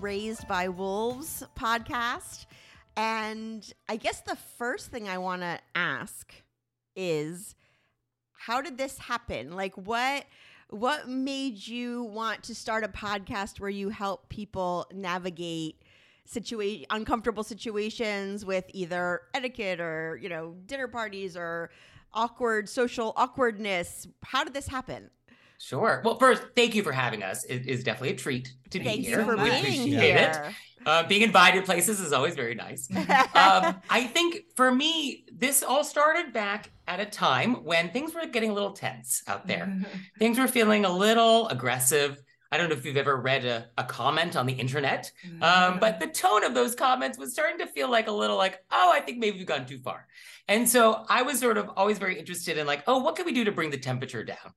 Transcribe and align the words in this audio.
Raised 0.00 0.48
by 0.48 0.68
Wolves 0.68 1.44
podcast. 1.58 2.46
And 2.96 3.72
I 3.88 3.96
guess 3.96 4.20
the 4.20 4.36
first 4.36 4.90
thing 4.90 5.08
I 5.08 5.18
want 5.18 5.42
to 5.42 5.58
ask 5.74 6.32
is 6.96 7.54
how 8.32 8.60
did 8.60 8.78
this 8.78 8.98
happen? 8.98 9.52
Like 9.52 9.74
what 9.74 10.24
what 10.70 11.08
made 11.08 11.66
you 11.66 12.04
want 12.04 12.42
to 12.44 12.54
start 12.54 12.84
a 12.84 12.88
podcast 12.88 13.60
where 13.60 13.70
you 13.70 13.90
help 13.90 14.28
people 14.28 14.86
navigate 14.92 15.82
situation 16.24 16.86
uncomfortable 16.90 17.44
situations 17.44 18.44
with 18.44 18.64
either 18.72 19.22
etiquette 19.34 19.80
or, 19.80 20.18
you 20.22 20.28
know, 20.28 20.54
dinner 20.66 20.88
parties 20.88 21.36
or 21.36 21.70
awkward 22.12 22.68
social 22.68 23.12
awkwardness? 23.16 24.08
How 24.24 24.44
did 24.44 24.54
this 24.54 24.68
happen? 24.68 25.10
Sure. 25.64 26.02
Well, 26.04 26.18
first, 26.18 26.42
thank 26.54 26.74
you 26.74 26.82
for 26.82 26.92
having 26.92 27.22
us. 27.22 27.44
It 27.44 27.66
is 27.66 27.82
definitely 27.84 28.10
a 28.10 28.16
treat 28.16 28.52
to 28.68 28.78
be 28.78 28.84
Thank 28.84 29.00
be 29.00 29.08
you 29.08 29.16
here. 29.16 29.24
for 29.24 29.36
we 29.36 29.44
being 29.44 29.54
appreciate 29.60 30.16
it. 30.16 30.36
here. 30.36 30.54
Uh, 30.84 31.02
being 31.06 31.22
invited 31.22 31.64
places 31.64 32.00
is 32.00 32.12
always 32.12 32.34
very 32.34 32.54
nice. 32.54 32.86
um, 32.96 33.80
I 33.88 34.10
think 34.12 34.42
for 34.56 34.70
me, 34.70 35.24
this 35.32 35.62
all 35.62 35.82
started 35.82 36.34
back 36.34 36.70
at 36.86 37.00
a 37.00 37.06
time 37.06 37.64
when 37.64 37.88
things 37.88 38.14
were 38.14 38.26
getting 38.26 38.50
a 38.50 38.52
little 38.52 38.72
tense 38.72 39.22
out 39.26 39.46
there. 39.46 39.74
things 40.18 40.38
were 40.38 40.48
feeling 40.48 40.84
a 40.84 40.92
little 40.92 41.48
aggressive. 41.48 42.22
I 42.52 42.58
don't 42.58 42.68
know 42.68 42.76
if 42.76 42.84
you've 42.84 42.98
ever 42.98 43.16
read 43.16 43.46
a, 43.46 43.66
a 43.78 43.84
comment 43.84 44.36
on 44.36 44.44
the 44.44 44.52
internet, 44.52 45.10
um, 45.40 45.80
but 45.80 45.98
the 45.98 46.06
tone 46.08 46.44
of 46.44 46.54
those 46.54 46.74
comments 46.74 47.18
was 47.18 47.32
starting 47.32 47.58
to 47.58 47.66
feel 47.66 47.90
like 47.90 48.06
a 48.06 48.12
little 48.12 48.36
like, 48.36 48.62
oh, 48.70 48.92
I 48.94 49.00
think 49.00 49.18
maybe 49.18 49.38
we've 49.38 49.46
gone 49.46 49.64
too 49.64 49.78
far. 49.78 50.06
And 50.46 50.68
so 50.68 51.04
I 51.08 51.22
was 51.22 51.40
sort 51.40 51.56
of 51.56 51.70
always 51.76 51.98
very 51.98 52.18
interested 52.18 52.58
in 52.58 52.66
like, 52.66 52.82
oh, 52.86 52.98
what 52.98 53.16
can 53.16 53.24
we 53.24 53.32
do 53.32 53.44
to 53.44 53.52
bring 53.52 53.70
the 53.70 53.78
temperature 53.78 54.22
down? 54.22 54.52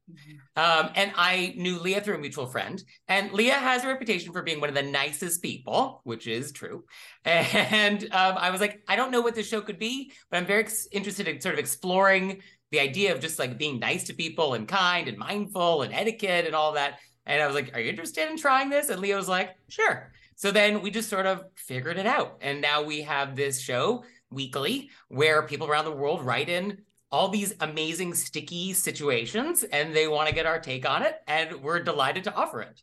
Um, 0.57 0.89
and 0.95 1.13
I 1.15 1.53
knew 1.55 1.79
Leah 1.79 2.01
through 2.01 2.15
a 2.15 2.19
mutual 2.19 2.47
friend, 2.47 2.83
and 3.07 3.31
Leah 3.31 3.53
has 3.53 3.83
a 3.83 3.87
reputation 3.87 4.33
for 4.33 4.41
being 4.41 4.59
one 4.59 4.69
of 4.69 4.75
the 4.75 4.83
nicest 4.83 5.41
people, 5.41 6.01
which 6.03 6.27
is 6.27 6.51
true. 6.51 6.83
And 7.25 8.03
um, 8.05 8.37
I 8.37 8.51
was 8.51 8.61
like, 8.61 8.81
I 8.87 8.95
don't 8.95 9.11
know 9.11 9.21
what 9.21 9.35
this 9.35 9.47
show 9.47 9.61
could 9.61 9.79
be, 9.79 10.11
but 10.29 10.37
I'm 10.37 10.45
very 10.45 10.61
ex- 10.61 10.87
interested 10.91 11.27
in 11.27 11.39
sort 11.39 11.55
of 11.55 11.59
exploring 11.59 12.41
the 12.71 12.79
idea 12.79 13.13
of 13.13 13.21
just 13.21 13.39
like 13.39 13.57
being 13.57 13.79
nice 13.79 14.05
to 14.05 14.13
people 14.13 14.53
and 14.53 14.67
kind 14.67 15.07
and 15.07 15.17
mindful 15.17 15.83
and 15.83 15.93
etiquette 15.93 16.45
and 16.45 16.55
all 16.55 16.73
that. 16.73 16.99
And 17.25 17.41
I 17.41 17.47
was 17.47 17.55
like, 17.55 17.75
Are 17.75 17.79
you 17.79 17.89
interested 17.89 18.29
in 18.29 18.37
trying 18.37 18.69
this? 18.69 18.89
And 18.89 18.99
Leah 18.99 19.15
was 19.15 19.29
like, 19.29 19.55
Sure. 19.69 20.11
So 20.35 20.51
then 20.51 20.81
we 20.81 20.91
just 20.91 21.09
sort 21.09 21.25
of 21.25 21.43
figured 21.55 21.97
it 21.97 22.05
out. 22.05 22.37
And 22.41 22.61
now 22.61 22.83
we 22.83 23.01
have 23.01 23.35
this 23.35 23.59
show 23.59 24.03
weekly 24.31 24.89
where 25.09 25.43
people 25.43 25.67
around 25.67 25.85
the 25.85 25.91
world 25.91 26.25
write 26.25 26.49
in 26.49 26.79
all 27.11 27.29
these 27.29 27.53
amazing 27.61 28.13
sticky 28.13 28.73
situations 28.73 29.63
and 29.63 29.95
they 29.95 30.07
want 30.07 30.27
to 30.29 30.35
get 30.35 30.45
our 30.45 30.59
take 30.59 30.87
on 30.87 31.03
it. 31.03 31.15
And 31.27 31.61
we're 31.63 31.79
delighted 31.81 32.23
to 32.25 32.33
offer 32.35 32.61
it. 32.61 32.81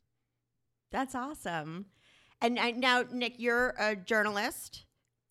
That's 0.91 1.15
awesome. 1.15 1.87
And 2.41 2.59
I, 2.59 2.71
now, 2.73 3.05
Nick, 3.11 3.35
you're 3.39 3.75
a 3.79 3.97
journalist, 3.97 4.85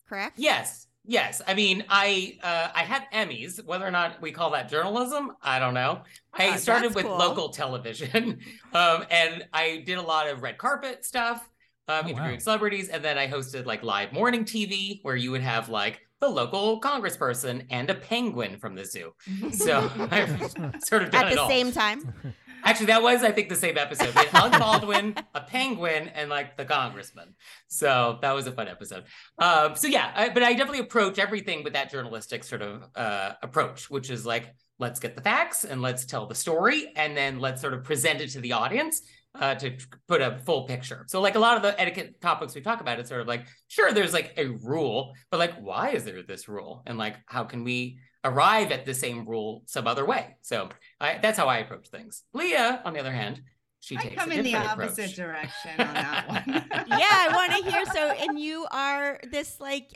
correct? 0.08 0.38
Yes. 0.38 0.86
Yes. 1.06 1.42
I 1.46 1.54
mean, 1.54 1.84
I 1.88 2.38
uh, 2.42 2.68
I 2.74 2.82
had 2.82 3.04
Emmys. 3.12 3.62
Whether 3.64 3.86
or 3.86 3.90
not 3.90 4.22
we 4.22 4.32
call 4.32 4.50
that 4.52 4.70
journalism, 4.70 5.32
I 5.42 5.58
don't 5.58 5.74
know. 5.74 6.02
I 6.32 6.48
Ah, 6.48 6.56
started 6.56 6.94
with 6.94 7.04
cool. 7.04 7.16
local 7.18 7.50
television, 7.50 8.40
um, 8.72 9.04
and 9.10 9.46
I 9.52 9.82
did 9.84 9.98
a 9.98 10.02
lot 10.02 10.28
of 10.28 10.42
red 10.42 10.56
carpet 10.56 11.04
stuff, 11.04 11.46
um, 11.88 11.94
Oh, 11.96 12.02
wow. 12.02 12.08
interviewing 12.08 12.40
celebrities, 12.40 12.88
and 12.88 13.04
then 13.04 13.18
I 13.18 13.28
hosted 13.28 13.66
like 13.66 13.82
live 13.82 14.12
morning 14.12 14.44
TV, 14.44 15.00
where 15.02 15.16
you 15.16 15.30
would 15.30 15.42
have 15.42 15.68
like 15.68 16.00
the 16.20 16.28
local 16.28 16.80
congressperson 16.80 17.66
and 17.70 17.90
a 17.90 17.94
penguin 17.94 18.58
from 18.58 18.74
the 18.74 18.84
zoo. 18.84 19.12
So 19.52 19.90
I've 20.10 20.40
sort 20.84 21.02
of 21.02 21.10
done 21.10 21.26
At 21.26 21.32
it 21.32 21.34
the 21.36 21.42
all. 21.42 21.48
same 21.48 21.72
time. 21.72 22.12
Actually, 22.66 22.86
that 22.86 23.02
was, 23.02 23.22
I 23.22 23.30
think, 23.30 23.50
the 23.50 23.56
same 23.56 23.76
episode. 23.76 24.14
We 24.14 24.22
Alec 24.32 24.58
Baldwin, 24.58 25.14
a 25.34 25.42
penguin, 25.42 26.08
and 26.08 26.30
like 26.30 26.56
the 26.56 26.64
congressman. 26.64 27.34
So 27.68 28.18
that 28.22 28.32
was 28.34 28.46
a 28.46 28.52
fun 28.52 28.68
episode. 28.68 29.04
Um, 29.38 29.76
so 29.76 29.86
yeah, 29.86 30.10
I, 30.16 30.30
but 30.30 30.42
I 30.42 30.54
definitely 30.54 30.78
approach 30.78 31.18
everything 31.18 31.62
with 31.62 31.74
that 31.74 31.90
journalistic 31.90 32.42
sort 32.42 32.62
of 32.62 32.84
uh, 32.96 33.32
approach, 33.42 33.90
which 33.90 34.08
is 34.08 34.24
like, 34.24 34.54
let's 34.78 34.98
get 34.98 35.14
the 35.14 35.20
facts 35.20 35.64
and 35.66 35.82
let's 35.82 36.06
tell 36.06 36.26
the 36.26 36.34
story, 36.34 36.90
and 36.96 37.14
then 37.14 37.38
let's 37.38 37.60
sort 37.60 37.74
of 37.74 37.84
present 37.84 38.22
it 38.22 38.30
to 38.30 38.40
the 38.40 38.52
audience 38.52 39.02
uh, 39.38 39.54
to 39.56 39.76
put 40.06 40.20
a 40.20 40.38
full 40.44 40.64
picture. 40.64 41.04
So 41.08 41.20
like 41.20 41.34
a 41.34 41.38
lot 41.38 41.56
of 41.56 41.62
the 41.62 41.78
etiquette 41.80 42.20
topics 42.20 42.54
we 42.54 42.60
talk 42.60 42.80
about, 42.80 43.00
it's 43.00 43.08
sort 43.08 43.20
of 43.20 43.26
like, 43.26 43.46
sure, 43.68 43.92
there's 43.92 44.12
like 44.12 44.32
a 44.36 44.46
rule, 44.46 45.14
but 45.30 45.38
like, 45.38 45.54
why 45.60 45.90
is 45.90 46.04
there 46.04 46.22
this 46.22 46.48
rule? 46.48 46.82
And 46.86 46.98
like, 46.98 47.16
how 47.26 47.44
can 47.44 47.64
we 47.64 47.98
arrive 48.24 48.70
at 48.70 48.86
the 48.86 48.94
same 48.94 49.26
rule 49.26 49.62
some 49.66 49.86
other 49.86 50.04
way? 50.04 50.36
So 50.42 50.68
I, 51.00 51.18
that's 51.20 51.38
how 51.38 51.48
I 51.48 51.58
approach 51.58 51.88
things. 51.88 52.22
Leah, 52.32 52.80
on 52.84 52.92
the 52.94 53.00
other 53.00 53.12
hand, 53.12 53.42
she 53.80 53.96
takes 53.96 54.06
I 54.06 54.08
takes 54.08 54.22
come 54.22 54.32
a 54.32 54.34
in 54.36 54.44
the 54.44 54.54
opposite 54.56 54.92
approach. 55.12 55.16
direction 55.16 55.70
on 55.78 55.94
that 55.94 56.28
one. 56.28 56.44
yeah, 56.88 57.26
I 57.28 57.28
want 57.34 57.52
to 57.64 57.70
hear. 57.70 57.84
So, 57.92 58.10
and 58.12 58.38
you 58.40 58.66
are 58.70 59.20
this 59.30 59.60
like, 59.60 59.92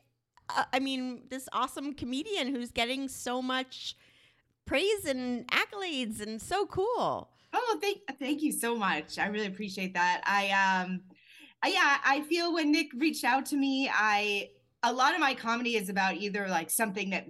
uh, 0.50 0.64
I 0.72 0.78
mean, 0.78 1.22
this 1.30 1.48
awesome 1.52 1.94
comedian 1.94 2.54
who's 2.54 2.70
getting 2.70 3.08
so 3.08 3.40
much 3.40 3.96
praise 4.66 5.06
and 5.06 5.46
accolades, 5.48 6.20
and 6.20 6.42
so 6.42 6.66
cool. 6.66 7.30
Oh, 7.52 7.78
thank 7.80 7.98
thank 8.18 8.42
you 8.42 8.52
so 8.52 8.76
much. 8.76 9.18
I 9.18 9.26
really 9.26 9.46
appreciate 9.46 9.94
that. 9.94 10.22
I 10.24 10.50
um 10.82 11.00
yeah, 11.66 11.98
I 12.04 12.22
feel 12.22 12.54
when 12.54 12.70
Nick 12.70 12.88
reached 12.96 13.24
out 13.24 13.46
to 13.46 13.56
me, 13.56 13.90
I 13.92 14.50
a 14.82 14.92
lot 14.92 15.14
of 15.14 15.20
my 15.20 15.34
comedy 15.34 15.76
is 15.76 15.88
about 15.88 16.14
either 16.16 16.46
like 16.48 16.70
something 16.70 17.10
that 17.10 17.26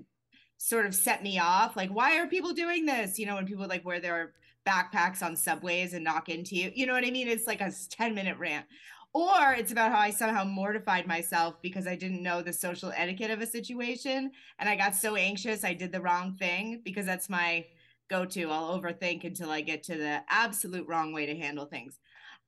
sort 0.59 0.87
of 0.87 0.95
set 0.95 1.23
me 1.23 1.39
off, 1.39 1.77
like 1.77 1.91
why 1.91 2.19
are 2.19 2.27
people 2.27 2.53
doing 2.53 2.85
this? 2.85 3.19
You 3.19 3.27
know, 3.27 3.37
when 3.37 3.47
people 3.47 3.67
like 3.67 3.85
wear 3.85 4.01
their 4.01 4.33
backpacks 4.67 5.23
on 5.23 5.37
subways 5.37 5.95
and 5.95 6.05
knock 6.05 6.29
into 6.29 6.57
you. 6.57 6.71
You 6.75 6.87
know 6.87 6.93
what 6.93 7.05
I 7.05 7.11
mean? 7.11 7.29
It's 7.29 7.47
like 7.47 7.61
a 7.61 7.73
10 7.91 8.15
minute 8.15 8.39
rant. 8.39 8.67
Or 9.15 9.55
it's 9.55 9.73
about 9.73 9.91
how 9.91 9.99
I 9.99 10.11
somehow 10.11 10.45
mortified 10.45 11.07
myself 11.07 11.55
because 11.63 11.87
I 11.87 11.97
didn't 11.97 12.23
know 12.23 12.43
the 12.43 12.53
social 12.53 12.93
etiquette 12.95 13.31
of 13.31 13.41
a 13.41 13.47
situation 13.47 14.31
and 14.59 14.69
I 14.69 14.77
got 14.77 14.95
so 14.95 15.17
anxious 15.17 15.65
I 15.65 15.73
did 15.73 15.93
the 15.93 16.01
wrong 16.03 16.37
thing 16.39 16.83
because 16.85 17.07
that's 17.07 17.31
my 17.31 17.65
go 18.09 18.25
to. 18.25 18.51
I'll 18.51 18.81
overthink 18.81 19.25
until 19.25 19.51
I 19.51 19.61
get 19.61 19.83
to 19.85 19.97
the 19.97 20.23
absolute 20.29 20.87
wrong 20.89 21.13
way 21.13 21.27
to 21.27 21.37
handle 21.37 21.67
things. 21.67 21.99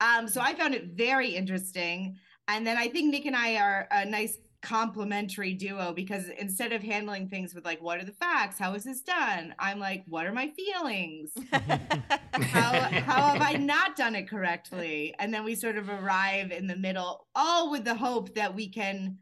Um, 0.00 0.28
so 0.28 0.40
I 0.40 0.54
found 0.54 0.74
it 0.74 0.92
very 0.94 1.30
interesting. 1.30 2.16
And 2.48 2.66
then 2.66 2.76
I 2.76 2.88
think 2.88 3.10
Nick 3.10 3.26
and 3.26 3.36
I 3.36 3.56
are 3.56 3.86
a 3.90 4.04
nice 4.04 4.38
complementary 4.62 5.54
duo 5.54 5.92
because 5.92 6.28
instead 6.38 6.72
of 6.72 6.82
handling 6.82 7.28
things 7.28 7.54
with 7.54 7.64
like, 7.64 7.80
what 7.80 7.98
are 7.98 8.04
the 8.04 8.12
facts? 8.12 8.58
How 8.58 8.74
is 8.74 8.84
this 8.84 9.00
done? 9.00 9.54
I'm 9.58 9.78
like, 9.78 10.04
what 10.06 10.26
are 10.26 10.32
my 10.32 10.50
feelings? 10.50 11.32
How, 11.52 12.72
how 12.72 13.28
have 13.28 13.42
I 13.42 13.54
not 13.54 13.96
done 13.96 14.14
it 14.14 14.28
correctly? 14.28 15.14
And 15.18 15.32
then 15.32 15.44
we 15.44 15.54
sort 15.54 15.76
of 15.76 15.88
arrive 15.88 16.50
in 16.50 16.66
the 16.66 16.76
middle, 16.76 17.26
all 17.34 17.70
with 17.70 17.84
the 17.84 17.94
hope 17.94 18.34
that 18.34 18.54
we 18.54 18.68
can 18.68 19.18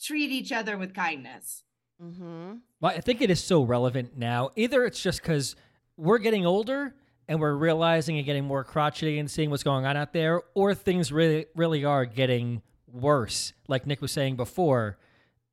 treat 0.00 0.30
each 0.30 0.52
other 0.52 0.78
with 0.78 0.94
kindness. 0.94 1.64
Mm-hmm. 2.02 2.54
Well, 2.80 2.92
I 2.92 3.00
think 3.00 3.20
it 3.20 3.30
is 3.30 3.42
so 3.42 3.62
relevant 3.62 4.16
now. 4.16 4.50
Either 4.56 4.84
it's 4.84 5.02
just 5.02 5.22
because 5.22 5.56
we're 5.96 6.18
getting 6.18 6.46
older 6.46 6.94
and 7.28 7.40
we're 7.40 7.54
realizing 7.54 8.16
and 8.16 8.26
getting 8.26 8.44
more 8.44 8.64
crotchety 8.64 9.18
and 9.18 9.30
seeing 9.30 9.50
what's 9.50 9.62
going 9.62 9.86
on 9.86 9.96
out 9.96 10.12
there, 10.12 10.42
or 10.54 10.74
things 10.74 11.12
really, 11.12 11.46
really 11.54 11.84
are 11.84 12.04
getting 12.04 12.62
worse. 12.92 13.52
Like 13.68 13.86
Nick 13.86 14.00
was 14.00 14.10
saying 14.12 14.36
before, 14.36 14.98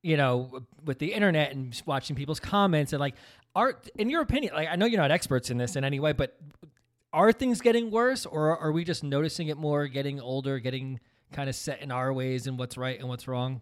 you 0.01 0.17
know, 0.17 0.63
with 0.83 0.99
the 0.99 1.13
internet 1.13 1.51
and 1.51 1.79
watching 1.85 2.15
people's 2.15 2.39
comments 2.39 2.93
and 2.93 2.99
like, 2.99 3.15
are 3.55 3.79
in 3.97 4.09
your 4.09 4.21
opinion, 4.21 4.53
like 4.53 4.67
I 4.69 4.75
know 4.75 4.85
you're 4.85 5.01
not 5.01 5.11
experts 5.11 5.49
in 5.49 5.57
this 5.57 5.75
in 5.75 5.83
any 5.83 5.99
way, 5.99 6.13
but 6.13 6.37
are 7.13 7.31
things 7.31 7.61
getting 7.61 7.89
worse, 7.91 8.25
or 8.25 8.57
are 8.57 8.71
we 8.71 8.83
just 8.83 9.03
noticing 9.03 9.47
it 9.47 9.57
more, 9.57 9.87
getting 9.87 10.19
older, 10.19 10.59
getting 10.59 10.99
kind 11.31 11.49
of 11.49 11.55
set 11.55 11.81
in 11.81 11.91
our 11.91 12.13
ways 12.13 12.47
and 12.47 12.57
what's 12.59 12.77
right 12.77 12.99
and 12.99 13.09
what's 13.09 13.27
wrong? 13.27 13.61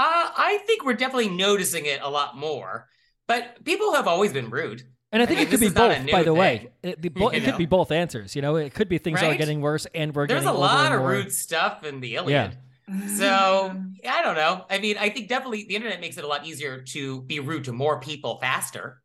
Uh, 0.00 0.30
I 0.36 0.58
think 0.66 0.84
we're 0.84 0.94
definitely 0.94 1.28
noticing 1.28 1.84
it 1.86 2.00
a 2.02 2.08
lot 2.08 2.36
more, 2.36 2.86
but 3.28 3.62
people 3.64 3.92
have 3.94 4.06
always 4.08 4.32
been 4.32 4.48
rude. 4.50 4.82
And 5.12 5.20
I 5.20 5.24
I 5.24 5.26
think 5.26 5.38
mean, 5.40 5.48
it 5.48 5.50
could 5.50 5.60
be 5.60 5.66
is 5.66 5.74
not 5.74 5.90
a 5.90 6.00
both, 6.00 6.10
by 6.12 6.22
the 6.22 6.32
way. 6.32 6.70
thing, 6.82 6.92
It, 6.92 7.02
the 7.02 7.08
bo- 7.20 7.28
it 7.28 7.42
could 7.44 7.58
be 7.58 7.66
both 7.66 7.90
answers. 7.92 8.34
You 8.36 8.42
know, 8.42 8.56
it 8.56 8.72
could 8.74 8.88
be 8.88 8.96
things 8.98 9.22
are 9.22 9.34
getting 9.34 9.60
worse 9.60 9.86
and 9.94 10.14
we're 10.14 10.26
getting 10.26 10.42
it. 10.42 10.46
There's 10.46 10.56
getting 10.56 10.56
a 10.56 10.60
lot 10.60 10.92
of 10.92 11.02
rude 11.02 11.32
stuff 11.32 11.84
in 11.84 12.00
the 12.00 12.14
Iliad. 12.14 12.56
Yeah. 12.88 13.06
So 13.08 13.76
I 14.08 14.22
don't 14.22 14.36
know. 14.36 14.64
I 14.70 14.78
mean, 14.78 14.96
I 14.98 15.10
think 15.10 15.28
definitely 15.28 15.64
the 15.68 15.76
internet 15.76 16.00
makes 16.00 16.16
it 16.16 16.24
a 16.24 16.28
lot 16.28 16.46
easier 16.46 16.80
to 16.80 17.22
be 17.22 17.40
rude 17.40 17.64
to 17.64 17.72
more 17.72 18.00
people 18.00 18.38
faster. 18.40 19.02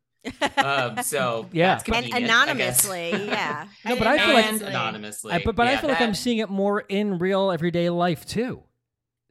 Um, 0.56 0.98
so 1.02 1.48
Yeah. 1.52 1.74
that's 1.74 1.84
and 1.88 1.94
convenient, 2.06 2.14
I 2.14 2.20
guess. 2.54 2.84
anonymously, 2.84 3.26
yeah. 3.26 3.66
No, 3.84 3.96
but 3.96 4.06
I 4.06 4.18
feel 4.18 4.34
like- 4.34 4.62
anonymously. 4.72 5.32
I, 5.32 5.42
but 5.44 5.54
but 5.56 5.66
I 5.68 5.72
Yeah, 5.72 5.80
feel 5.80 5.90
like 5.90 6.00
I'm 6.00 6.14
seeing 6.14 6.38
it 6.38 6.48
more 6.50 6.80
in 6.80 7.18
real 7.18 7.50
everyday 7.50 7.90
life 7.90 8.24
too. 8.24 8.62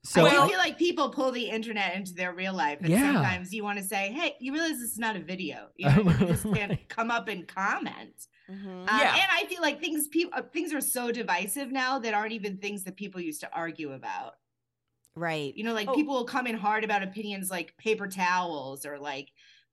So 0.05 0.25
I 0.25 0.47
feel 0.47 0.57
like 0.59 0.77
people 0.77 1.09
pull 1.09 1.31
the 1.31 1.49
internet 1.49 1.95
into 1.95 2.13
their 2.13 2.33
real 2.33 2.53
life, 2.53 2.77
and 2.81 2.89
Yeah. 2.89 3.13
sometimes 3.13 3.51
you 3.53 3.63
want 3.63 3.79
to 3.79 3.83
say, 3.83 4.11
"Hey, 4.11 4.35
you 4.39 4.53
realize 4.53 4.79
this 4.79 4.91
is 4.91 4.99
not 4.99 5.15
a 5.15 5.19
video. 5.19 5.69
You, 5.77 5.89
know, 5.89 6.01
you 6.03 6.27
just 6.27 6.43
can't 6.53 6.87
come 6.89 7.09
up 7.11 7.27
and 7.27 7.47
comment." 7.47 8.27
Mhm. 8.49 8.83
Uh, 8.87 8.99
Yeah. 9.01 9.13
And 9.15 9.27
I 9.31 9.45
feel 9.49 9.61
like 9.61 9.79
things 9.79 10.07
people 10.07 10.37
uh, 10.37 10.43
things 10.53 10.73
are 10.73 10.81
so 10.81 11.11
divisive 11.11 11.71
now 11.71 11.97
that 11.99 12.13
aren't 12.13 12.33
even 12.33 12.57
things 12.57 12.83
that 12.83 12.95
people 12.95 13.19
used 13.19 13.41
to 13.41 13.51
argue 13.51 13.93
about. 13.93 14.33
Right. 15.15 15.55
You 15.55 15.63
know, 15.63 15.73
like 15.73 15.87
Oh. 15.89 15.95
people 15.95 16.13
will 16.13 16.25
come 16.25 16.45
in 16.45 16.55
hard 16.55 16.83
about 16.83 17.01
opinions 17.01 17.49
like 17.49 17.75
paper 17.77 18.07
towels 18.07 18.85
or 18.85 18.99
like 18.99 19.29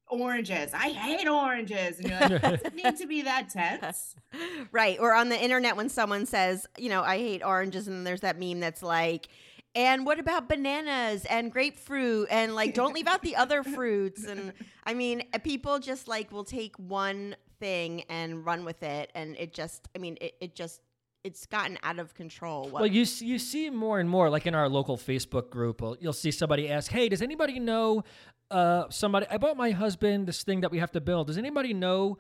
oranges. 0.09 0.73
I 0.75 0.91
hate 0.91 1.29
oranges. 1.29 1.99
And 1.99 2.09
you're 2.11 2.21
like, 2.21 2.43
does 2.43 2.61
it 2.63 2.75
need 2.75 2.97
to 2.99 3.07
be 3.07 3.23
that 3.23 3.49
tense? 3.51 4.15
right. 4.73 4.99
Or 5.01 5.15
on 5.15 5.29
the 5.31 5.43
internet 5.43 5.77
when 5.77 5.89
someone 5.89 6.27
says, 6.27 6.67
you 6.79 6.89
know, 6.89 7.03
I 7.03 7.19
hate 7.19 7.43
oranges, 7.45 7.89
and 7.89 8.07
there's 8.07 8.21
that 8.21 8.39
meme 8.39 8.61
that's 8.61 8.83
like, 8.83 9.29
and 9.75 10.05
what 10.05 10.19
about 10.19 10.49
bananas 10.49 11.25
and 11.27 11.51
grapefruit 11.53 12.29
and 12.31 12.55
like 12.55 12.75
don't 12.75 12.95
leave 12.95 13.07
out 13.07 13.23
the 13.23 13.37
other 13.37 13.63
fruits 13.77 14.25
and 14.25 14.53
I 14.85 14.95
mean 14.95 15.23
uh, 15.33 15.39
people 15.39 15.79
just 15.79 16.09
like 16.09 16.31
will 16.33 16.45
take 16.45 16.77
one 16.77 17.37
thing 17.61 18.03
and 18.09 18.45
run 18.45 18.65
with 18.65 18.83
it 18.83 19.11
and 19.15 19.37
it 19.39 19.53
just 19.55 19.89
I 19.95 19.99
mean 19.99 20.19
it, 20.21 20.35
it 20.41 20.55
just 20.55 20.81
it's 21.25 21.47
gotten 21.47 21.79
out 21.85 22.01
of 22.01 22.15
control. 22.15 22.65
What- 22.65 22.83
Well, 22.83 22.87
you 22.87 23.07
you 23.21 23.39
see 23.39 23.71
more 23.71 24.01
and 24.01 24.11
more, 24.11 24.29
like 24.29 24.45
in 24.45 24.57
our 24.57 24.69
local 24.69 24.97
Facebook 24.97 25.51
group, 25.51 25.81
you'll 26.01 26.13
see 26.13 26.33
somebody 26.33 26.69
ask, 26.69 26.91
"Hey, 26.91 27.09
does 27.09 27.23
anybody 27.23 27.61
know 27.61 28.03
uh, 28.51 28.87
somebody? 28.91 29.27
I 29.31 29.39
bought 29.39 29.57
my 29.57 29.71
husband 29.71 30.27
this 30.27 30.43
thing 30.43 30.63
that 30.63 30.73
we 30.73 30.79
have 30.79 30.91
to 30.93 31.01
build. 31.01 31.29
Does 31.29 31.39
anybody 31.39 31.75
know 31.75 32.19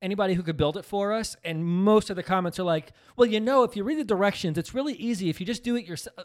anybody 0.00 0.34
who 0.34 0.44
could 0.44 0.56
build 0.56 0.76
it 0.76 0.84
for 0.84 1.12
us?" 1.12 1.34
And 1.42 1.64
most 1.66 2.10
of 2.10 2.14
the 2.16 2.22
comments 2.22 2.60
are 2.60 2.62
like, 2.62 2.92
"Well, 3.16 3.26
you 3.28 3.40
know, 3.40 3.64
if 3.64 3.74
you 3.74 3.82
read 3.82 3.98
the 3.98 4.04
directions, 4.04 4.56
it's 4.56 4.72
really 4.72 4.94
easy. 4.94 5.28
If 5.30 5.40
you 5.40 5.46
just 5.46 5.64
do 5.64 5.74
it 5.74 5.84
yourself." 5.84 6.16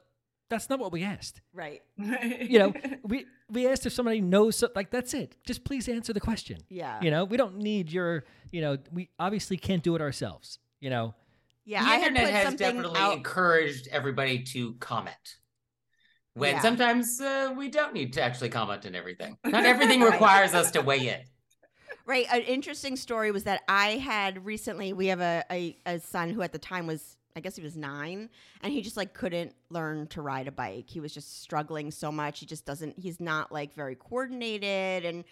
That's 0.50 0.70
not 0.70 0.80
what 0.80 0.92
we 0.92 1.04
asked. 1.04 1.42
right. 1.54 1.82
You 1.98 2.60
know, 2.60 2.74
we 3.04 3.26
we 3.50 3.68
asked 3.68 3.86
if 3.86 3.94
somebody 3.94 4.20
knows. 4.22 4.56
So, 4.58 4.70
like 4.76 4.90
that's 4.92 5.14
it. 5.14 5.36
Just 5.46 5.64
please 5.64 5.88
answer 5.88 6.12
the 6.14 6.20
question. 6.20 6.58
Yeah. 6.70 7.00
You 7.02 7.12
know, 7.12 7.24
we 7.26 7.38
don't 7.38 7.58
need 7.58 7.92
your. 7.92 8.24
You 8.52 8.62
know, 8.62 8.78
we 8.92 9.10
obviously 9.20 9.58
can't 9.58 9.84
do 9.84 9.96
it 9.96 10.02
ourselves. 10.02 10.60
You 10.80 10.90
know. 10.90 11.14
Yeah, 11.66 11.84
the 11.84 11.90
I 11.90 11.96
had 11.98 12.08
internet 12.08 12.24
put 12.26 12.34
has 12.34 12.44
something 12.46 12.58
definitely 12.66 13.00
out. 13.00 13.14
encouraged 13.18 13.88
everybody 13.92 14.42
to 14.46 14.74
comment. 14.80 15.38
When 16.34 16.56
Yeah. 16.56 16.62
sometimes 16.62 17.22
uh, 17.22 17.54
we 17.56 17.70
don't 17.70 17.94
need 17.94 18.14
to 18.14 18.22
actually 18.24 18.50
comment 18.50 18.86
on 18.88 18.96
everything. 18.96 19.38
Not 19.46 19.66
everything 19.66 20.02
Right. 20.02 20.12
requires 20.14 20.54
us 20.56 20.72
to 20.72 20.82
weigh 20.82 21.10
in. 21.10 21.20
Right. 22.08 22.26
An 22.32 22.42
interesting 22.42 22.96
story 22.96 23.30
was 23.32 23.44
that 23.44 23.62
I 23.68 23.98
had 23.98 24.44
recently, 24.46 24.94
we 24.94 25.08
have 25.08 25.22
a, 25.22 25.44
a, 25.52 25.78
a 25.86 26.00
son 26.00 26.32
who 26.32 26.42
at 26.42 26.54
the 26.54 26.58
time 26.60 26.88
was, 26.88 27.18
I 27.36 27.40
guess 27.40 27.56
he 27.56 27.62
was 27.62 27.78
nine, 27.78 28.30
and 28.62 28.74
he 28.74 28.82
just 28.82 28.98
like 28.98 29.14
couldn't 29.14 29.54
learn 29.70 30.08
to 30.08 30.22
ride 30.22 30.48
a 30.48 30.52
bike. 30.52 30.90
He 30.90 31.00
was 31.00 31.14
just 31.14 31.42
struggling 31.42 31.92
so 31.92 32.12
much. 32.12 32.40
He 32.40 32.46
just 32.46 32.66
doesn't, 32.66 32.98
he's 32.98 33.20
not 33.20 33.52
like 33.52 33.74
very 33.74 33.96
coordinated. 33.96 35.06
And 35.06 35.24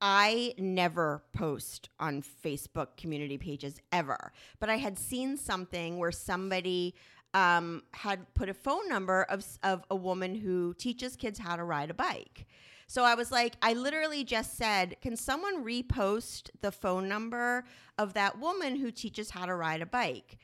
I 0.00 0.54
never 0.58 1.22
post 1.32 1.88
on 2.00 2.22
Facebook 2.22 2.96
community 2.96 3.38
pages 3.38 3.80
ever, 3.92 4.32
but 4.58 4.68
I 4.68 4.76
had 4.76 4.98
seen 4.98 5.36
something 5.36 5.98
where 5.98 6.10
somebody 6.10 6.94
um, 7.34 7.82
had 7.92 8.32
put 8.34 8.48
a 8.48 8.54
phone 8.54 8.88
number 8.88 9.22
of, 9.24 9.44
of 9.62 9.84
a 9.90 9.96
woman 9.96 10.34
who 10.34 10.74
teaches 10.74 11.16
kids 11.16 11.38
how 11.38 11.56
to 11.56 11.64
ride 11.64 11.90
a 11.90 11.94
bike. 11.94 12.46
So 12.88 13.04
I 13.04 13.14
was 13.14 13.30
like, 13.30 13.54
I 13.62 13.72
literally 13.72 14.22
just 14.22 14.56
said, 14.56 14.96
can 15.00 15.16
someone 15.16 15.64
repost 15.64 16.50
the 16.60 16.72
phone 16.72 17.08
number 17.08 17.64
of 17.96 18.12
that 18.14 18.38
woman 18.38 18.76
who 18.76 18.90
teaches 18.90 19.30
how 19.30 19.46
to 19.46 19.54
ride 19.54 19.80
a 19.80 19.86
bike? 19.86 20.36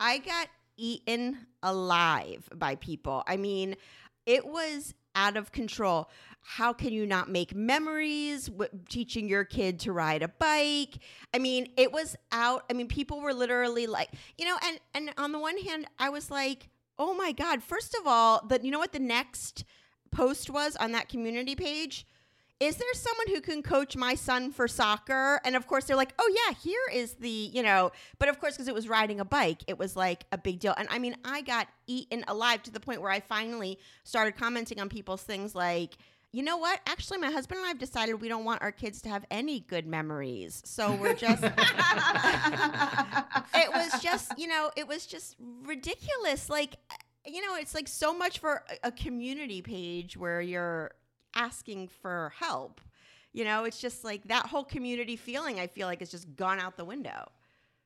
I 0.00 0.18
got 0.18 0.48
eaten 0.78 1.46
alive 1.62 2.48
by 2.54 2.74
people. 2.76 3.22
I 3.26 3.36
mean, 3.36 3.76
it 4.24 4.46
was 4.46 4.94
out 5.14 5.36
of 5.36 5.52
control. 5.52 6.08
How 6.42 6.72
can 6.72 6.92
you 6.92 7.04
not 7.06 7.28
make 7.28 7.54
memories 7.54 8.48
teaching 8.88 9.28
your 9.28 9.44
kid 9.44 9.78
to 9.80 9.92
ride 9.92 10.22
a 10.22 10.28
bike? 10.28 10.98
I 11.34 11.38
mean, 11.38 11.70
it 11.76 11.92
was 11.92 12.16
out. 12.32 12.64
I 12.70 12.72
mean, 12.72 12.88
people 12.88 13.20
were 13.20 13.34
literally 13.34 13.86
like, 13.86 14.08
you 14.38 14.46
know, 14.46 14.56
and 14.66 14.80
and 14.94 15.12
on 15.18 15.32
the 15.32 15.38
one 15.38 15.58
hand, 15.58 15.86
I 15.98 16.08
was 16.08 16.30
like, 16.30 16.70
"Oh 16.98 17.12
my 17.12 17.32
god, 17.32 17.62
first 17.62 17.94
of 17.94 18.06
all, 18.06 18.46
that 18.48 18.64
you 18.64 18.70
know 18.70 18.78
what 18.78 18.92
the 18.92 18.98
next 18.98 19.64
post 20.10 20.48
was 20.48 20.76
on 20.76 20.92
that 20.92 21.10
community 21.10 21.54
page? 21.54 22.06
Is 22.60 22.76
there 22.76 22.92
someone 22.92 23.28
who 23.28 23.40
can 23.40 23.62
coach 23.62 23.96
my 23.96 24.14
son 24.14 24.52
for 24.52 24.68
soccer? 24.68 25.40
And 25.46 25.56
of 25.56 25.66
course, 25.66 25.86
they're 25.86 25.96
like, 25.96 26.12
oh, 26.18 26.34
yeah, 26.46 26.54
here 26.62 26.78
is 26.92 27.14
the, 27.14 27.30
you 27.30 27.62
know, 27.62 27.90
but 28.18 28.28
of 28.28 28.38
course, 28.38 28.52
because 28.54 28.68
it 28.68 28.74
was 28.74 28.86
riding 28.86 29.18
a 29.18 29.24
bike, 29.24 29.64
it 29.66 29.78
was 29.78 29.96
like 29.96 30.26
a 30.30 30.36
big 30.36 30.60
deal. 30.60 30.74
And 30.76 30.86
I 30.90 30.98
mean, 30.98 31.16
I 31.24 31.40
got 31.40 31.68
eaten 31.86 32.22
alive 32.28 32.62
to 32.64 32.70
the 32.70 32.78
point 32.78 33.00
where 33.00 33.10
I 33.10 33.20
finally 33.20 33.78
started 34.04 34.36
commenting 34.36 34.78
on 34.78 34.90
people's 34.90 35.22
things 35.22 35.54
like, 35.54 35.96
you 36.32 36.42
know 36.42 36.58
what? 36.58 36.80
Actually, 36.86 37.18
my 37.18 37.30
husband 37.30 37.58
and 37.58 37.64
I 37.64 37.68
have 37.68 37.78
decided 37.78 38.20
we 38.20 38.28
don't 38.28 38.44
want 38.44 38.60
our 38.62 38.72
kids 38.72 39.00
to 39.02 39.08
have 39.08 39.24
any 39.30 39.60
good 39.60 39.86
memories. 39.86 40.62
So 40.64 40.94
we're 40.94 41.14
just, 41.14 41.42
it 41.42 41.52
was 43.72 44.02
just, 44.02 44.38
you 44.38 44.46
know, 44.46 44.70
it 44.76 44.86
was 44.86 45.06
just 45.06 45.34
ridiculous. 45.64 46.50
Like, 46.50 46.76
you 47.26 47.44
know, 47.44 47.56
it's 47.56 47.74
like 47.74 47.88
so 47.88 48.16
much 48.16 48.38
for 48.38 48.64
a- 48.84 48.92
community 48.92 49.62
page 49.62 50.16
where 50.16 50.40
you're 50.40 50.92
asking 51.34 51.88
for 51.88 52.32
help. 52.38 52.80
You 53.32 53.44
know, 53.44 53.64
it's 53.64 53.80
just 53.80 54.04
like 54.04 54.24
that 54.28 54.46
whole 54.46 54.64
community 54.64 55.16
feeling, 55.16 55.60
I 55.60 55.66
feel 55.66 55.86
like, 55.86 56.00
has 56.00 56.10
just 56.10 56.34
gone 56.36 56.58
out 56.58 56.76
the 56.76 56.84
window. 56.84 57.30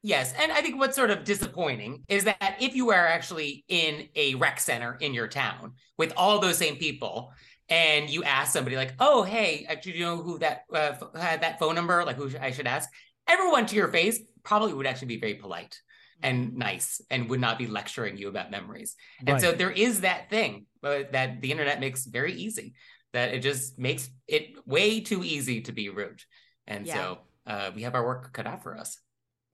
Yes, 0.02 0.34
and 0.38 0.52
I 0.52 0.60
think 0.60 0.78
what's 0.78 0.96
sort 0.96 1.10
of 1.10 1.24
disappointing 1.24 2.04
is 2.08 2.24
that 2.24 2.56
if 2.60 2.74
you 2.74 2.90
are 2.90 3.06
actually 3.06 3.64
in 3.68 4.08
a 4.14 4.34
rec 4.34 4.60
center 4.60 4.98
in 5.00 5.14
your 5.14 5.28
town 5.28 5.72
with 5.96 6.12
all 6.16 6.38
those 6.40 6.58
same 6.58 6.76
people, 6.76 7.32
and 7.70 8.10
you 8.10 8.22
ask 8.22 8.52
somebody 8.52 8.76
like, 8.76 8.92
"Oh, 9.00 9.22
hey, 9.22 9.66
uh, 9.68 9.76
do 9.82 9.90
you 9.90 10.04
know 10.04 10.18
who 10.18 10.38
that 10.40 10.64
uh, 10.72 10.92
f- 11.00 11.02
had 11.18 11.42
that 11.42 11.58
phone 11.58 11.74
number? 11.74 12.04
Like, 12.04 12.16
who 12.16 12.28
sh- 12.28 12.36
I 12.38 12.50
should 12.50 12.66
ask?" 12.66 12.90
Everyone 13.26 13.64
to 13.64 13.76
your 13.76 13.88
face 13.88 14.20
probably 14.42 14.74
would 14.74 14.86
actually 14.86 15.08
be 15.08 15.20
very 15.20 15.34
polite 15.36 15.80
and 16.22 16.54
nice, 16.56 17.00
and 17.10 17.30
would 17.30 17.40
not 17.40 17.58
be 17.58 17.66
lecturing 17.66 18.18
you 18.18 18.28
about 18.28 18.50
memories. 18.50 18.96
And 19.26 19.40
so 19.40 19.52
there 19.52 19.70
is 19.70 20.02
that 20.02 20.28
thing 20.28 20.66
uh, 20.82 21.00
that 21.12 21.40
the 21.40 21.50
internet 21.50 21.80
makes 21.80 22.04
very 22.04 22.34
easy. 22.34 22.74
That 23.14 23.32
it 23.32 23.40
just 23.40 23.78
makes 23.78 24.10
it 24.28 24.54
way 24.66 25.00
too 25.00 25.24
easy 25.24 25.62
to 25.62 25.72
be 25.72 25.88
rude, 25.88 26.22
and 26.66 26.86
Yeah. 26.86 26.94
so 26.94 27.18
uh, 27.46 27.70
we 27.74 27.82
have 27.82 27.94
our 27.94 28.04
work 28.04 28.32
cut 28.32 28.46
out 28.46 28.62
for 28.62 28.76
us. 28.76 29.00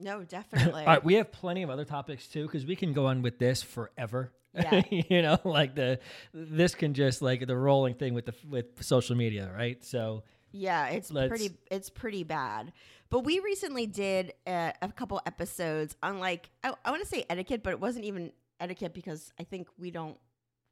No, 0.00 0.24
definitely. 0.36 0.80
All 0.80 0.86
right, 0.86 1.04
we 1.04 1.14
have 1.14 1.30
plenty 1.30 1.62
of 1.62 1.70
other 1.70 1.84
topics 1.84 2.26
too 2.26 2.46
because 2.46 2.66
we 2.66 2.74
can 2.74 2.92
go 2.92 3.06
on 3.06 3.22
with 3.22 3.38
this 3.38 3.62
forever. 3.62 4.32
Yeah. 4.54 4.82
you 4.90 5.22
know, 5.22 5.38
like 5.44 5.74
the 5.76 6.00
this 6.34 6.74
can 6.74 6.94
just 6.94 7.22
like 7.22 7.46
the 7.46 7.56
rolling 7.56 7.94
thing 7.94 8.14
with 8.14 8.26
the 8.26 8.34
with 8.48 8.82
social 8.82 9.14
media, 9.14 9.52
right? 9.56 9.84
So 9.84 10.24
Yeah, 10.52 10.88
it's 10.88 11.10
Let's- 11.12 11.28
pretty 11.28 11.50
it's 11.70 11.90
pretty 11.90 12.24
bad. 12.24 12.72
But 13.10 13.20
we 13.24 13.40
recently 13.40 13.86
did 13.86 14.32
uh, 14.46 14.72
a 14.80 14.90
couple 14.92 15.20
episodes 15.26 15.96
on 16.02 16.18
like 16.18 16.48
I, 16.64 16.72
I 16.84 16.90
want 16.90 17.02
to 17.02 17.08
say 17.08 17.24
etiquette, 17.28 17.62
but 17.62 17.70
it 17.74 17.80
wasn't 17.80 18.06
even 18.06 18.32
etiquette 18.58 18.94
because 18.94 19.32
I 19.38 19.44
think 19.44 19.68
we 19.78 19.90
don't 19.90 20.16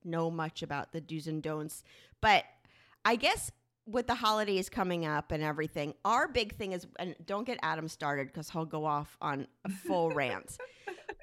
know 0.04 0.30
much 0.30 0.62
about 0.62 0.92
the 0.92 1.00
do's 1.00 1.26
and 1.26 1.42
don'ts. 1.42 1.83
But 2.21 2.45
I 3.05 3.17
guess 3.17 3.50
with 3.87 4.07
the 4.07 4.14
holidays 4.14 4.69
coming 4.69 5.07
up 5.07 5.33
and 5.33 5.43
everything, 5.43 5.95
our 6.05 6.28
big 6.28 6.55
thing 6.57 6.73
is 6.73 6.87
and 6.99 7.14
don't 7.25 7.45
get 7.45 7.59
Adam 7.62 7.88
started 7.88 8.26
because 8.26 8.50
he'll 8.50 8.67
go 8.67 8.85
off 8.85 9.17
on 9.21 9.47
a 9.64 9.71
full 9.71 10.11
rant. 10.14 10.57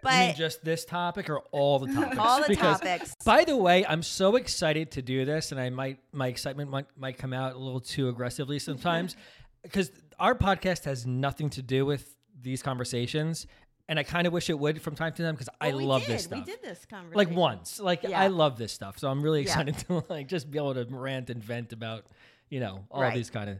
But 0.01 0.35
just 0.35 0.63
this 0.63 0.85
topic 0.85 1.29
or 1.29 1.39
all 1.51 1.79
the 1.79 1.91
topics? 1.93 2.17
all 2.17 2.41
the 2.41 2.47
Because, 2.47 2.79
topics. 2.79 3.15
By 3.25 3.43
the 3.43 3.57
way, 3.57 3.85
I'm 3.85 4.03
so 4.03 4.35
excited 4.35 4.91
to 4.91 5.01
do 5.01 5.25
this, 5.25 5.51
and 5.51 5.59
I 5.59 5.69
might 5.69 5.99
my 6.11 6.27
excitement 6.27 6.69
might, 6.69 6.85
might 6.95 7.17
come 7.17 7.33
out 7.33 7.55
a 7.55 7.57
little 7.57 7.79
too 7.79 8.09
aggressively 8.09 8.59
sometimes, 8.59 9.15
because 9.63 9.91
our 10.19 10.35
podcast 10.35 10.85
has 10.85 11.05
nothing 11.05 11.49
to 11.51 11.61
do 11.61 11.85
with 11.85 12.15
these 12.39 12.61
conversations, 12.61 13.47
and 13.87 13.99
I 13.99 14.03
kind 14.03 14.25
of 14.27 14.33
wish 14.33 14.49
it 14.49 14.57
would 14.57 14.81
from 14.81 14.95
time 14.95 15.13
to 15.13 15.23
time 15.23 15.35
because 15.35 15.49
I 15.61 15.69
Well, 15.69 15.77
we 15.77 15.83
love 15.85 16.01
did. 16.05 16.11
this 16.11 16.23
stuff. 16.23 16.39
We 16.39 16.45
did 16.45 16.61
this 16.63 16.85
conversation 16.85 17.17
like 17.17 17.29
once, 17.31 17.79
like 17.79 18.03
Yeah. 18.03 18.19
I 18.19 18.27
love 18.27 18.57
this 18.57 18.71
stuff, 18.73 18.97
so 18.99 19.09
I'm 19.09 19.21
really 19.21 19.41
Yeah. 19.43 19.47
excited 19.59 19.77
to 19.87 20.03
like 20.09 20.27
just 20.27 20.49
be 20.51 20.57
able 20.57 20.73
to 20.73 20.85
rant 20.89 21.29
and 21.29 21.43
vent 21.43 21.71
about 21.73 22.05
you 22.49 22.59
know 22.59 22.85
all 22.91 23.01
Right. 23.01 23.13
these 23.13 23.29
kind 23.29 23.49
of. 23.49 23.59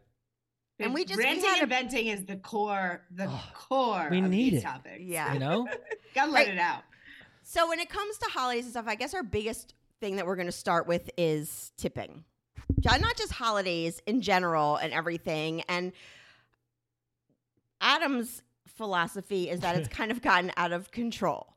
And 0.80 0.94
we 0.94 1.06
just- 1.06 1.18
we 1.18 1.24
ranting 1.24 1.46
had 1.46 1.58
a- 1.60 1.62
and 1.62 1.70
venting 1.70 2.08
is 2.08 2.26
the 2.26 2.36
core, 2.36 3.06
the 3.12 3.28
Oh, 3.30 3.44
core. 3.54 4.08
we 4.12 4.20
of 4.20 4.26
need 4.26 4.54
these 4.54 4.60
it. 4.60 4.64
Topics. 4.64 5.00
Yeah. 5.02 5.34
You 5.34 5.40
know, 5.40 5.68
gotta 6.16 6.32
let 6.32 6.48
Right. 6.48 6.56
it 6.56 6.60
out. 6.60 6.84
So 7.44 7.70
when 7.70 7.80
it 7.80 7.90
comes 7.90 8.18
to 8.18 8.26
holidays 8.30 8.66
and 8.66 8.72
stuff, 8.72 8.86
I 8.88 8.96
guess 8.96 9.14
our 9.14 9.24
biggest 9.24 9.74
thing 10.02 10.16
that 10.18 10.26
we're 10.26 10.36
going 10.36 10.48
to 10.48 10.52
start 10.52 10.88
with 10.88 11.10
is 11.18 11.72
tipping. 11.78 12.26
Ja- 12.82 12.98
Not 12.98 13.16
just 13.16 13.32
holidays 13.32 14.02
in 14.08 14.22
general 14.22 14.76
and 14.78 14.92
everything. 14.92 15.62
And 15.70 15.94
Adam's 17.82 18.42
philosophy 18.76 19.50
is 19.50 19.62
that 19.62 19.76
it's 19.76 19.88
kind 19.96 20.12
of 20.12 20.22
gotten 20.22 20.52
out 20.58 20.72
of 20.72 20.92
control. 20.92 21.54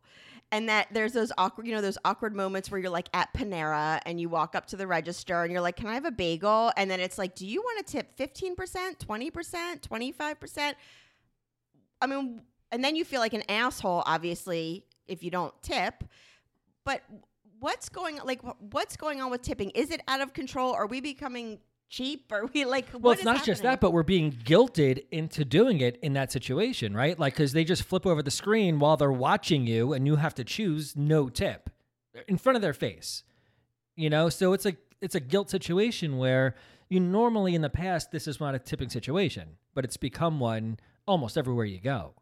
And 0.50 0.66
that 0.70 0.88
there's 0.90 1.12
those 1.12 1.30
awkward, 1.36 1.66
you 1.66 1.74
know, 1.74 1.82
those 1.82 1.98
awkward 2.06 2.34
moments 2.34 2.70
where 2.70 2.80
you're 2.80 2.90
like 2.90 3.10
at 3.12 3.32
Panera 3.34 4.00
and 4.06 4.18
you 4.18 4.30
walk 4.30 4.54
up 4.54 4.64
to 4.66 4.76
the 4.76 4.86
register 4.86 5.42
and 5.42 5.52
you're 5.52 5.60
like, 5.60 5.76
"Can 5.76 5.88
I 5.88 5.94
have 5.94 6.06
a 6.06 6.10
bagel?" 6.10 6.72
And 6.78 6.90
then 6.90 7.00
it's 7.00 7.18
like, 7.18 7.34
"Do 7.34 7.46
you 7.46 7.60
want 7.60 7.86
to 7.86 7.92
tip 7.92 8.16
15%, 8.16 8.96
20%, 8.98 9.80
25%?" 9.82 10.74
I 12.00 12.06
mean, 12.06 12.40
and 12.72 12.82
then 12.82 12.96
you 12.96 13.04
feel 13.04 13.20
like 13.20 13.34
an 13.34 13.42
asshole, 13.48 14.02
obviously, 14.06 14.86
if 15.06 15.22
you 15.22 15.30
don't 15.30 15.52
tip. 15.62 16.04
But 16.84 17.02
what's 17.60 17.88
going 17.88 18.18
like 18.24 18.40
what's 18.72 18.96
going 18.96 19.20
on 19.20 19.30
with 19.30 19.42
tipping? 19.42 19.70
Is 19.70 19.90
it 19.90 20.00
out 20.08 20.20
of 20.20 20.32
control? 20.32 20.72
Are 20.72 20.86
we 20.86 21.00
becoming 21.00 21.58
cheap? 21.88 22.32
Are 22.32 22.46
we 22.46 22.64
like? 22.64 22.86
well, 22.92 23.00
what 23.00 23.12
it's 23.12 23.20
is 23.22 23.24
not 23.24 23.44
just 23.44 23.62
that, 23.62 23.80
but 23.80 23.92
we're 23.92 24.02
being 24.02 24.32
guilted 24.32 25.04
into 25.10 25.44
doing 25.44 25.80
it 25.80 25.98
in 26.02 26.12
that 26.14 26.30
situation, 26.32 26.94
right? 26.94 27.18
Like 27.18 27.34
because 27.34 27.52
they 27.52 27.64
just 27.64 27.82
flip 27.82 28.06
over 28.06 28.22
the 28.22 28.30
screen 28.30 28.78
while 28.78 28.96
they're 28.96 29.12
watching 29.12 29.66
you, 29.66 29.92
and 29.92 30.06
you 30.06 30.16
have 30.16 30.34
to 30.36 30.44
choose 30.44 30.94
no 30.96 31.28
tip 31.28 31.70
in 32.26 32.38
front 32.38 32.56
of 32.56 32.62
their 32.62 32.72
face. 32.72 33.24
You 33.96 34.10
know, 34.10 34.28
so 34.28 34.52
it's 34.52 34.66
a 34.66 34.76
it's 35.00 35.14
a 35.14 35.20
guilt 35.20 35.50
situation 35.50 36.18
where 36.18 36.54
you 36.88 37.00
normally 37.00 37.54
in 37.54 37.62
the 37.62 37.70
past 37.70 38.10
this 38.12 38.26
is 38.26 38.40
not 38.40 38.54
a 38.54 38.58
tipping 38.58 38.88
situation, 38.88 39.56
but 39.74 39.84
it's 39.84 39.96
become 39.96 40.40
one 40.40 40.78
almost 41.06 41.36
everywhere 41.36 41.66
you 41.66 41.80
go. 41.80 42.14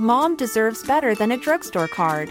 Mom 0.00 0.36
deserves 0.36 0.84
better 0.84 1.14
than 1.14 1.32
a 1.32 1.36
drugstore 1.36 1.88
card. 1.88 2.30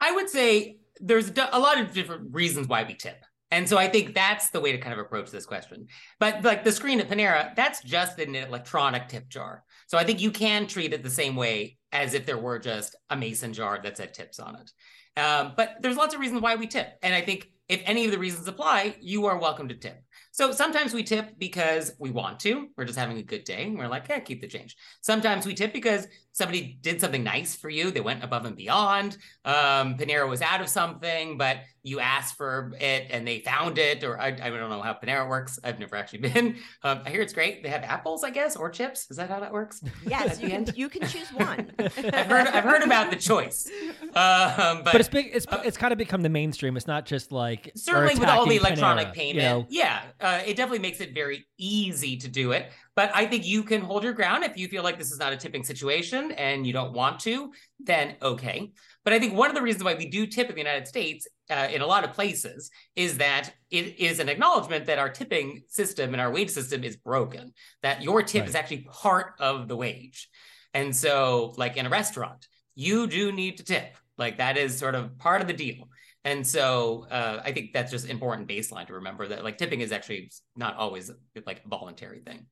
I 0.00 0.12
would 0.12 0.28
say 0.28 0.78
there's 1.00 1.30
a 1.30 1.58
lot 1.58 1.80
of 1.80 1.92
different 1.92 2.34
reasons 2.34 2.68
why 2.68 2.84
we 2.84 2.94
tip. 2.94 3.24
And 3.50 3.66
so 3.66 3.78
I 3.78 3.88
think 3.88 4.14
that's 4.14 4.50
the 4.50 4.60
way 4.60 4.72
to 4.72 4.78
kind 4.78 4.92
of 4.92 4.98
approach 4.98 5.30
this 5.30 5.46
question. 5.46 5.86
But 6.20 6.44
like 6.44 6.64
the 6.64 6.72
screen 6.72 7.00
at 7.00 7.08
Panera, 7.08 7.54
that's 7.54 7.82
just 7.82 8.18
an 8.18 8.34
electronic 8.34 9.08
tip 9.08 9.28
jar. 9.28 9.64
So 9.86 9.96
I 9.96 10.04
think 10.04 10.20
you 10.20 10.30
can 10.30 10.66
treat 10.66 10.92
it 10.92 11.02
the 11.02 11.10
same 11.10 11.34
way 11.34 11.78
as 11.92 12.12
if 12.12 12.26
there 12.26 12.36
were 12.36 12.58
just 12.58 12.94
a 13.08 13.16
mason 13.16 13.54
jar 13.54 13.80
that 13.82 13.96
said 13.96 14.12
tips 14.12 14.38
on 14.38 14.56
it. 14.56 14.70
Um, 15.18 15.54
but 15.56 15.76
there's 15.80 15.96
lots 15.96 16.14
of 16.14 16.20
reasons 16.20 16.42
why 16.42 16.56
we 16.56 16.66
tip. 16.66 16.88
And 17.02 17.14
I 17.14 17.22
think 17.22 17.48
if 17.68 17.82
any 17.84 18.04
of 18.04 18.12
the 18.12 18.18
reasons 18.18 18.48
apply, 18.48 18.96
you 19.00 19.26
are 19.26 19.38
welcome 19.38 19.68
to 19.68 19.74
tip. 19.74 20.02
So 20.30 20.52
sometimes 20.52 20.94
we 20.94 21.02
tip 21.02 21.38
because 21.38 21.92
we 21.98 22.10
want 22.10 22.40
to. 22.40 22.68
We're 22.76 22.84
just 22.84 22.98
having 22.98 23.18
a 23.18 23.22
good 23.22 23.44
day. 23.44 23.64
And 23.64 23.78
we're 23.78 23.88
like, 23.88 24.08
yeah, 24.08 24.20
keep 24.20 24.40
the 24.40 24.46
change. 24.46 24.76
Sometimes 25.00 25.46
we 25.46 25.54
tip 25.54 25.72
because 25.72 26.06
somebody 26.38 26.78
did 26.80 27.00
something 27.00 27.22
nice 27.22 27.54
for 27.54 27.68
you. 27.68 27.90
They 27.90 28.00
went 28.00 28.24
above 28.24 28.46
and 28.46 28.56
beyond. 28.56 29.18
Um, 29.44 29.96
Panera 29.98 30.28
was 30.28 30.40
out 30.40 30.60
of 30.60 30.68
something, 30.68 31.36
but 31.36 31.58
you 31.82 32.00
asked 32.00 32.36
for 32.36 32.72
it 32.80 33.06
and 33.10 33.26
they 33.26 33.40
found 33.40 33.78
it. 33.78 34.04
Or 34.04 34.18
I, 34.20 34.28
I 34.28 34.50
don't 34.50 34.70
know 34.70 34.80
how 34.80 34.94
Panera 34.94 35.28
works. 35.28 35.58
I've 35.62 35.78
never 35.78 35.96
actually 35.96 36.18
been. 36.30 36.56
Um, 36.82 37.00
I 37.04 37.10
hear 37.10 37.20
it's 37.20 37.32
great. 37.32 37.62
They 37.62 37.68
have 37.68 37.82
apples, 37.82 38.24
I 38.24 38.30
guess, 38.30 38.56
or 38.56 38.70
chips. 38.70 39.10
Is 39.10 39.16
that 39.16 39.28
how 39.28 39.40
that 39.40 39.52
works? 39.52 39.82
Yes, 40.06 40.40
you 40.40 40.48
can. 40.48 40.66
You 40.74 40.88
can 40.88 41.06
choose 41.06 41.28
one. 41.32 41.72
I've 41.78 41.94
heard. 41.94 42.46
I've 42.46 42.64
heard 42.64 42.82
about 42.82 43.10
the 43.10 43.16
choice. 43.16 43.68
Um, 44.02 44.82
but, 44.82 44.84
but, 44.84 45.00
it's 45.00 45.08
big. 45.08 45.30
It's 45.32 45.46
uh, 45.48 45.62
it's 45.64 45.76
kind 45.76 45.92
of 45.92 45.98
become 45.98 46.22
the 46.22 46.28
mainstream. 46.28 46.76
It's 46.76 46.86
not 46.86 47.04
just 47.04 47.32
like 47.32 47.72
certainly 47.74 48.14
with 48.14 48.28
all 48.28 48.46
the 48.46 48.56
electronic 48.56 49.08
Panera, 49.08 49.14
payment. 49.14 49.36
You 49.36 49.42
know? 49.42 49.66
Yeah, 49.68 50.02
uh, 50.20 50.40
it 50.46 50.56
definitely 50.56 50.80
makes 50.80 51.00
it 51.00 51.14
very 51.14 51.46
easy 51.58 52.16
to 52.18 52.28
do 52.28 52.52
it. 52.52 52.70
But 52.98 53.12
I 53.14 53.26
think 53.26 53.46
you 53.46 53.62
can 53.62 53.80
hold 53.80 54.02
your 54.02 54.12
ground 54.12 54.42
if 54.42 54.56
you 54.56 54.66
feel 54.66 54.82
like 54.82 54.98
this 54.98 55.12
is 55.12 55.20
not 55.20 55.32
a 55.32 55.36
tipping 55.36 55.62
situation 55.62 56.32
and 56.32 56.66
you 56.66 56.72
don't 56.72 56.92
want 56.92 57.20
to. 57.20 57.52
Then 57.78 58.16
okay. 58.20 58.72
But 59.04 59.12
I 59.12 59.20
think 59.20 59.34
one 59.34 59.48
of 59.48 59.54
the 59.54 59.62
reasons 59.62 59.84
why 59.84 59.94
we 59.94 60.08
do 60.08 60.26
tip 60.26 60.48
in 60.48 60.56
the 60.56 60.60
United 60.60 60.88
States, 60.88 61.28
uh, 61.48 61.68
in 61.70 61.80
a 61.80 61.86
lot 61.86 62.02
of 62.02 62.12
places, 62.12 62.72
is 62.96 63.18
that 63.18 63.54
it 63.70 64.00
is 64.00 64.18
an 64.18 64.28
acknowledgement 64.28 64.86
that 64.86 64.98
our 64.98 65.10
tipping 65.10 65.62
system 65.68 66.12
and 66.12 66.20
our 66.20 66.32
wage 66.32 66.50
system 66.50 66.82
is 66.82 66.96
broken. 66.96 67.52
That 67.84 68.02
your 68.02 68.20
tip 68.24 68.40
Right. 68.40 68.48
is 68.48 68.56
actually 68.56 68.88
part 68.90 69.34
of 69.38 69.68
the 69.68 69.76
wage. 69.76 70.28
And 70.74 70.88
so, 70.94 71.54
like 71.56 71.76
in 71.76 71.86
a 71.86 71.90
restaurant, 71.90 72.48
you 72.74 73.06
do 73.06 73.30
need 73.30 73.58
to 73.58 73.62
tip. 73.62 73.96
Like 74.16 74.38
that 74.38 74.56
is 74.56 74.76
sort 74.76 74.96
of 74.96 75.16
part 75.18 75.40
of 75.40 75.46
the 75.46 75.52
deal. 75.54 75.88
And 76.24 76.44
so 76.44 77.06
uh, 77.12 77.42
I 77.44 77.52
think 77.52 77.72
that's 77.72 77.92
just 77.92 78.10
important 78.10 78.48
baseline 78.48 78.88
to 78.88 78.94
remember 78.94 79.28
that 79.28 79.44
like 79.44 79.56
tipping 79.56 79.82
is 79.82 79.92
actually 79.92 80.32
not 80.56 80.74
always 80.74 81.12
like 81.46 81.62
a 81.64 81.68
voluntary 81.68 82.22
thing. 82.22 82.46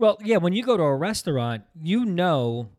Well, 0.00 0.18
yeah, 0.24 0.38
when 0.38 0.54
you 0.54 0.62
go 0.64 0.76
to 0.78 0.82
a 0.82 0.96
restaurant, 0.96 1.64
you 1.80 2.06
know 2.06 2.70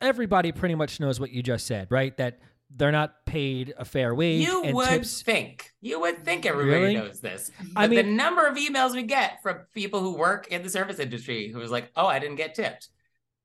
everybody 0.00 0.52
pretty 0.52 0.76
much 0.76 1.00
knows 1.00 1.18
what 1.18 1.30
you 1.30 1.42
just 1.42 1.66
said, 1.66 1.88
right? 1.90 2.16
That 2.16 2.38
they're 2.70 2.92
not 2.92 3.26
paid 3.26 3.74
a 3.76 3.84
fair 3.84 4.14
wage 4.14 4.46
You 4.46 4.62
would 4.72 4.88
tips. 4.88 5.22
think, 5.22 5.72
you 5.80 5.98
would 6.00 6.24
think 6.24 6.46
everybody 6.46 6.80
Really? 6.80 6.94
knows 6.94 7.20
this. 7.20 7.50
I 7.74 7.88
But 7.88 7.96
the 7.96 8.02
number 8.04 8.46
of 8.46 8.56
emails 8.56 8.92
we 8.92 9.02
get 9.02 9.42
from 9.42 9.58
people 9.74 9.98
who 10.00 10.14
work 10.14 10.46
in 10.48 10.62
the 10.62 10.70
service 10.70 11.00
industry 11.00 11.48
who 11.48 11.60
is 11.60 11.72
like, 11.72 11.90
oh, 11.96 12.06
I 12.06 12.20
didn't 12.20 12.36
get 12.36 12.54
tipped. 12.54 12.88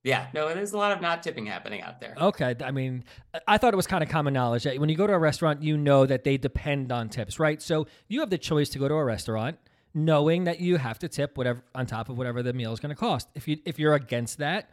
Yeah, 0.04 0.28
no, 0.36 0.54
there's 0.54 0.74
a 0.74 0.78
lot 0.78 0.92
of 0.92 1.02
not 1.02 1.24
tipping 1.24 1.48
happening 1.48 1.82
out 1.82 2.00
there. 2.00 2.14
Okay, 2.22 2.54
I 2.64 2.70
mean, 2.70 3.06
I 3.48 3.58
thought 3.58 3.74
it 3.74 3.78
was 3.78 3.88
kind 3.88 4.04
of 4.04 4.10
common 4.10 4.36
knowledge 4.36 4.66
that 4.66 4.78
when 4.78 4.88
you 4.88 4.96
go 4.96 5.08
to 5.08 5.14
a 5.14 5.18
restaurant, 5.18 5.64
you 5.64 5.78
know 5.78 6.06
that 6.06 6.24
they 6.24 6.38
depend 6.38 6.92
on 6.92 7.10
tips, 7.10 7.40
right? 7.40 7.60
So 7.60 7.88
you 8.08 8.20
have 8.20 8.30
the 8.30 8.38
choice 8.38 8.70
to 8.70 8.78
go 8.80 8.88
to 8.88 8.94
a 8.94 9.04
restaurant 9.04 9.58
knowing 9.96 10.44
that 10.44 10.60
you 10.60 10.76
have 10.76 11.00
to 11.00 11.08
tip 11.08 11.38
whatever 11.38 11.64
on 11.74 11.86
top 11.88 12.10
of 12.10 12.18
whatever 12.18 12.44
the 12.44 12.54
meal 12.54 12.74
is 12.74 12.80
going 12.80 12.90
to 12.94 13.00
cost. 13.00 13.30
If 13.34 13.48
you 13.48 13.58
if 13.66 13.80
you're 13.80 13.96
against 13.96 14.38
that, 14.40 14.70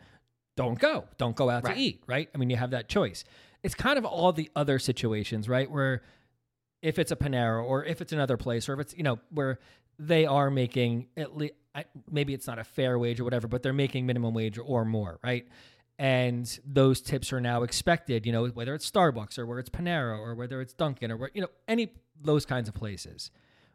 don't 0.56 0.78
go. 0.78 1.04
Don't 1.16 1.36
go 1.36 1.48
out 1.48 1.62
Right. 1.64 1.74
to 1.74 1.80
eat, 1.80 2.02
right? 2.06 2.28
I 2.34 2.38
mean, 2.38 2.50
you 2.50 2.56
have 2.56 2.72
that 2.72 2.88
choice. 2.88 3.24
It's 3.62 3.74
kind 3.76 3.96
of 3.96 4.04
all 4.04 4.32
the 4.32 4.50
other 4.56 4.78
situations, 4.80 5.48
right? 5.48 5.70
Where 5.70 6.02
if 6.82 6.98
it's 6.98 7.12
a 7.12 7.16
Panera 7.16 7.64
or 7.64 7.84
if 7.84 8.00
it's 8.00 8.12
another 8.12 8.36
place 8.36 8.68
or 8.68 8.74
if 8.74 8.80
it's, 8.80 8.94
you 8.96 9.04
know, 9.04 9.20
where 9.30 9.60
they 9.98 10.26
are 10.26 10.50
making 10.50 11.06
at 11.16 11.36
least 11.36 11.54
maybe 12.10 12.34
it's 12.34 12.46
not 12.48 12.58
a 12.58 12.64
fair 12.64 12.98
wage 12.98 13.20
or 13.20 13.24
whatever, 13.24 13.46
but 13.46 13.62
they're 13.62 13.72
making 13.72 14.04
minimum 14.04 14.34
wage 14.34 14.58
or 14.58 14.84
more, 14.84 15.20
right? 15.22 15.46
And 15.98 16.58
those 16.66 17.00
tips 17.00 17.32
are 17.32 17.40
now 17.40 17.62
expected, 17.62 18.26
you 18.26 18.32
know, 18.32 18.48
whether 18.48 18.74
it's 18.74 18.90
Starbucks 18.90 19.38
or 19.38 19.46
where 19.46 19.60
it's 19.60 19.70
Panera 19.70 20.18
or 20.18 20.34
whether 20.34 20.60
it's 20.60 20.72
Dunkin' 20.74 21.12
or 21.12 21.16
where, 21.16 21.30
you 21.32 21.40
know, 21.42 21.48
any 21.68 21.92
those 22.20 22.44
kinds 22.44 22.68
of 22.68 22.74
places 22.74 23.30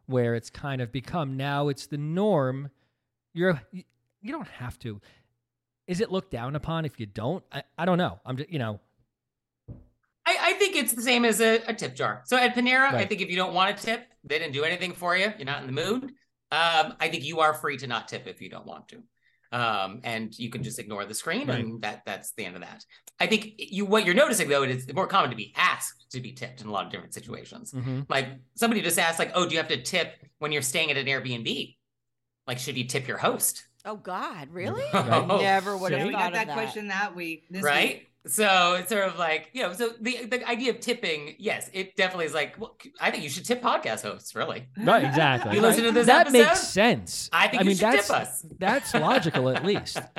where 0.07 0.35
it's 0.35 0.49
kind 0.49 0.81
of 0.81 0.91
become 0.91 1.37
now 1.37 1.67
it's 1.67 1.87
the 1.87 1.97
norm. 1.97 2.71
You're 3.33 3.61
you, 3.71 3.83
you 4.21 4.31
don't 4.31 4.47
have 4.47 4.79
to. 4.79 4.99
Is 5.85 6.01
it 6.01 6.11
looked 6.11 6.31
down 6.31 6.55
upon 6.55 6.83
if 6.85 6.99
you 6.99 7.05
don't? 7.05 7.43
I, 7.51 7.63
I 7.77 7.85
don't 7.85 7.97
know. 7.97 8.19
I'm 8.25 8.35
just, 8.37 8.49
you 8.49 8.59
know, 8.59 8.79
I, 10.25 10.37
I 10.41 10.53
think 10.53 10.75
it's 10.75 10.91
the 10.91 11.01
same 11.01 11.23
as 11.23 11.39
a, 11.39 11.61
a 11.67 11.73
tip 11.73 11.95
jar. 11.95 12.23
So 12.25 12.35
at 12.35 12.53
Panera, 12.53 12.91
I 12.91 13.05
think 13.05 13.21
if 13.21 13.29
you 13.29 13.37
don't 13.37 13.53
want 13.53 13.79
a 13.79 13.81
tip, 13.81 14.05
they 14.25 14.37
didn't 14.37 14.53
do 14.53 14.65
anything 14.65 14.93
for 14.93 15.15
you. 15.15 15.31
You're 15.37 15.45
not 15.45 15.61
in 15.61 15.67
the 15.67 15.71
mood. 15.73 16.03
Um, 16.51 16.95
I 16.99 17.07
think 17.09 17.23
you 17.23 17.39
are 17.39 17.53
free 17.53 17.77
to 17.77 17.87
not 17.87 18.09
tip 18.09 18.27
if 18.27 18.41
you 18.41 18.49
don't 18.49 18.65
want 18.65 18.89
to. 18.89 19.03
Um, 19.51 20.01
and 20.03 20.37
you 20.37 20.49
can 20.49 20.61
just 20.63 20.77
ignore 20.79 21.05
the 21.05 21.13
screen, 21.13 21.47
Right. 21.47 21.59
and 21.59 21.81
that 21.81 22.03
that's 22.05 22.33
the 22.33 22.45
end 22.45 22.55
of 22.55 22.61
that. 22.61 22.83
I 23.19 23.27
think 23.27 23.53
you 23.57 23.85
what 23.85 24.05
you're 24.05 24.13
noticing 24.15 24.49
though 24.49 24.63
it's 24.63 24.91
more 24.93 25.07
common 25.07 25.29
to 25.29 25.35
be 25.37 25.53
asked 25.55 26.11
to 26.11 26.19
be 26.19 26.33
tipped 26.33 26.61
in 26.61 26.67
a 26.67 26.71
lot 26.71 26.85
of 26.85 26.91
different 26.91 27.13
situations. 27.13 27.71
mhm. 27.73 28.05
Like 28.09 28.27
somebody 28.55 28.81
just 28.81 28.99
asked, 28.99 29.19
like, 29.19 29.31
"Oh, 29.35 29.45
do 29.45 29.51
you 29.51 29.57
have 29.57 29.69
to 29.69 29.81
tip 29.81 30.13
when 30.39 30.51
you're 30.51 30.61
staying 30.61 30.91
at 30.91 30.97
an 30.97 31.05
Airbnb? 31.05 31.75
Like, 32.45 32.59
should 32.59 32.77
you 32.77 32.85
tip 32.85 33.07
your 33.07 33.17
host?" 33.17 33.63
Oh 33.85 33.95
God, 33.95 34.49
really? 34.51 34.83
I 34.93 35.25
Never 35.25 35.77
would 35.77 35.89
See? 35.91 35.97
have 35.97 36.07
we 36.07 36.13
thought 36.13 36.33
got 36.33 36.41
of 36.41 36.47
that, 36.47 36.53
question 36.53 36.87
that 36.89 37.15
week. 37.15 37.45
This 37.49 37.63
right? 37.63 37.99
week. 37.99 38.09
So 38.27 38.75
it's 38.75 38.89
sort 38.89 39.07
of 39.07 39.17
like, 39.17 39.49
you 39.53 39.63
know, 39.63 39.73
so 39.73 39.93
the 39.99 40.25
the 40.25 40.47
idea 40.47 40.71
of 40.71 40.79
tipping, 40.79 41.35
yes, 41.39 41.69
it 41.73 41.95
definitely 41.95 42.25
is 42.25 42.33
like, 42.33 42.59
well, 42.59 42.75
I 42.99 43.11
think 43.11 43.23
you 43.23 43.29
should 43.29 43.45
tip 43.45 43.61
podcast 43.61 44.03
hosts, 44.03 44.35
really. 44.35 44.67
right, 44.77 45.03
exactly. 45.03 45.55
You 45.55 45.61
listen 45.61 45.83
to 45.85 45.91
this 45.91 46.07
that 46.07 46.31
makes 46.31 46.59
sense. 46.67 47.29
I 47.31 47.47
think 47.47 47.61
I 47.61 47.63
you 47.63 47.67
mean, 47.69 47.77
should 47.77 47.85
that's 47.85 48.07
tip 48.07 48.15
us. 48.17 48.45
that's 48.59 48.93
logical 48.93 49.49
at 49.49 49.63
least. 49.65 49.99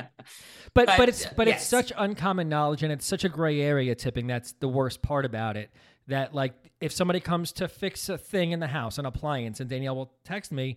But 0.75 0.87
but, 0.87 0.99
But, 0.99 1.09
it's 1.09 1.27
but 1.27 1.49
it's 1.49 1.65
such 1.65 1.93
uncommon 1.97 2.49
knowledge 2.49 2.83
and 2.83 2.93
it's 2.93 3.07
such 3.07 3.25
a 3.25 3.29
gray 3.29 3.61
area 3.61 3.95
tipping. 3.95 4.27
That's 4.27 4.53
the 4.61 4.69
worst 4.69 5.01
part 5.03 5.25
about 5.25 5.57
it. 5.57 5.71
That 6.09 6.35
like 6.35 6.53
if 6.81 6.93
somebody 6.93 7.21
comes 7.21 7.53
to 7.53 7.69
fix 7.69 8.09
a 8.11 8.19
thing 8.19 8.53
in 8.53 8.61
the 8.61 8.67
house, 8.67 8.99
an 8.99 9.07
appliance, 9.07 9.61
and 9.61 9.69
Danielle 9.69 9.97
will 9.97 10.13
text 10.25 10.53
me, 10.53 10.77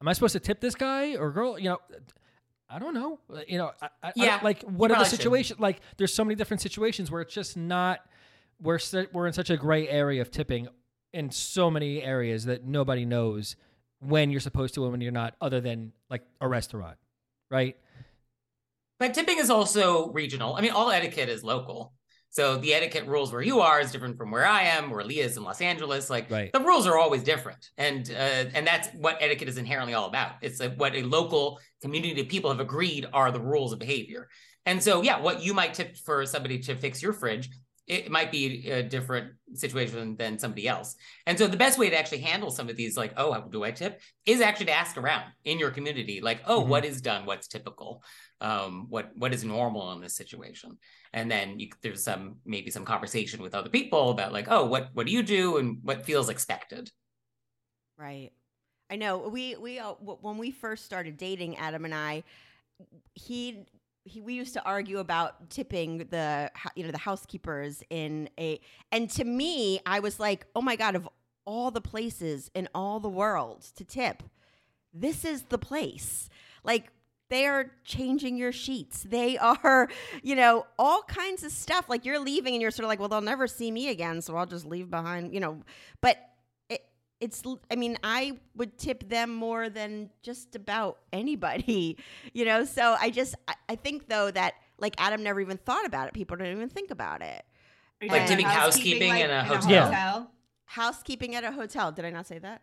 "Am 0.00 0.06
I 0.08 0.12
supposed 0.12 0.34
to 0.34 0.40
tip 0.40 0.60
this 0.60 0.74
guy 0.74 1.16
or 1.16 1.30
girl?" 1.32 1.58
You 1.58 1.70
know, 1.70 1.78
I 2.72 2.78
don't 2.78 2.94
know. 2.94 3.18
You 3.48 3.58
know, 3.58 3.72
I, 3.82 3.86
I, 4.02 4.08
I- 4.08 4.12
Yeah, 4.16 4.40
like 4.42 4.62
what 4.62 4.90
are 4.90 4.98
the 4.98 5.04
situations? 5.10 5.58
Like 5.60 5.80
there's 5.96 6.14
so 6.14 6.24
many 6.24 6.34
different 6.36 6.60
situations 6.60 7.10
where 7.10 7.20
it's 7.22 7.34
just 7.34 7.56
not. 7.56 8.00
We're 8.62 8.78
we're 9.12 9.26
in 9.26 9.32
such 9.32 9.50
a 9.50 9.56
gray 9.56 9.88
area 9.88 10.20
of 10.22 10.30
tipping 10.30 10.68
in 11.12 11.30
so 11.30 11.70
many 11.70 12.02
areas 12.02 12.44
that 12.44 12.64
nobody 12.64 13.04
knows 13.04 13.56
when 14.00 14.30
you're 14.30 14.40
supposed 14.40 14.74
to 14.74 14.82
and 14.84 14.92
when 14.92 15.00
you're 15.00 15.12
not, 15.12 15.34
other 15.40 15.60
than 15.60 15.92
like 16.08 16.22
a 16.40 16.46
restaurant, 16.48 16.96
right? 17.50 17.76
But 18.98 19.14
tipping 19.14 19.38
is 19.38 19.50
also 19.50 20.10
regional. 20.12 20.54
I 20.54 20.60
mean, 20.60 20.70
all 20.72 20.90
etiquette 20.90 21.28
is 21.28 21.42
local. 21.42 21.92
So 22.32 22.56
the 22.56 22.74
etiquette 22.74 23.06
rules 23.06 23.32
where 23.32 23.42
you 23.42 23.60
are 23.60 23.80
is 23.80 23.90
different 23.90 24.16
from 24.16 24.30
where 24.30 24.46
I 24.46 24.62
am, 24.62 24.90
where 24.90 25.04
Leah 25.04 25.24
is 25.26 25.36
in 25.36 25.42
Los 25.42 25.60
Angeles. 25.60 26.08
Like 26.08 26.30
Right. 26.30 26.52
the 26.52 26.60
rules 26.60 26.86
are 26.86 26.96
always 26.96 27.22
different, 27.24 27.70
and 27.76 28.08
uh, 28.10 28.14
and 28.54 28.66
that's 28.66 28.88
what 28.94 29.18
etiquette 29.20 29.48
is 29.48 29.58
inherently 29.58 29.94
all 29.94 30.06
about. 30.06 30.32
It's 30.40 30.60
like 30.60 30.76
what 30.76 30.94
a 30.94 31.02
local 31.02 31.58
community 31.82 32.20
of 32.20 32.28
people 32.28 32.50
have 32.50 32.60
agreed 32.60 33.06
are 33.12 33.32
the 33.32 33.40
rules 33.40 33.72
of 33.72 33.78
behavior. 33.80 34.28
And 34.66 34.82
so, 34.82 35.02
yeah, 35.02 35.18
what 35.20 35.42
you 35.42 35.54
might 35.54 35.74
tip 35.74 35.96
for 35.96 36.24
somebody 36.26 36.58
to 36.60 36.76
fix 36.76 37.02
your 37.02 37.14
fridge, 37.14 37.48
it 37.86 38.10
might 38.10 38.30
be 38.30 38.70
a 38.70 38.82
different 38.82 39.32
situation 39.54 40.16
than 40.16 40.38
somebody 40.38 40.68
else. 40.68 40.94
And 41.26 41.36
so, 41.38 41.48
the 41.48 41.56
best 41.56 41.78
way 41.78 41.90
to 41.90 41.98
actually 41.98 42.20
handle 42.20 42.50
some 42.50 42.68
of 42.68 42.76
these, 42.76 42.96
like, 42.96 43.14
oh, 43.16 43.48
do 43.50 43.64
I 43.64 43.72
tip, 43.72 44.00
is 44.26 44.40
actually 44.40 44.66
to 44.66 44.72
ask 44.72 44.96
around 44.96 45.24
in 45.44 45.58
your 45.58 45.70
community, 45.70 46.20
like, 46.20 46.42
oh, 46.46 46.62
Mhm. 46.62 46.66
what 46.68 46.84
is 46.84 47.00
done, 47.00 47.26
what's 47.26 47.48
typical, 47.48 48.04
um, 48.40 48.86
what 48.88 49.10
what 49.16 49.34
is 49.34 49.44
normal 49.44 49.92
in 49.92 50.00
this 50.00 50.16
situation, 50.16 50.78
and 51.12 51.30
then 51.30 51.60
you, 51.60 51.68
there's 51.82 52.04
some 52.04 52.36
maybe 52.44 52.70
some 52.70 52.84
conversation 52.84 53.42
with 53.42 53.54
other 53.54 53.70
people 53.70 54.10
about 54.10 54.32
like, 54.32 54.46
oh, 54.48 54.64
what 54.64 54.88
what 54.94 55.06
do 55.06 55.12
you 55.12 55.22
do 55.22 55.58
and 55.58 55.78
what 55.82 56.04
feels 56.04 56.28
expected. 56.28 56.90
Right. 57.98 58.30
I 58.90 58.96
know 58.96 59.18
we 59.18 59.56
we 59.56 59.78
uh, 59.78 59.92
when 59.92 60.38
we 60.38 60.50
first 60.50 60.84
started 60.84 61.16
dating, 61.16 61.56
Adam 61.58 61.84
and 61.84 61.94
I, 61.94 62.24
he 63.14 63.66
he 64.04 64.20
we 64.20 64.34
used 64.34 64.54
to 64.54 64.64
argue 64.64 64.98
about 64.98 65.50
tipping 65.50 65.98
the 66.10 66.50
you 66.74 66.84
know 66.84 66.90
the 66.90 66.98
housekeepers 66.98 67.82
in 67.90 68.28
a 68.38 68.60
and 68.90 69.08
to 69.10 69.24
me 69.24 69.80
I 69.86 70.00
was 70.00 70.18
like, 70.18 70.46
oh 70.56 70.62
my 70.62 70.76
god, 70.76 70.96
of 70.96 71.08
all 71.44 71.70
the 71.70 71.80
places 71.80 72.50
in 72.54 72.68
all 72.74 73.00
the 73.00 73.08
world 73.08 73.66
to 73.76 73.84
tip, 73.84 74.22
this 74.92 75.24
is 75.24 75.42
the 75.44 75.58
place. 75.58 76.28
Like 76.64 76.92
they 77.30 77.46
are 77.46 77.70
changing 77.84 78.36
your 78.36 78.52
sheets. 78.52 79.02
They 79.04 79.38
are, 79.38 79.88
you 80.22 80.36
know, 80.36 80.66
all 80.78 81.02
kinds 81.02 81.42
of 81.42 81.52
stuff. 81.52 81.88
Like 81.88 82.04
you're 82.04 82.18
leaving 82.18 82.54
and 82.54 82.60
you're 82.60 82.70
sort 82.70 82.84
of 82.84 82.88
like, 82.88 82.98
well, 82.98 83.08
they'll 83.08 83.20
never 83.22 83.46
see 83.46 83.70
me 83.70 83.88
again, 83.88 84.20
so 84.20 84.36
I'll 84.36 84.46
just 84.46 84.66
leave 84.66 84.90
behind, 84.90 85.32
you 85.32 85.40
know. 85.40 85.60
But 86.00 86.18
it, 86.68 86.84
it's, 87.20 87.42
I 87.70 87.76
mean, 87.76 87.96
I 88.04 88.38
would 88.56 88.76
tip 88.76 89.08
them 89.08 89.34
more 89.34 89.70
than 89.70 90.10
just 90.22 90.54
about 90.54 90.98
anybody, 91.12 91.96
you 92.34 92.44
know. 92.44 92.64
So 92.64 92.96
I 93.00 93.10
just, 93.10 93.34
I, 93.48 93.54
I 93.70 93.76
think 93.76 94.08
though 94.08 94.30
that 94.30 94.54
like 94.78 94.94
Adam 94.98 95.22
never 95.22 95.40
even 95.40 95.56
thought 95.58 95.86
about 95.86 96.08
it. 96.08 96.14
People 96.14 96.36
don't 96.36 96.48
even 96.48 96.68
think 96.68 96.90
about 96.90 97.22
it. 97.22 97.44
Are 98.00 98.06
you 98.06 98.10
Like 98.10 98.22
talking 98.22 98.36
tipping 98.38 98.46
housekeeping 98.46 99.16
in 99.16 99.30
a 99.30 99.44
hotel? 99.44 99.70
Yeah. 99.70 100.24
Housekeeping 100.64 101.34
at 101.34 101.44
a 101.44 101.52
hotel. 101.52 101.92
Did 101.92 102.04
I 102.04 102.10
not 102.10 102.26
say 102.26 102.38
that? 102.38 102.62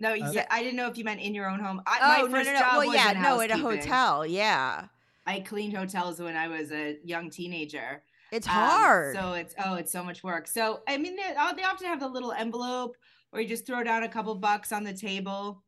No, 0.00 0.14
you 0.14 0.24
Uh, 0.24 0.32
said, 0.32 0.46
I 0.50 0.62
didn't 0.62 0.76
know 0.76 0.88
if 0.88 0.96
you 0.96 1.04
meant 1.04 1.20
in 1.20 1.34
your 1.34 1.48
own 1.48 1.60
home. 1.60 1.82
I, 1.86 1.98
oh 2.00 2.22
my 2.22 2.28
no, 2.28 2.34
first 2.36 2.46
no, 2.48 2.52
no. 2.54 2.58
job 2.58 2.72
Well, 2.78 2.86
was 2.86 2.94
yeah, 2.96 3.12
no, 3.20 3.40
at 3.40 3.50
a 3.50 3.58
hotel. 3.58 4.26
Yeah, 4.26 4.86
I 5.26 5.40
cleaned 5.40 5.76
hotels 5.76 6.20
when 6.20 6.36
I 6.36 6.48
was 6.48 6.72
a 6.72 6.96
young 7.04 7.30
teenager. 7.30 8.02
it's 8.32 8.46
Um, 8.46 8.54
hard. 8.54 9.16
so 9.16 9.32
it's 9.34 9.54
oh, 9.64 9.74
it's 9.74 9.92
so 9.92 10.02
much 10.02 10.22
work. 10.24 10.46
So 10.48 10.80
I 10.88 10.96
mean, 10.96 11.16
they, 11.16 11.34
uh, 11.36 11.52
they 11.52 11.64
often 11.64 11.86
have 11.88 12.00
the 12.00 12.08
little 12.08 12.32
envelope, 12.32 12.96
or 13.32 13.40
you 13.40 13.48
just 13.48 13.66
throw 13.66 13.84
down 13.84 14.02
a 14.02 14.08
couple 14.08 14.34
bucks 14.36 14.72
on 14.72 14.84
the 14.84 14.94
table 14.94 15.62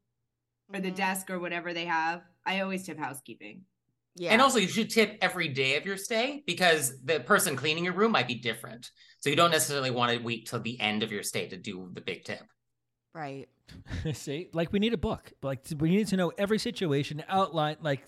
or 0.73 0.81
the 0.81 0.91
Mhm. 0.91 0.97
desk 0.97 1.31
or 1.31 1.39
whatever 1.39 1.75
they 1.75 1.85
have. 1.85 2.23
I 2.47 2.61
always 2.61 2.85
tip 2.85 2.99
housekeeping. 2.99 3.65
Yeah. 4.15 4.33
And 4.33 4.43
also, 4.43 4.59
you 4.59 4.69
should 4.69 4.91
tip 4.91 5.17
every 5.23 5.49
day 5.49 5.77
of 5.77 5.87
your 5.87 5.97
stay 5.97 6.43
because 6.47 7.03
the 7.03 7.21
person 7.21 7.57
cleaning 7.57 7.85
your 7.85 7.95
room 7.95 8.13
might 8.13 8.29
be 8.29 8.35
different. 8.35 8.91
So 9.21 9.31
you 9.31 9.37
don't 9.37 9.51
necessarily 9.51 9.91
want 9.91 10.13
to 10.13 10.19
wait 10.23 10.47
till 10.47 10.61
the 10.61 10.79
end 10.81 11.03
of 11.03 11.11
your 11.13 11.23
stay 11.23 11.49
to 11.49 11.57
do 11.57 11.91
the 11.93 12.01
big 12.03 12.25
tip. 12.25 12.43
Right. 13.15 13.49
See, 14.13 14.49
like 14.53 14.71
we 14.73 14.79
need 14.79 14.93
a 14.93 14.99
book. 14.99 15.33
Like 15.43 15.61
we 15.79 15.91
need 15.91 16.07
to 16.09 16.17
know 16.17 16.31
every 16.37 16.59
situation 16.59 17.23
outline. 17.29 17.77
Like, 17.81 18.03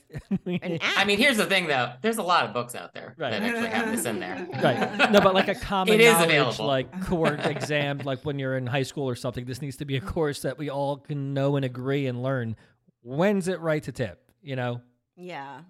we 0.44 0.58
An 0.62 0.72
need- 0.72 0.82
app. 0.82 0.98
I 0.98 1.04
mean, 1.06 1.16
here's 1.18 1.38
the 1.38 1.46
thing 1.46 1.66
though 1.66 1.92
there's 2.02 2.18
a 2.18 2.22
lot 2.22 2.44
of 2.44 2.52
books 2.52 2.74
out 2.74 2.92
there 2.92 3.14
Right. 3.16 3.30
that 3.30 3.42
actually 3.42 3.68
have 3.68 3.90
this 3.96 4.04
in 4.04 4.20
there. 4.20 4.46
right? 4.62 5.10
No, 5.10 5.20
but 5.20 5.32
like 5.34 5.48
a 5.48 5.54
common 5.54 5.94
It 5.94 6.00
is 6.02 6.12
knowledge, 6.12 6.28
available. 6.28 6.66
like 6.66 7.06
court 7.06 7.46
exam, 7.46 7.98
like 8.04 8.22
when 8.24 8.38
you're 8.38 8.56
in 8.58 8.66
high 8.66 8.82
school 8.82 9.08
or 9.08 9.14
something. 9.14 9.44
This 9.46 9.62
needs 9.62 9.76
to 9.78 9.84
be 9.86 9.96
a 9.96 10.00
course 10.00 10.42
that 10.42 10.58
we 10.58 10.68
all 10.68 10.98
can 10.98 11.32
know 11.32 11.56
and 11.56 11.64
agree 11.64 12.06
and 12.06 12.22
learn. 12.22 12.56
When's 13.02 13.48
it 13.48 13.60
right 13.60 13.82
to 13.84 13.92
tip? 13.92 14.30
You 14.42 14.56
know, 14.56 14.80
Yeah. 15.16 15.60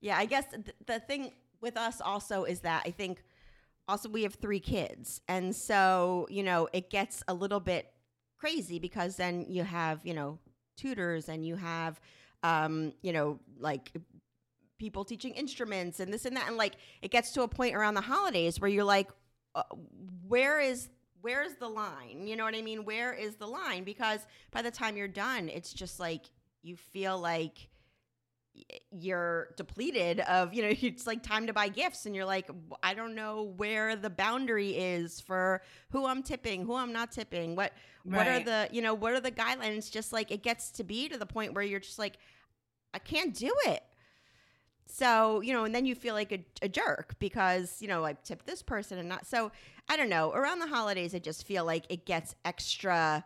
Yeah, 0.00 0.16
I 0.16 0.24
guess 0.24 0.46
th- 0.50 0.74
the 0.86 0.98
thing 0.98 1.32
with 1.60 1.76
us 1.76 2.00
also 2.00 2.44
is 2.44 2.60
that 2.60 2.82
I 2.86 2.90
think 2.90 3.22
also 3.86 4.08
we 4.08 4.22
have 4.24 4.34
three 4.34 4.58
kids. 4.60 5.20
And 5.28 5.54
so, 5.54 6.26
you 6.30 6.42
know, 6.42 6.68
it 6.72 6.88
gets 6.90 7.22
a 7.28 7.34
little 7.34 7.60
bit 7.60 7.86
crazy 8.40 8.78
because 8.78 9.16
then 9.16 9.44
you 9.48 9.62
have, 9.62 10.00
you 10.04 10.14
know, 10.14 10.38
tutors 10.76 11.28
and 11.28 11.46
you 11.46 11.56
have 11.56 12.00
um, 12.42 12.92
you 13.02 13.12
know, 13.12 13.38
like 13.58 13.92
people 14.78 15.04
teaching 15.04 15.34
instruments 15.34 16.00
and 16.00 16.12
this 16.12 16.24
and 16.24 16.36
that 16.36 16.48
and 16.48 16.56
like 16.56 16.74
it 17.02 17.10
gets 17.10 17.32
to 17.32 17.42
a 17.42 17.48
point 17.48 17.74
around 17.74 17.94
the 17.94 18.00
holidays 18.00 18.58
where 18.58 18.70
you're 18.70 18.82
like 18.82 19.10
uh, 19.54 19.62
where 20.26 20.58
is 20.58 20.88
where's 21.20 21.54
the 21.56 21.68
line? 21.68 22.26
You 22.26 22.36
know 22.36 22.44
what 22.44 22.54
I 22.54 22.62
mean? 22.62 22.84
Where 22.84 23.12
is 23.12 23.36
the 23.36 23.46
line? 23.46 23.84
Because 23.84 24.20
by 24.50 24.62
the 24.62 24.70
time 24.70 24.96
you're 24.96 25.08
done, 25.08 25.48
it's 25.48 25.72
just 25.72 26.00
like 26.00 26.22
you 26.62 26.76
feel 26.76 27.18
like 27.18 27.68
you're 28.90 29.48
depleted 29.56 30.20
of 30.20 30.54
you 30.54 30.62
know 30.62 30.68
it's 30.80 31.06
like 31.06 31.22
time 31.22 31.46
to 31.46 31.52
buy 31.52 31.68
gifts 31.68 32.06
and 32.06 32.14
you're 32.14 32.24
like 32.24 32.48
i 32.82 32.94
don't 32.94 33.14
know 33.14 33.52
where 33.56 33.96
the 33.96 34.10
boundary 34.10 34.70
is 34.70 35.20
for 35.20 35.62
who 35.90 36.06
i'm 36.06 36.22
tipping 36.22 36.64
who 36.64 36.74
i'm 36.74 36.92
not 36.92 37.12
tipping 37.12 37.54
what 37.56 37.72
what 38.04 38.26
are 38.26 38.40
the 38.40 38.68
you 38.72 38.82
know 38.82 38.94
what 38.94 39.12
are 39.12 39.20
the 39.20 39.30
guidelines? 39.30 39.90
Just 39.90 40.12
like 40.12 40.30
it 40.30 40.42
gets 40.42 40.70
to 40.72 40.84
be 40.84 41.08
to 41.08 41.18
the 41.18 41.26
point 41.26 41.54
where 41.54 41.64
you're 41.64 41.80
just 41.80 41.98
like 41.98 42.16
i 42.94 42.98
can't 42.98 43.34
do 43.34 43.52
it. 43.66 43.82
So 44.86 45.40
you 45.40 45.52
know 45.52 45.64
and 45.64 45.74
then 45.74 45.84
you 45.86 45.94
feel 45.94 46.14
like 46.14 46.32
a, 46.32 46.44
a 46.62 46.68
jerk 46.68 47.16
because 47.18 47.80
you 47.80 47.88
know 47.88 48.04
i 48.04 48.14
tipped 48.14 48.46
this 48.46 48.62
person 48.62 48.98
and 48.98 49.08
not 49.08 49.26
so 49.26 49.52
i 49.88 49.96
don't 49.96 50.08
know 50.08 50.32
around 50.32 50.58
the 50.58 50.66
holidays 50.66 51.14
i 51.14 51.20
just 51.20 51.46
feel 51.46 51.64
like 51.64 51.84
it 51.88 52.06
gets 52.06 52.34
extra 52.44 53.24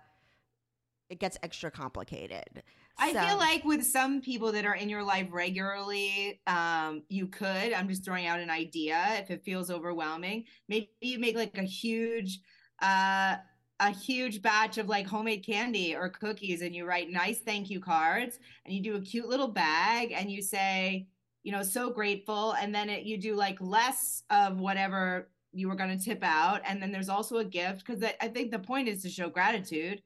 it 1.09 1.19
gets 1.19 1.39
extra 1.43 1.71
complicated 1.71 2.63
I 2.97 3.13
So- 3.13 3.21
feel 3.27 3.37
like 3.37 3.65
with 3.65 3.85
some 3.85 4.21
people 4.21 4.53
that 4.53 4.65
are 4.65 4.77
in 4.77 4.89
your 4.89 5.03
life 5.03 5.29
regularly, 5.33 6.41
um, 6.47 7.03
you 7.09 7.27
could. 7.27 7.73
I'm 7.73 7.89
just 7.89 8.05
throwing 8.05 8.27
out 8.27 8.39
an 8.41 8.51
idea. 8.51 9.17
If 9.19 9.31
it 9.31 9.45
feels 9.45 9.71
overwhelming, 9.71 10.45
maybe 10.69 10.91
you 11.01 11.19
make 11.19 11.35
like 11.35 11.59
a 11.59 11.65
huge, 11.65 12.41
uh, 12.81 13.37
a 13.81 13.91
huge 13.91 14.43
batch 14.43 14.79
of 14.79 14.89
like 14.89 15.07
homemade 15.07 15.45
candy 15.45 15.97
or 15.97 16.09
cookies, 16.09 16.63
and 16.63 16.75
you 16.75 16.85
write 16.87 17.11
nice 17.11 17.41
thank 17.41 17.69
you 17.69 17.81
cards, 17.81 18.39
and 18.65 18.75
you 18.75 18.81
do 18.81 18.95
a 18.95 19.01
cute 19.01 19.29
little 19.29 19.49
bag, 19.49 20.13
and 20.13 20.31
you 20.31 20.41
say, 20.41 21.09
you 21.43 21.51
know, 21.51 21.63
so 21.63 21.91
grateful, 21.91 22.53
and 22.53 22.73
then 22.73 22.89
it, 22.89 23.05
you 23.05 23.19
do 23.19 23.35
like 23.35 23.61
less 23.61 24.23
of 24.31 24.61
whatever 24.61 25.29
you 25.53 25.69
were 25.69 25.75
going 25.75 25.97
to 25.97 26.03
tip 26.03 26.23
out, 26.23 26.63
and 26.65 26.81
then 26.81 26.93
there's 26.93 27.09
also 27.09 27.39
a 27.39 27.45
gift 27.45 27.85
because 27.85 28.03
I, 28.05 28.15
I 28.21 28.29
think 28.29 28.53
the 28.53 28.59
point 28.61 28.89
is 28.89 29.03
to 29.03 29.11
show 29.11 29.29
gratitude. 29.29 30.01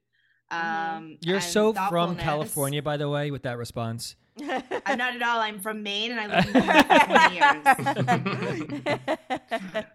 Mhm. 0.52 0.96
Um, 0.96 1.18
you're 1.22 1.40
so 1.40 1.72
from. 1.72 2.16
California, 2.16 2.82
by 2.82 2.96
the 2.96 3.08
way, 3.08 3.30
with 3.30 3.42
that 3.42 3.58
response. 3.58 4.16
I'm 4.40 4.98
not 4.98 5.16
at 5.16 5.22
all. 5.22 5.40
I'm 5.40 5.58
from 5.58 5.82
Maine 5.82 6.12
and 6.12 6.20
I 6.20 6.26
lived 6.36 6.48
in 6.48 6.66
Maine 6.66 7.62
for 7.64 7.74
20 8.64 8.82
years. 9.74 9.84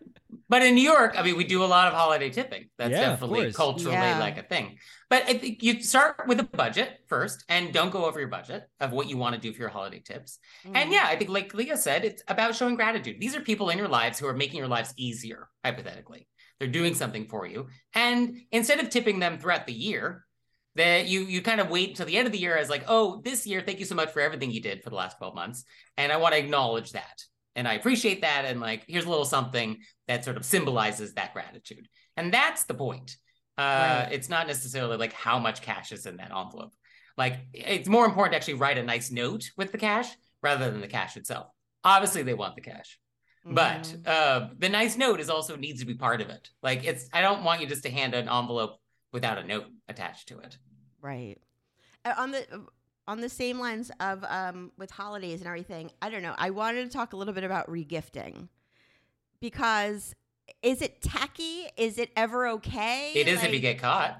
But 0.49 0.61
in 0.61 0.75
New 0.75 0.83
York, 0.83 1.15
I 1.17 1.23
mean, 1.23 1.35
we 1.37 1.45
do 1.45 1.63
a 1.63 1.65
lot 1.65 1.87
of 1.87 1.93
holiday 1.95 2.29
tipping. 2.29 2.65
That's 2.77 2.91
Yeah, 2.91 3.09
definitely 3.11 3.51
culturally 3.53 3.95
Yeah. 3.95 4.19
like 4.19 4.37
a 4.37 4.43
thing. 4.43 4.77
But 5.09 5.23
I 5.27 5.37
think 5.39 5.63
you 5.63 5.81
start 5.81 6.27
with 6.27 6.39
a 6.39 6.43
budget 6.43 6.99
first 7.07 7.43
and 7.49 7.73
don't 7.73 7.91
go 7.91 8.05
over 8.05 8.19
your 8.19 8.27
budget 8.29 8.67
of 8.79 8.91
what 8.91 9.09
you 9.09 9.17
want 9.17 9.33
to 9.35 9.41
do 9.41 9.51
for 9.53 9.59
your 9.61 9.69
holiday 9.69 9.99
tips. 9.99 10.37
Mm. 10.67 10.71
And 10.75 10.91
yeah, 10.91 11.05
I 11.07 11.15
think 11.15 11.31
like 11.31 11.53
Leah 11.55 11.77
said, 11.77 12.03
it's 12.05 12.21
about 12.27 12.55
showing 12.55 12.75
gratitude. 12.75 13.17
These 13.19 13.35
are 13.35 13.41
people 13.41 13.69
in 13.71 13.77
your 13.79 13.87
lives 13.87 14.19
who 14.19 14.27
are 14.27 14.33
making 14.33 14.57
your 14.59 14.67
lives 14.67 14.93
easier, 14.95 15.47
hypothetically. 15.65 16.27
They're 16.59 16.67
doing 16.67 16.93
something 16.93 17.25
for 17.27 17.47
you. 17.47 17.67
And 17.95 18.37
instead 18.51 18.79
of 18.79 18.89
tipping 18.89 19.19
them 19.19 19.39
throughout 19.39 19.65
the 19.65 19.73
year, 19.73 20.22
that 20.75 21.07
you 21.07 21.21
you 21.21 21.41
kind 21.41 21.61
of 21.61 21.69
wait 21.69 21.89
until 21.89 22.05
the 22.05 22.17
end 22.17 22.25
of 22.25 22.31
the 22.31 22.39
year 22.39 22.57
as 22.57 22.69
like, 22.69 22.83
oh, 22.87 23.21
this 23.23 23.45
year, 23.45 23.61
thank 23.61 23.79
you 23.79 23.85
so 23.85 23.95
much 23.95 24.11
for 24.11 24.21
everything 24.21 24.51
you 24.51 24.61
did 24.61 24.83
for 24.83 24.89
the 24.89 24.95
last 24.95 25.17
12 25.17 25.35
months. 25.35 25.63
And 25.97 26.11
I 26.11 26.17
want 26.17 26.33
to 26.33 26.39
acknowledge 26.39 26.91
that. 26.93 27.23
And 27.55 27.67
I 27.67 27.73
appreciate 27.73 28.21
that. 28.21 28.45
And 28.45 28.59
like, 28.59 28.83
here's 28.87 29.05
a 29.05 29.09
little 29.09 29.25
something 29.25 29.77
that 30.07 30.23
sort 30.23 30.37
of 30.37 30.45
symbolizes 30.45 31.13
that 31.13 31.33
gratitude. 31.33 31.87
And 32.17 32.33
that's 32.33 32.63
the 32.63 32.73
point. 32.73 33.15
Uh, 33.57 33.61
Right. 34.05 34.09
It's 34.11 34.29
not 34.29 34.47
necessarily 34.47 34.97
like 34.97 35.13
how 35.13 35.37
much 35.37 35.61
cash 35.61 35.91
is 35.91 36.07
in 36.07 36.17
that 36.17 36.31
envelope. 36.35 36.73
Like, 37.15 37.37
it's 37.53 37.87
more 37.87 38.05
important 38.05 38.31
to 38.33 38.37
actually 38.37 38.55
write 38.55 38.79
a 38.79 38.83
nice 38.83 39.11
note 39.11 39.51
with 39.55 39.71
the 39.71 39.77
cash 39.77 40.07
rather 40.41 40.71
than 40.71 40.81
the 40.81 40.87
cash 40.87 41.15
itself. 41.17 41.47
Obviously, 41.83 42.23
they 42.23 42.33
want 42.33 42.55
the 42.55 42.61
cash, 42.61 42.97
but 43.45 43.83
Mhm. 43.83 44.07
uh, 44.07 44.47
the 44.57 44.69
nice 44.69 44.97
note 44.97 45.19
is 45.19 45.29
also 45.29 45.55
needs 45.55 45.81
to 45.81 45.85
be 45.85 45.93
part 45.93 46.21
of 46.21 46.29
it. 46.29 46.49
Like, 46.63 46.83
it's 46.85 47.07
I 47.13 47.21
don't 47.21 47.43
want 47.43 47.61
you 47.61 47.67
just 47.67 47.83
to 47.83 47.91
hand 47.91 48.15
an 48.15 48.27
envelope 48.27 48.79
without 49.11 49.37
a 49.37 49.43
note 49.43 49.65
attached 49.93 50.27
to 50.29 50.39
it. 50.39 50.57
Right. 51.01 51.37
Uh, 52.05 52.13
on 52.17 52.31
the 52.31 52.45
on 53.07 53.21
the 53.21 53.29
same 53.29 53.59
lines 53.59 53.91
of 53.99 54.23
um, 54.27 54.71
with 54.77 54.91
holidays 54.91 55.39
and 55.39 55.47
everything, 55.47 55.91
I 56.01 56.09
don't 56.09 56.21
know. 56.21 56.35
I 56.37 56.49
wanted 56.51 56.85
to 56.85 56.89
talk 56.89 57.13
a 57.13 57.17
little 57.17 57.33
bit 57.33 57.43
about 57.43 57.67
regifting 57.67 58.47
because 59.39 60.15
is 60.61 60.81
it 60.81 61.01
tacky? 61.01 61.67
Is 61.77 61.97
it 61.97 62.11
ever 62.15 62.47
okay? 62.47 63.11
It 63.15 63.27
is 63.27 63.43
if 63.43 63.53
you 63.53 63.59
get 63.59 63.79
caught. 63.79 64.17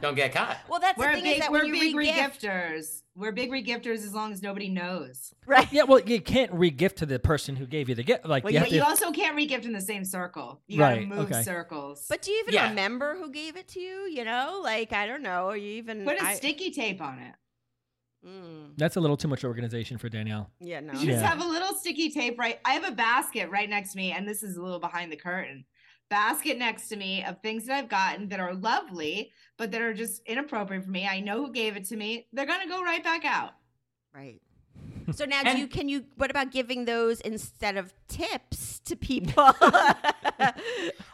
Don't 0.00 0.14
get 0.16 0.32
caught. 0.32 0.58
well, 0.68 0.80
that's 0.80 0.98
We're 0.98 1.08
the 1.08 1.14
thing 1.14 1.24
big, 1.24 1.32
is 1.34 1.40
that 1.40 1.52
we're 1.52 1.64
when 1.64 1.74
you 1.74 1.80
big 1.80 1.94
regift, 1.94 2.40
regifters. 2.40 3.02
We're 3.16 3.32
big 3.32 3.50
regifters 3.50 3.98
as 3.98 4.12
long 4.14 4.32
as 4.32 4.42
nobody 4.42 4.68
knows. 4.68 5.32
right? 5.46 5.70
Yeah, 5.72 5.84
well, 5.84 6.00
you 6.00 6.20
can't 6.20 6.52
re-gift 6.52 6.98
to 6.98 7.06
the 7.06 7.18
person 7.18 7.54
who 7.56 7.66
gave 7.66 7.88
you 7.88 7.94
the 7.94 8.02
gift. 8.02 8.26
Like 8.26 8.44
Well, 8.44 8.52
you 8.52 8.56
you- 8.56 8.60
have 8.60 8.68
But 8.68 8.74
you 8.74 8.80
to. 8.80 8.86
also 8.86 9.12
can't 9.12 9.36
regift 9.36 9.64
in 9.64 9.72
the 9.72 9.80
same 9.80 10.04
circle. 10.04 10.60
You 10.66 10.78
gotta 10.78 11.02
move 11.02 11.30
okay. 11.30 11.42
circles. 11.42 12.06
But 12.08 12.22
do 12.22 12.32
you 12.32 12.40
even 12.42 12.54
Yeah. 12.54 12.68
remember 12.70 13.16
who 13.16 13.30
gave 13.30 13.56
it 13.56 13.68
to 13.68 13.80
you? 13.80 14.08
You 14.10 14.24
know, 14.24 14.60
like 14.64 14.92
I 14.92 15.06
don't 15.06 15.22
know. 15.22 15.48
Are 15.50 15.56
you 15.56 15.74
even 15.76 16.04
put 16.04 16.18
a 16.20 16.24
I- 16.24 16.34
sticky 16.34 16.70
tape 16.72 17.00
on 17.00 17.18
it. 17.20 17.34
Mm, 18.26 18.72
That's 18.78 18.96
a 18.96 19.00
little 19.00 19.18
too 19.18 19.28
much 19.28 19.44
organization 19.44 19.98
for 19.98 20.08
Danielle. 20.08 20.50
yeah, 20.58 20.80
no. 20.80 20.94
You 20.94 21.06
just 21.08 21.20
Yeah. 21.20 21.28
have 21.28 21.42
a 21.42 21.46
little 21.46 21.74
sticky 21.74 22.10
tape 22.10 22.38
right. 22.38 22.58
I 22.64 22.72
have 22.72 22.84
a 22.84 22.90
basket 22.92 23.50
right 23.50 23.68
next 23.68 23.90
to 23.92 23.98
me, 23.98 24.12
and 24.12 24.26
this 24.26 24.42
is 24.42 24.56
a 24.56 24.62
little 24.62 24.80
behind 24.80 25.12
the 25.12 25.16
curtain. 25.16 25.66
Basket 26.10 26.58
next 26.58 26.88
to 26.88 26.96
me 26.96 27.24
of 27.24 27.40
things 27.40 27.66
that 27.66 27.76
I've 27.76 27.88
gotten 27.88 28.28
that 28.28 28.40
are 28.40 28.54
lovely, 28.54 29.32
but 29.56 29.70
that 29.72 29.80
are 29.80 29.94
just 29.94 30.22
inappropriate 30.26 30.84
for 30.84 30.90
me. 30.90 31.06
I 31.06 31.20
know 31.20 31.44
who 31.44 31.52
gave 31.52 31.76
it 31.76 31.86
to 31.86 31.96
me. 31.96 32.26
They're 32.32 32.46
gonna 32.46 32.68
go 32.68 32.82
right 32.82 33.02
back 33.02 33.24
out. 33.24 33.52
Right. 34.14 34.40
So 35.12 35.24
now, 35.24 35.40
And- 35.44 35.56
do 35.56 35.58
you 35.58 35.66
can 35.66 35.88
you? 35.88 36.04
What 36.16 36.30
about 36.30 36.50
giving 36.50 36.84
those 36.84 37.20
instead 37.20 37.76
of 37.76 37.92
tips 38.08 38.80
to 38.86 38.96
people? 38.96 39.50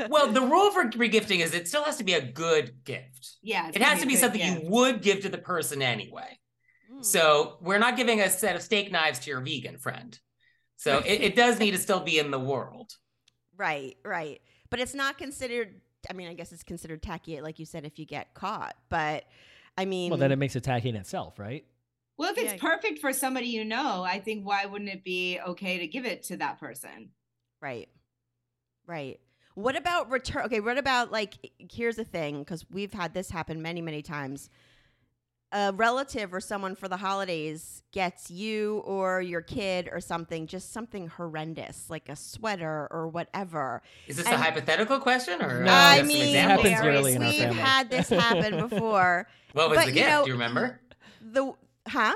Well, 0.08 0.32
the 0.32 0.40
rule 0.40 0.70
for 0.70 0.84
regifting 0.86 1.40
is 1.40 1.54
it 1.54 1.68
still 1.68 1.84
has 1.84 1.98
to 1.98 2.04
be 2.04 2.14
a 2.14 2.22
good 2.22 2.84
gift. 2.84 3.36
Yeah. 3.42 3.70
It 3.72 3.82
has 3.82 4.00
to 4.00 4.06
be 4.06 4.16
something 4.16 4.40
gift. 4.40 4.64
you 4.64 4.70
would 4.70 5.02
give 5.02 5.20
to 5.20 5.28
the 5.28 5.38
person 5.38 5.82
anyway. 5.82 6.38
Hmm. 6.90 7.02
So 7.02 7.58
we're 7.60 7.78
not 7.78 7.96
giving 7.96 8.20
a 8.20 8.30
set 8.30 8.56
of 8.56 8.62
steak 8.62 8.90
knives 8.90 9.18
to 9.20 9.30
your 9.30 9.40
vegan 9.40 9.76
friend. 9.78 10.18
So 10.76 10.98
it, 11.06 11.20
it 11.20 11.36
does 11.36 11.58
need 11.58 11.72
to 11.72 11.78
still 11.78 12.00
be 12.00 12.18
in 12.18 12.30
the 12.30 12.38
world. 12.40 12.90
right, 13.56 13.96
right. 14.04 14.40
But 14.70 14.80
it's 14.80 14.94
not 14.94 15.18
considered. 15.18 15.80
I 16.08 16.12
mean, 16.14 16.28
I 16.28 16.34
guess 16.34 16.52
it's 16.52 16.62
considered 16.62 17.02
tacky, 17.02 17.40
like 17.40 17.58
you 17.58 17.66
said, 17.66 17.84
if 17.84 17.98
you 17.98 18.06
get 18.06 18.32
caught. 18.34 18.76
But 18.88 19.24
I 19.76 19.84
mean, 19.84 20.10
Well, 20.10 20.18
then 20.18 20.32
it 20.32 20.36
makes 20.36 20.56
it 20.56 20.64
tacky 20.64 20.88
in 20.88 20.96
itself, 20.96 21.38
right? 21.38 21.64
Well, 22.16 22.30
if 22.32 22.38
it's 22.38 22.52
Yeah. 22.54 22.58
perfect 22.58 22.98
for 23.00 23.12
somebody 23.12 23.46
you 23.48 23.64
know, 23.64 24.02
I 24.02 24.18
think 24.20 24.46
why 24.46 24.66
wouldn't 24.66 24.90
it 24.90 25.04
be 25.04 25.38
okay 25.40 25.78
to 25.78 25.86
give 25.86 26.04
it 26.06 26.22
to 26.24 26.36
that 26.38 26.58
person? 26.60 27.10
Right. 27.60 27.88
Right. 28.86 29.20
What 29.54 29.76
about 29.76 30.10
return? 30.10 30.44
Okay, 30.46 30.60
what 30.60 30.78
about 30.78 31.10
like 31.10 31.34
here's 31.58 31.96
the 31.96 32.04
thing 32.04 32.38
because 32.40 32.64
we've 32.70 32.92
had 32.92 33.14
this 33.14 33.30
happen 33.30 33.60
many, 33.60 33.82
many 33.82 34.02
times. 34.02 34.48
A 35.52 35.72
relative 35.72 36.32
or 36.32 36.40
someone 36.40 36.76
for 36.76 36.86
the 36.86 36.96
holidays 36.96 37.82
gets 37.92 38.30
you 38.30 38.78
or 38.84 39.20
your 39.20 39.40
kid 39.40 39.88
or 39.90 40.00
something, 40.00 40.46
just 40.46 40.72
something 40.72 41.08
horrendous, 41.08 41.90
like 41.90 42.08
a 42.08 42.14
sweater 42.14 42.86
or 42.92 43.08
whatever. 43.08 43.82
Is 44.06 44.16
this 44.16 44.26
And- 44.26 44.36
a 44.36 44.38
hypothetical 44.38 45.00
question 45.00 45.42
or 45.42 45.64
No, 45.64 45.72
uh, 45.72 45.74
I 45.74 45.96
you 45.96 45.96
have 45.96 45.98
some 45.98 46.06
mean, 46.06 46.26
examples? 46.28 46.68
happens 46.68 46.80
Barry, 46.80 46.94
yearly 46.94 47.12
in 47.14 47.22
we've 47.24 47.34
family. 47.40 47.56
had 47.56 47.90
this 47.90 48.08
happen 48.10 48.60
before. 48.68 49.26
What 49.52 49.70
was 49.70 49.78
But, 49.78 49.84
the 49.86 49.90
you 49.90 49.94
gift? 49.94 50.08
know- 50.08 50.22
Do 50.22 50.28
you 50.28 50.34
remember? 50.34 50.80
The 51.20 51.52
huh? 51.88 52.14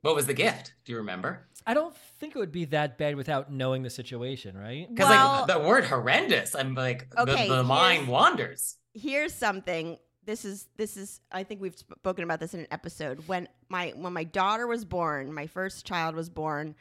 What 0.00 0.14
was 0.14 0.24
the 0.26 0.32
gift? 0.34 0.72
Do 0.86 0.92
you 0.92 0.98
remember? 0.98 1.46
I 1.66 1.74
don't 1.74 1.94
think 2.18 2.34
it 2.34 2.38
would 2.38 2.50
be 2.52 2.64
that 2.66 2.96
bad 2.96 3.14
without 3.16 3.52
knowing 3.52 3.82
the 3.82 3.90
situation, 3.90 4.56
right? 4.56 4.88
Because 4.88 5.10
Well- 5.10 5.44
like 5.46 5.46
the 5.48 5.58
word 5.68 5.84
horrendous, 5.84 6.54
I'm 6.54 6.74
like 6.74 7.08
Okay, 7.18 7.46
the, 7.46 7.56
the 7.56 7.62
mind 7.62 8.08
wanders. 8.08 8.76
here's 8.94 9.34
something 9.34 9.98
this 10.30 10.44
is 10.44 10.68
this 10.76 10.96
is 10.96 11.20
i 11.32 11.42
think 11.42 11.60
we've 11.60 11.76
spoken 11.76 12.22
about 12.22 12.38
this 12.38 12.54
in 12.54 12.60
an 12.60 12.66
episode. 12.70 13.26
When 13.26 13.48
my 13.68 13.92
when 13.96 14.12
my 14.12 14.24
daughter 14.24 14.66
was 14.66 14.84
born 14.84 15.34
my 15.34 15.48
first 15.48 15.84
child 15.84 16.14
was 16.14 16.30
born 16.30 16.76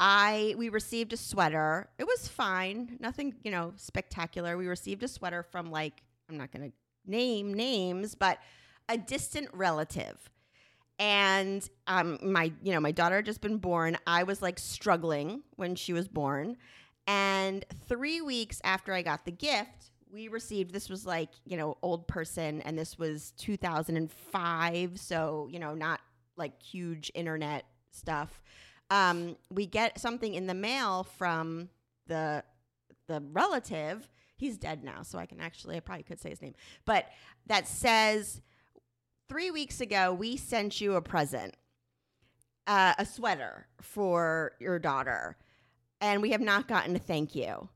i 0.00 0.54
we 0.58 0.68
received 0.68 1.12
a 1.12 1.16
sweater. 1.16 1.88
It 1.98 2.04
was 2.04 2.26
fine. 2.26 2.96
Nothing 2.98 3.34
you 3.44 3.52
know 3.52 3.72
spectacular. 3.76 4.56
We 4.56 4.66
received 4.66 5.02
a 5.04 5.08
sweater 5.08 5.44
from 5.44 5.70
like 5.70 6.02
i'm 6.28 6.36
not 6.36 6.50
going 6.50 6.70
to 6.70 6.76
name 7.06 7.54
names 7.54 8.16
but 8.16 8.38
a 8.88 8.98
distant 8.98 9.48
relative. 9.52 10.18
And 10.98 11.66
um 11.86 12.18
my 12.22 12.52
you 12.60 12.72
know 12.72 12.80
my 12.80 12.92
daughter 12.92 13.16
had 13.16 13.24
just 13.24 13.40
been 13.40 13.58
born. 13.58 13.98
I 14.06 14.24
was 14.24 14.42
like 14.42 14.58
struggling 14.58 15.42
when 15.54 15.76
she 15.76 15.92
was 15.92 16.08
born. 16.08 16.56
And 17.06 17.64
three 17.88 18.20
weeks 18.20 18.60
after 18.64 18.92
i 18.92 19.02
got 19.02 19.24
the 19.24 19.32
gift 19.32 19.89
we 20.12 20.28
received 20.28 20.72
this 20.72 20.88
was 20.88 21.06
like 21.06 21.30
you 21.44 21.56
know 21.56 21.76
old 21.82 22.06
person 22.08 22.60
and 22.62 22.78
this 22.78 22.98
was 22.98 23.32
2005 23.38 24.98
so 24.98 25.48
you 25.50 25.58
know 25.58 25.74
not 25.74 26.00
like 26.36 26.60
huge 26.62 27.10
internet 27.14 27.64
stuff. 27.90 28.40
Um 28.90 29.36
we 29.50 29.66
get 29.66 30.00
something 30.00 30.34
in 30.34 30.46
the 30.46 30.54
mail 30.54 31.04
from 31.04 31.68
the 32.06 32.44
the 33.06 33.22
relative. 33.32 34.08
He's 34.36 34.56
dead 34.56 34.82
now 34.82 35.02
so 35.02 35.18
i 35.18 35.26
can 35.26 35.40
actually 35.40 35.76
i 35.76 35.80
probably 35.80 36.04
could 36.04 36.20
say 36.20 36.30
his 36.30 36.42
name. 36.42 36.54
But 36.84 37.06
that 37.46 37.68
says 37.68 38.40
three 39.28 39.50
weeks 39.50 39.80
ago 39.80 40.12
we 40.12 40.36
sent 40.36 40.80
you 40.80 40.94
a 40.94 41.02
present 41.02 41.54
uh, 42.66 42.94
a 42.98 43.04
sweater 43.04 43.66
for 43.80 44.52
your 44.60 44.78
daughter 44.78 45.36
and 46.00 46.22
we 46.22 46.30
have 46.30 46.40
not 46.40 46.68
gotten 46.68 46.94
a 46.94 46.98
thank 46.98 47.34
you 47.34 47.68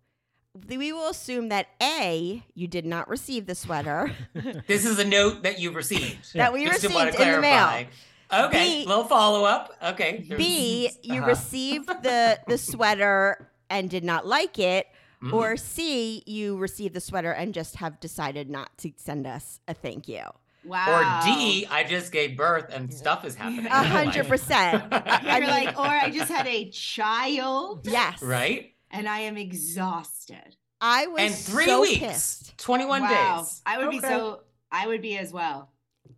we 0.69 0.93
will 0.93 1.09
assume 1.11 1.49
that 1.49 1.69
a 1.83 2.43
you 2.55 2.67
did 2.69 2.87
not 2.87 3.09
receive 3.09 3.47
the 3.47 3.55
sweater 3.55 4.13
This 4.67 4.85
is 4.85 4.99
a 4.99 5.05
note 5.05 5.43
that 5.43 5.59
you 5.59 5.71
received. 5.73 6.35
that 6.35 6.53
we 6.53 6.65
Just 6.65 6.85
received 6.85 7.15
in 7.17 7.33
the 7.33 7.41
mail 7.41 7.67
clarify. 7.67 7.85
Okay, 8.33 8.83
B- 8.83 8.87
little 8.87 9.05
follow 9.05 9.45
up. 9.45 9.73
Okay. 9.83 10.25
b 10.37 10.91
you 11.03 11.19
Uh-huh. 11.21 11.27
received 11.27 11.89
the 12.03 12.39
the 12.49 12.59
sweater 12.59 13.51
and 13.71 13.89
did 13.91 14.05
not 14.05 14.27
like 14.27 14.59
it 14.59 14.87
Mhm. 15.23 15.33
or 15.33 15.57
c 15.57 16.23
you 16.27 16.57
received 16.57 16.95
the 16.95 17.01
sweater 17.01 17.33
and 17.33 17.55
just 17.55 17.77
have 17.77 17.99
decided 18.01 18.51
not 18.51 18.77
to 18.79 18.93
send 18.97 19.27
us 19.27 19.61
a 19.69 19.75
thank 19.75 20.09
you 20.09 20.23
Wow. 20.65 20.87
Or 20.89 21.27
D, 21.35 21.67
I 21.71 21.85
just 21.85 22.11
gave 22.11 22.39
birth 22.39 22.73
and 22.73 22.93
stuff 22.93 23.25
is 23.27 23.35
happening. 23.35 23.67
a 23.67 23.83
hundred 23.85 24.27
percent. 24.29 24.83
You're 24.91 25.03
I 25.05 25.41
mean- 25.41 25.51
like, 25.51 25.79
or 25.79 25.85
I 25.87 26.09
just 26.11 26.31
had 26.31 26.47
a 26.47 26.71
child 26.71 27.87
yes 27.87 28.23
Right? 28.23 28.74
And 28.95 29.09
I 29.09 29.21
am 29.21 29.37
exhausted. 29.37 30.57
i 30.81 31.07
was 31.07 31.21
And 31.21 31.35
three 31.35 31.67
so 31.67 31.83
weeks, 31.83 31.99
pissed 31.99 32.59
21 32.59 33.03
wow. 33.03 33.39
days. 33.39 33.63
I 33.67 33.79
would 33.79 33.91
be 33.91 34.01
so 34.01 34.41
I 34.71 34.87
would 34.87 35.03
be 35.03 35.19
as 35.19 35.33
well. 35.33 35.71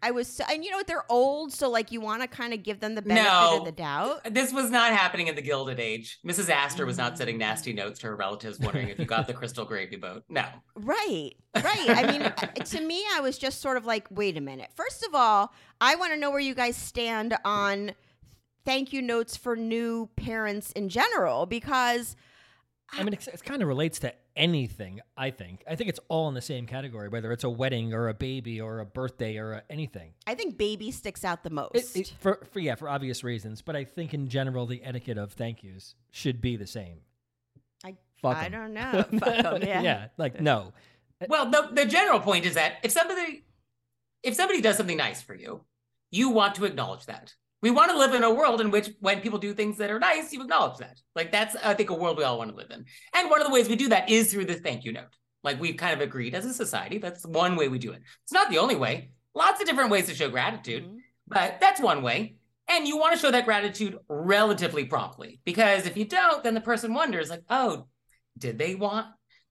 I 0.02 0.10
was 0.10 0.28
so, 0.28 0.44
and 0.50 0.64
you 0.64 0.70
know 0.70 0.76
what? 0.76 0.86
They're 0.86 1.10
old, 1.10 1.52
so 1.52 1.70
like 1.70 1.90
you 1.90 2.00
want 2.00 2.20
to 2.20 2.28
kind 2.28 2.52
of 2.52 2.62
give 2.62 2.80
them 2.80 2.94
the 2.94 3.02
benefit 3.02 3.58
of 3.58 3.64
the 3.64 3.72
doubt. 3.72 4.34
This 4.34 4.52
was 4.52 4.70
not 4.70 4.92
happening 4.92 5.28
in 5.28 5.34
the 5.34 5.42
Gilded 5.42 5.80
Age. 5.80 6.18
Mrs. 6.26 6.50
Astor 6.50 6.84
was 6.84 6.98
not 6.98 7.16
sending 7.16 7.38
nasty 7.38 7.72
notes 7.72 8.00
to 8.00 8.08
her 8.08 8.16
relatives 8.16 8.58
wondering 8.58 8.88
if 8.88 8.98
you 8.98 9.04
got 9.04 9.26
the 9.26 9.32
crystal 9.32 9.64
gravy 9.64 9.96
boat. 9.96 10.24
No. 10.28 10.44
Right, 10.74 11.32
right. 11.54 11.88
I 11.88 12.10
mean, 12.10 12.22
uh, 12.22 12.32
to 12.32 12.80
me, 12.80 13.04
I 13.14 13.20
was 13.20 13.38
just 13.38 13.60
sort 13.60 13.76
of 13.76 13.86
like, 13.86 14.06
wait 14.10 14.36
a 14.36 14.40
minute. 14.40 14.70
First 14.74 15.04
of 15.04 15.14
all, 15.14 15.52
I 15.80 15.94
want 15.94 16.12
to 16.12 16.18
know 16.18 16.30
where 16.30 16.40
you 16.40 16.54
guys 16.54 16.76
stand 16.76 17.36
on 17.44 17.92
thank 18.64 18.92
you 18.92 19.00
notes 19.00 19.36
for 19.36 19.56
new 19.56 20.10
parents 20.16 20.72
in 20.72 20.88
general, 20.88 21.46
because 21.46 22.16
I 22.92 23.02
mean, 23.02 23.12
it's, 23.14 23.26
it 23.26 23.42
kind 23.44 23.62
of 23.62 23.68
relates 23.68 23.98
to 24.00 24.12
anything. 24.36 25.00
I 25.16 25.30
think. 25.30 25.62
I 25.68 25.74
think 25.74 25.90
it's 25.90 26.00
all 26.08 26.28
in 26.28 26.34
the 26.34 26.40
same 26.42 26.66
category, 26.66 27.08
whether 27.08 27.32
it's 27.32 27.44
a 27.44 27.50
wedding 27.50 27.92
or 27.92 28.08
a 28.08 28.14
baby 28.14 28.60
or 28.60 28.78
a 28.78 28.84
birthday 28.86 29.38
or 29.38 29.52
a, 29.54 29.62
anything. 29.68 30.12
I 30.26 30.34
think 30.34 30.56
baby 30.56 30.90
sticks 30.90 31.24
out 31.24 31.42
the 31.42 31.50
most. 31.50 31.74
It, 31.74 31.96
it, 31.96 32.14
for, 32.20 32.40
for 32.52 32.60
yeah, 32.60 32.74
for 32.76 32.88
obvious 32.88 33.24
reasons. 33.24 33.60
But 33.62 33.74
I 33.76 33.84
think 33.84 34.14
in 34.14 34.28
general, 34.28 34.66
the 34.66 34.82
etiquette 34.84 35.18
of 35.18 35.32
thank 35.32 35.62
yous 35.64 35.94
should 36.12 36.40
be 36.40 36.56
the 36.56 36.66
same. 36.66 36.98
I- 37.84 37.96
Fuck 38.22 38.36
I 38.36 38.46
'em. 38.46 38.52
don't 38.52 38.72
know. 38.74 39.04
Fuck 39.18 39.44
'em, 39.44 39.62
yeah. 39.62 40.08
like 40.16 40.40
no. 40.40 40.72
Well, 41.28 41.50
the, 41.50 41.68
the 41.72 41.86
general 41.86 42.20
point 42.20 42.44
is 42.46 42.54
that 42.54 42.74
if 42.82 42.92
somebody 42.92 43.44
if 44.22 44.34
somebody 44.34 44.60
does 44.60 44.76
something 44.76 44.96
nice 44.96 45.22
for 45.22 45.34
you, 45.34 45.62
you 46.10 46.30
want 46.30 46.54
to 46.56 46.64
acknowledge 46.64 47.06
that. 47.06 47.34
We 47.62 47.70
want 47.70 47.90
to 47.90 47.98
live 47.98 48.14
in 48.14 48.22
a 48.22 48.32
world 48.32 48.60
in 48.60 48.70
which 48.70 48.90
when 49.00 49.20
people 49.20 49.38
do 49.38 49.54
things 49.54 49.78
that 49.78 49.90
are 49.90 49.98
nice, 49.98 50.32
you 50.32 50.42
acknowledge 50.42 50.78
that. 50.78 51.00
Like 51.14 51.32
that's 51.32 51.56
I 51.56 51.74
think 51.74 51.90
a 51.90 51.94
world 51.94 52.18
we 52.18 52.24
all 52.24 52.38
want 52.38 52.50
to 52.50 52.56
live 52.56 52.70
in. 52.70 52.84
And 53.14 53.30
one 53.30 53.40
of 53.40 53.46
the 53.46 53.52
ways 53.52 53.68
we 53.68 53.76
do 53.76 53.88
that 53.88 54.10
is 54.10 54.30
through 54.30 54.44
this 54.44 54.60
thank 54.60 54.84
you 54.84 54.92
note. 54.92 55.16
Like 55.42 55.60
we've 55.60 55.76
kind 55.76 55.94
of 55.94 56.00
agreed 56.00 56.34
as 56.34 56.44
a 56.44 56.52
society, 56.52 56.98
that's 56.98 57.24
one 57.26 57.56
way 57.56 57.68
we 57.68 57.78
do 57.78 57.92
it. 57.92 58.02
It's 58.24 58.32
not 58.32 58.50
the 58.50 58.58
only 58.58 58.76
way. 58.76 59.10
Lots 59.34 59.60
of 59.60 59.66
different 59.66 59.90
ways 59.90 60.06
to 60.06 60.14
show 60.14 60.28
gratitude. 60.28 60.84
Mhm. 60.84 60.98
But 61.28 61.58
that's 61.60 61.80
one 61.80 62.02
way. 62.02 62.36
And 62.68 62.86
you 62.86 62.98
want 62.98 63.14
to 63.14 63.18
show 63.18 63.30
that 63.30 63.44
gratitude 63.44 63.96
relatively 64.08 64.84
promptly 64.84 65.40
because 65.44 65.86
if 65.86 65.96
you 65.96 66.04
don't, 66.04 66.42
then 66.42 66.54
the 66.54 66.60
person 66.60 66.94
wonders, 66.94 67.30
like, 67.30 67.44
oh, 67.48 67.86
did 68.36 68.58
they 68.58 68.74
want 68.74 69.06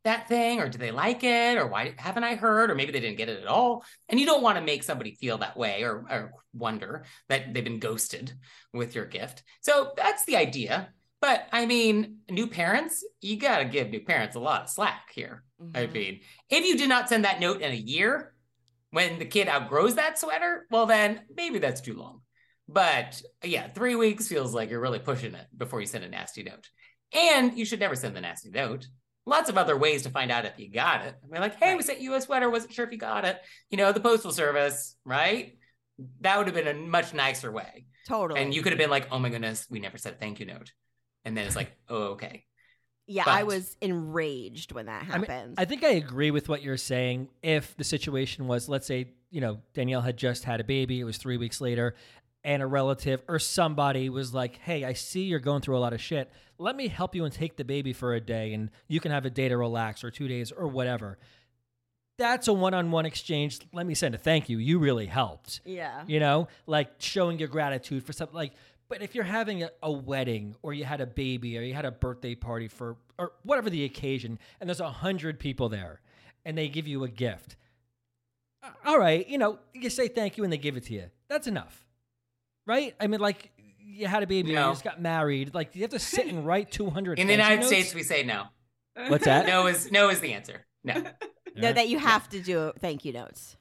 that 0.05 0.27
thing 0.27 0.59
or 0.59 0.69
do 0.69 0.77
they 0.77 0.91
like 0.91 1.23
it 1.23 1.57
or 1.57 1.67
why 1.67 1.93
haven't 1.97 2.23
I 2.23 2.35
heard 2.35 2.71
or 2.71 2.75
maybe 2.75 2.91
they 2.91 2.99
didn't 2.99 3.17
get 3.17 3.29
it 3.29 3.41
at 3.41 3.47
all? 3.47 3.83
And 4.09 4.19
you 4.19 4.25
don't 4.25 4.41
want 4.41 4.57
to 4.57 4.63
make 4.63 4.83
somebody 4.83 5.15
feel 5.15 5.37
that 5.39 5.57
way 5.57 5.83
or, 5.83 6.05
or 6.09 6.31
wonder 6.53 7.03
that 7.29 7.53
they've 7.53 7.63
been 7.63 7.79
ghosted 7.79 8.33
with 8.73 8.95
your 8.95 9.05
gift. 9.05 9.43
So 9.61 9.91
that's 9.97 10.25
the 10.25 10.37
idea. 10.37 10.89
But 11.21 11.47
I 11.51 11.65
mean, 11.65 12.19
new 12.29 12.47
parents, 12.47 13.03
you 13.21 13.37
got 13.37 13.59
to 13.59 13.65
give 13.65 13.89
new 13.89 14.01
parents 14.01 14.35
a 14.35 14.39
lot 14.39 14.63
of 14.63 14.69
slack 14.69 15.11
here. 15.13 15.43
I 15.73 15.85
Mhm. 15.87 15.93
mean, 15.93 16.19
if 16.49 16.65
you 16.65 16.77
did 16.77 16.89
not 16.89 17.09
send 17.09 17.25
that 17.25 17.39
note 17.39 17.61
in 17.61 17.71
a 17.71 17.75
year 17.75 18.33
when 18.91 19.19
the 19.19 19.25
kid 19.25 19.47
outgrows 19.47 19.95
that 19.95 20.19
sweater, 20.19 20.67
well, 20.69 20.85
then 20.85 21.21
maybe 21.35 21.59
that's 21.59 21.81
too 21.81 21.95
long. 21.95 22.21
But 22.67 23.21
yeah, 23.43 23.67
three 23.69 23.95
weeks 23.95 24.27
feels 24.27 24.53
like 24.53 24.69
you're 24.69 24.79
really 24.81 24.99
pushing 24.99 25.35
it 25.35 25.47
before 25.55 25.81
you 25.81 25.87
send 25.87 26.03
a 26.03 26.09
nasty 26.09 26.43
note. 26.43 26.69
And 27.13 27.57
you 27.57 27.65
should 27.65 27.79
never 27.79 27.95
send 27.95 28.15
the 28.15 28.21
nasty 28.21 28.49
note. 28.49 28.87
Lots 29.25 29.49
of 29.49 29.57
other 29.57 29.75
ways 29.75 30.03
to 30.03 30.09
find 30.09 30.31
out 30.31 30.45
if 30.45 30.53
you 30.57 30.69
got 30.69 31.05
it. 31.05 31.15
I 31.23 31.27
mean, 31.27 31.41
like, 31.41 31.55
hey, 31.55 31.69
we 31.71 31.75
Right. 31.77 31.85
sent 31.85 32.01
you 32.01 32.13
a 32.13 32.21
sweater, 32.21 32.49
wasn't 32.49 32.73
sure 32.73 32.85
if 32.85 32.91
you 32.91 32.97
got 32.97 33.25
it. 33.25 33.41
You 33.71 33.77
know, 33.77 33.91
the 33.91 33.99
postal 33.99 34.31
service, 34.31 34.95
right? 35.03 35.57
That 36.21 36.37
would 36.37 36.47
have 36.47 36.55
been 36.55 36.67
a 36.67 36.73
much 36.73 37.13
nicer 37.13 37.51
way. 37.51 37.85
Totally. 38.07 38.39
And 38.39 38.53
you 38.53 38.61
could 38.61 38.71
have 38.71 38.77
been 38.77 38.89
like, 38.91 39.07
oh 39.11 39.17
my 39.19 39.29
goodness, 39.29 39.65
we 39.69 39.79
never 39.79 39.97
said 39.97 40.13
a 40.13 40.15
thank 40.17 40.39
you 40.39 40.45
note. 40.45 40.71
And 41.23 41.35
then 41.35 41.47
it's 41.47 41.55
like, 41.55 41.71
oh, 41.89 42.03
okay. 42.13 42.45
yeah, 43.07 43.23
I 43.25 43.43
was 43.43 43.75
enraged 43.81 44.71
when 44.73 44.85
that 44.87 45.07
I 45.09 45.17
mean, 45.17 45.29
happened. 45.29 45.55
I 45.57 45.65
think 45.65 45.83
I 45.83 45.89
agree 45.91 46.29
with 46.31 46.47
what 46.49 46.61
you're 46.61 46.77
saying. 46.77 47.29
If 47.41 47.75
the 47.77 47.83
situation 47.83 48.45
was, 48.47 48.69
let's 48.69 48.85
say, 48.85 49.13
you 49.31 49.41
know, 49.41 49.59
Danielle 49.73 50.01
had 50.01 50.17
just 50.17 50.43
had 50.43 50.59
a 50.59 50.63
baby, 50.63 50.99
it 50.99 51.03
was 51.03 51.17
three 51.17 51.37
weeks 51.37 51.59
later, 51.61 51.95
and 52.45 52.61
a 52.61 52.67
relative 52.67 53.21
or 53.27 53.39
somebody 53.39 54.07
was 54.07 54.33
like, 54.33 54.57
hey, 54.59 54.85
I 54.85 54.93
see 54.93 55.23
you're 55.23 55.39
going 55.39 55.61
through 55.61 55.77
a 55.77 55.79
lot 55.79 55.93
of 55.93 55.99
shit. 55.99 56.31
Let 56.57 56.75
me 56.75 56.87
help 56.87 57.15
you 57.15 57.25
and 57.25 57.33
take 57.33 57.57
the 57.57 57.65
baby 57.65 57.91
for 57.91 58.13
a 58.13 58.21
day, 58.21 58.53
and 58.53 58.69
you 58.87 59.01
can 59.01 59.11
have 59.11 59.25
a 59.25 59.29
day 59.29 59.49
to 59.49 59.57
relax 59.57 60.03
or 60.03 60.11
two 60.11 60.27
days 60.27 60.51
or 60.51 60.67
whatever. 60.67 61.17
That's 62.17 62.47
a 62.47 62.53
one 62.53 62.73
on 62.73 62.91
one 62.91 63.05
exchange. 63.05 63.59
Let 63.73 63.85
me 63.85 63.93
send 63.95 64.15
a 64.15 64.17
thank 64.17 64.47
you. 64.47 64.59
You 64.59 64.79
really 64.79 65.07
helped. 65.07 65.59
yeah. 65.65 66.03
You 66.07 66.21
know, 66.21 66.47
like 66.65 66.91
showing 66.99 67.39
your 67.39 67.49
gratitude 67.49 68.05
for 68.05 68.13
something 68.13 68.35
like 68.35 68.53
But 68.87 69.01
if 69.01 69.15
you're 69.15 69.25
having 69.25 69.63
a, 69.63 69.71
a 69.83 69.91
wedding 69.91 70.55
or 70.61 70.71
you 70.73 70.85
had 70.85 71.01
a 71.01 71.07
baby 71.07 71.57
or 71.57 71.61
you 71.61 71.73
had 71.73 71.83
a 71.83 71.91
birthday 71.91 72.35
party 72.35 72.67
for 72.69 72.95
or 73.17 73.33
whatever 73.43 73.69
the 73.69 73.83
occasion, 73.83 74.39
and 74.61 74.69
there's 74.69 74.79
a 74.79 74.89
hundred 74.89 75.39
people 75.39 75.67
there, 75.67 75.99
and 76.45 76.57
they 76.57 76.69
give 76.69 76.87
you 76.87 77.03
a 77.03 77.09
gift, 77.09 77.57
all 78.85 78.99
right, 78.99 79.27
you 79.27 79.37
know, 79.37 79.59
you 79.73 79.89
say 79.89 80.07
thank 80.07 80.37
you 80.37 80.43
and 80.43 80.53
they 80.53 80.57
give 80.57 80.77
it 80.77 80.85
to 80.85 80.93
you. 80.93 81.05
That's 81.27 81.47
enough, 81.47 81.84
right? 82.65 82.93
I 82.99 83.07
mean, 83.07 83.19
like 83.19 83.51
you 83.79 84.07
had 84.07 84.23
a 84.23 84.27
baby 84.27 84.53
No. 84.53 84.67
you 84.67 84.71
just 84.73 84.83
got 84.83 85.01
married, 85.01 85.53
like 85.53 85.75
you 85.75 85.81
have 85.81 85.91
to 85.91 85.99
sit 85.99 86.27
and 86.27 86.45
write 86.45 86.71
200. 86.71 87.19
In 87.19 87.27
the 87.27 87.33
United 87.33 87.57
notes? 87.57 87.67
States, 87.67 87.93
we 87.95 88.03
say 88.03 88.23
no. 88.23 88.43
What's 89.07 89.25
that? 89.31 89.47
No 89.47 89.67
is 89.67 89.91
no 89.91 90.09
is 90.09 90.19
the 90.19 90.33
answer. 90.33 90.65
No. 90.83 91.03
No, 91.57 91.71
that 91.71 91.87
you 91.87 91.99
have 91.99 92.27
to 92.31 92.41
do 92.41 92.73
thank 92.81 93.05
you 93.05 93.13
notes. 93.13 93.55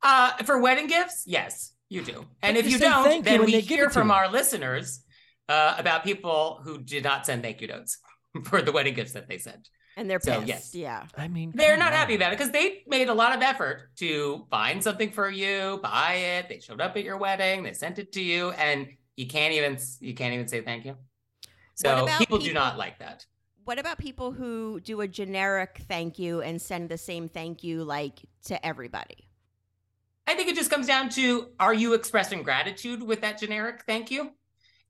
Uh, 0.00 0.30
for 0.44 0.60
wedding 0.60 0.86
gifts, 0.86 1.24
yes, 1.26 1.72
you 1.88 2.00
do. 2.02 2.24
And 2.40 2.56
if 2.56 2.66
you 2.66 2.72
you 2.72 2.78
don't, 2.78 3.02
thank 3.02 3.26
you 3.26 3.38
then 3.38 3.44
we 3.44 3.58
hear 3.58 3.90
from 3.90 4.08
you. 4.08 4.14
our 4.14 4.30
listeners 4.30 5.02
uh, 5.48 5.74
about 5.76 6.04
people 6.04 6.60
who 6.62 6.78
did 6.78 7.02
not 7.02 7.26
send 7.26 7.42
thank 7.42 7.60
you 7.60 7.66
notes 7.66 7.98
for 8.44 8.62
the 8.62 8.70
wedding 8.70 8.94
gifts 8.94 9.14
that 9.14 9.28
they 9.28 9.38
sent. 9.38 9.68
And 9.96 10.08
they're 10.08 10.20
So, 10.20 10.36
pissed. 10.36 10.48
yes. 10.48 10.74
Yeah. 10.74 11.06
I 11.16 11.28
mean, 11.28 11.52
They're 11.54 11.72
come 11.72 11.80
not 11.80 11.92
happy 11.92 12.14
about 12.14 12.32
it 12.32 12.38
because 12.38 12.52
they 12.52 12.82
made 12.86 13.08
a 13.08 13.14
lot 13.14 13.36
of 13.36 13.42
effort 13.42 13.90
to 13.96 14.46
find 14.50 14.82
something 14.82 15.10
for 15.10 15.28
you, 15.30 15.80
buy 15.82 16.14
it. 16.14 16.48
They 16.48 16.60
showed 16.60 16.80
up 16.80 16.96
at 16.96 17.04
your 17.04 17.18
wedding, 17.18 17.62
they 17.62 17.72
sent 17.74 17.98
it 17.98 18.12
to 18.12 18.22
you, 18.22 18.50
and 18.52 18.88
you 19.16 19.26
can't 19.26 19.52
even 19.52 19.78
you 20.00 20.14
can't 20.14 20.32
even 20.34 20.48
say 20.48 20.62
thank 20.62 20.84
you. 20.84 20.96
So 21.74 22.04
about 22.04 22.18
people, 22.18 22.38
do 22.38 22.52
not 22.52 22.78
like 22.78 22.98
that. 23.00 23.26
What 23.64 23.78
about 23.78 23.98
people 23.98 24.32
who 24.32 24.80
do 24.80 25.00
a 25.02 25.08
generic 25.08 25.82
thank 25.88 26.18
you 26.18 26.40
and 26.42 26.60
send 26.60 26.88
the 26.88 26.98
same 26.98 27.28
thank 27.28 27.62
you 27.62 27.84
like 27.84 28.20
to 28.46 28.64
everybody? 28.64 29.28
I 30.26 30.34
think 30.34 30.48
it 30.48 30.56
just 30.56 30.70
comes 30.70 30.86
down 30.86 31.10
to 31.10 31.48
are 31.60 31.74
you 31.74 31.94
expressing 31.94 32.42
gratitude 32.42 33.02
with 33.02 33.20
that 33.20 33.38
generic 33.38 33.82
thank 33.86 34.10
you? 34.10 34.30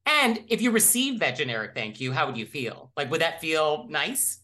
And 0.06 0.44
if 0.48 0.60
you 0.60 0.70
receive 0.70 1.20
that 1.20 1.36
generic 1.36 1.74
thank 1.74 2.00
you, 2.00 2.12
how 2.12 2.26
would 2.26 2.36
you 2.36 2.46
feel? 2.46 2.92
Like, 2.96 3.10
would 3.10 3.20
that 3.20 3.40
feel 3.40 3.86
nice? 3.88 4.40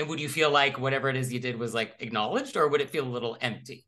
And 0.00 0.08
would 0.08 0.18
you 0.18 0.28
feel 0.28 0.50
like 0.50 0.80
whatever 0.80 1.10
it 1.10 1.16
is 1.16 1.30
you 1.32 1.40
did 1.40 1.58
was 1.58 1.74
like 1.74 1.94
acknowledged, 2.00 2.56
or 2.56 2.66
would 2.68 2.80
it 2.80 2.88
feel 2.88 3.04
a 3.04 3.08
little 3.08 3.36
empty? 3.40 3.86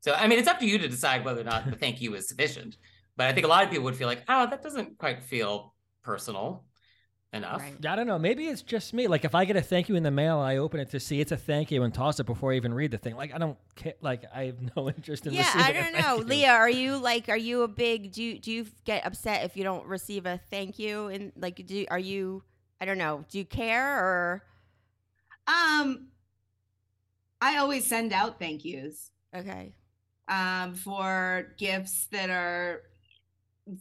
So, 0.00 0.12
I 0.12 0.28
mean, 0.28 0.38
it's 0.38 0.48
up 0.48 0.60
to 0.60 0.66
you 0.66 0.76
to 0.78 0.88
decide 0.88 1.24
whether 1.24 1.40
or 1.40 1.44
not 1.44 1.70
the 1.70 1.76
thank 1.76 2.02
you 2.02 2.14
is 2.14 2.28
sufficient. 2.28 2.76
But 3.16 3.28
I 3.28 3.32
think 3.32 3.46
a 3.46 3.48
lot 3.48 3.64
of 3.64 3.70
people 3.70 3.84
would 3.84 3.96
feel 3.96 4.08
like, 4.08 4.22
oh, 4.28 4.46
that 4.50 4.62
doesn't 4.62 4.98
quite 4.98 5.22
feel 5.22 5.74
personal 6.02 6.66
enough. 7.32 7.62
Right. 7.62 7.86
I 7.86 7.96
don't 7.96 8.06
know. 8.06 8.18
Maybe 8.18 8.46
it's 8.46 8.60
just 8.60 8.92
me. 8.92 9.08
Like 9.08 9.24
if 9.24 9.34
I 9.34 9.46
get 9.46 9.56
a 9.56 9.62
thank 9.62 9.88
you 9.88 9.94
in 9.94 10.02
the 10.02 10.10
mail, 10.10 10.38
I 10.38 10.58
open 10.58 10.80
it 10.80 10.90
to 10.90 11.00
see 11.00 11.20
it's 11.20 11.32
a 11.32 11.36
thank 11.36 11.70
you 11.70 11.82
and 11.82 11.94
toss 11.94 12.20
it 12.20 12.26
before 12.26 12.52
I 12.52 12.56
even 12.56 12.74
read 12.74 12.90
the 12.90 12.98
thing. 12.98 13.16
Like 13.16 13.34
I 13.34 13.38
don't 13.38 13.56
care. 13.74 13.94
Like 14.02 14.24
I 14.34 14.44
have 14.44 14.76
no 14.76 14.88
interest 14.96 15.26
in 15.26 15.32
yeah, 15.32 15.46
receiving 15.46 15.62
I 15.62 15.70
a 15.70 15.72
don't 15.72 15.92
thank 16.02 16.04
know. 16.04 16.24
Leah, 16.24 16.52
are 16.52 16.70
you 16.70 16.98
like 16.98 17.28
are 17.28 17.36
you 17.36 17.62
a 17.62 17.68
big 17.68 18.12
do 18.12 18.22
you 18.22 18.38
do 18.38 18.52
you 18.52 18.66
get 18.84 19.06
upset 19.06 19.44
if 19.44 19.56
you 19.56 19.64
don't 19.64 19.86
receive 19.86 20.26
a 20.26 20.38
thank 20.50 20.78
you 20.78 21.08
and 21.08 21.32
like 21.36 21.64
do 21.66 21.86
are 21.90 21.98
you 21.98 22.42
I 22.80 22.84
don't 22.84 22.98
know, 22.98 23.24
do 23.30 23.38
you 23.38 23.44
care 23.44 23.98
or 23.98 24.42
Um, 25.46 26.08
I 27.40 27.58
always 27.58 27.86
send 27.86 28.12
out 28.12 28.38
thank 28.38 28.64
yous 28.64 29.10
okay. 29.36 29.74
um, 30.28 30.74
for 30.74 31.54
gifts 31.58 32.06
that 32.10 32.30
are 32.30 32.82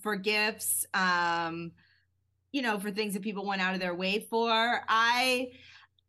for 0.01 0.15
gifts, 0.15 0.85
um, 0.93 1.71
you 2.51 2.61
know, 2.61 2.79
for 2.79 2.91
things 2.91 3.13
that 3.13 3.23
people 3.23 3.45
went 3.45 3.61
out 3.61 3.73
of 3.73 3.79
their 3.79 3.95
way 3.95 4.27
for. 4.29 4.81
I, 4.87 5.51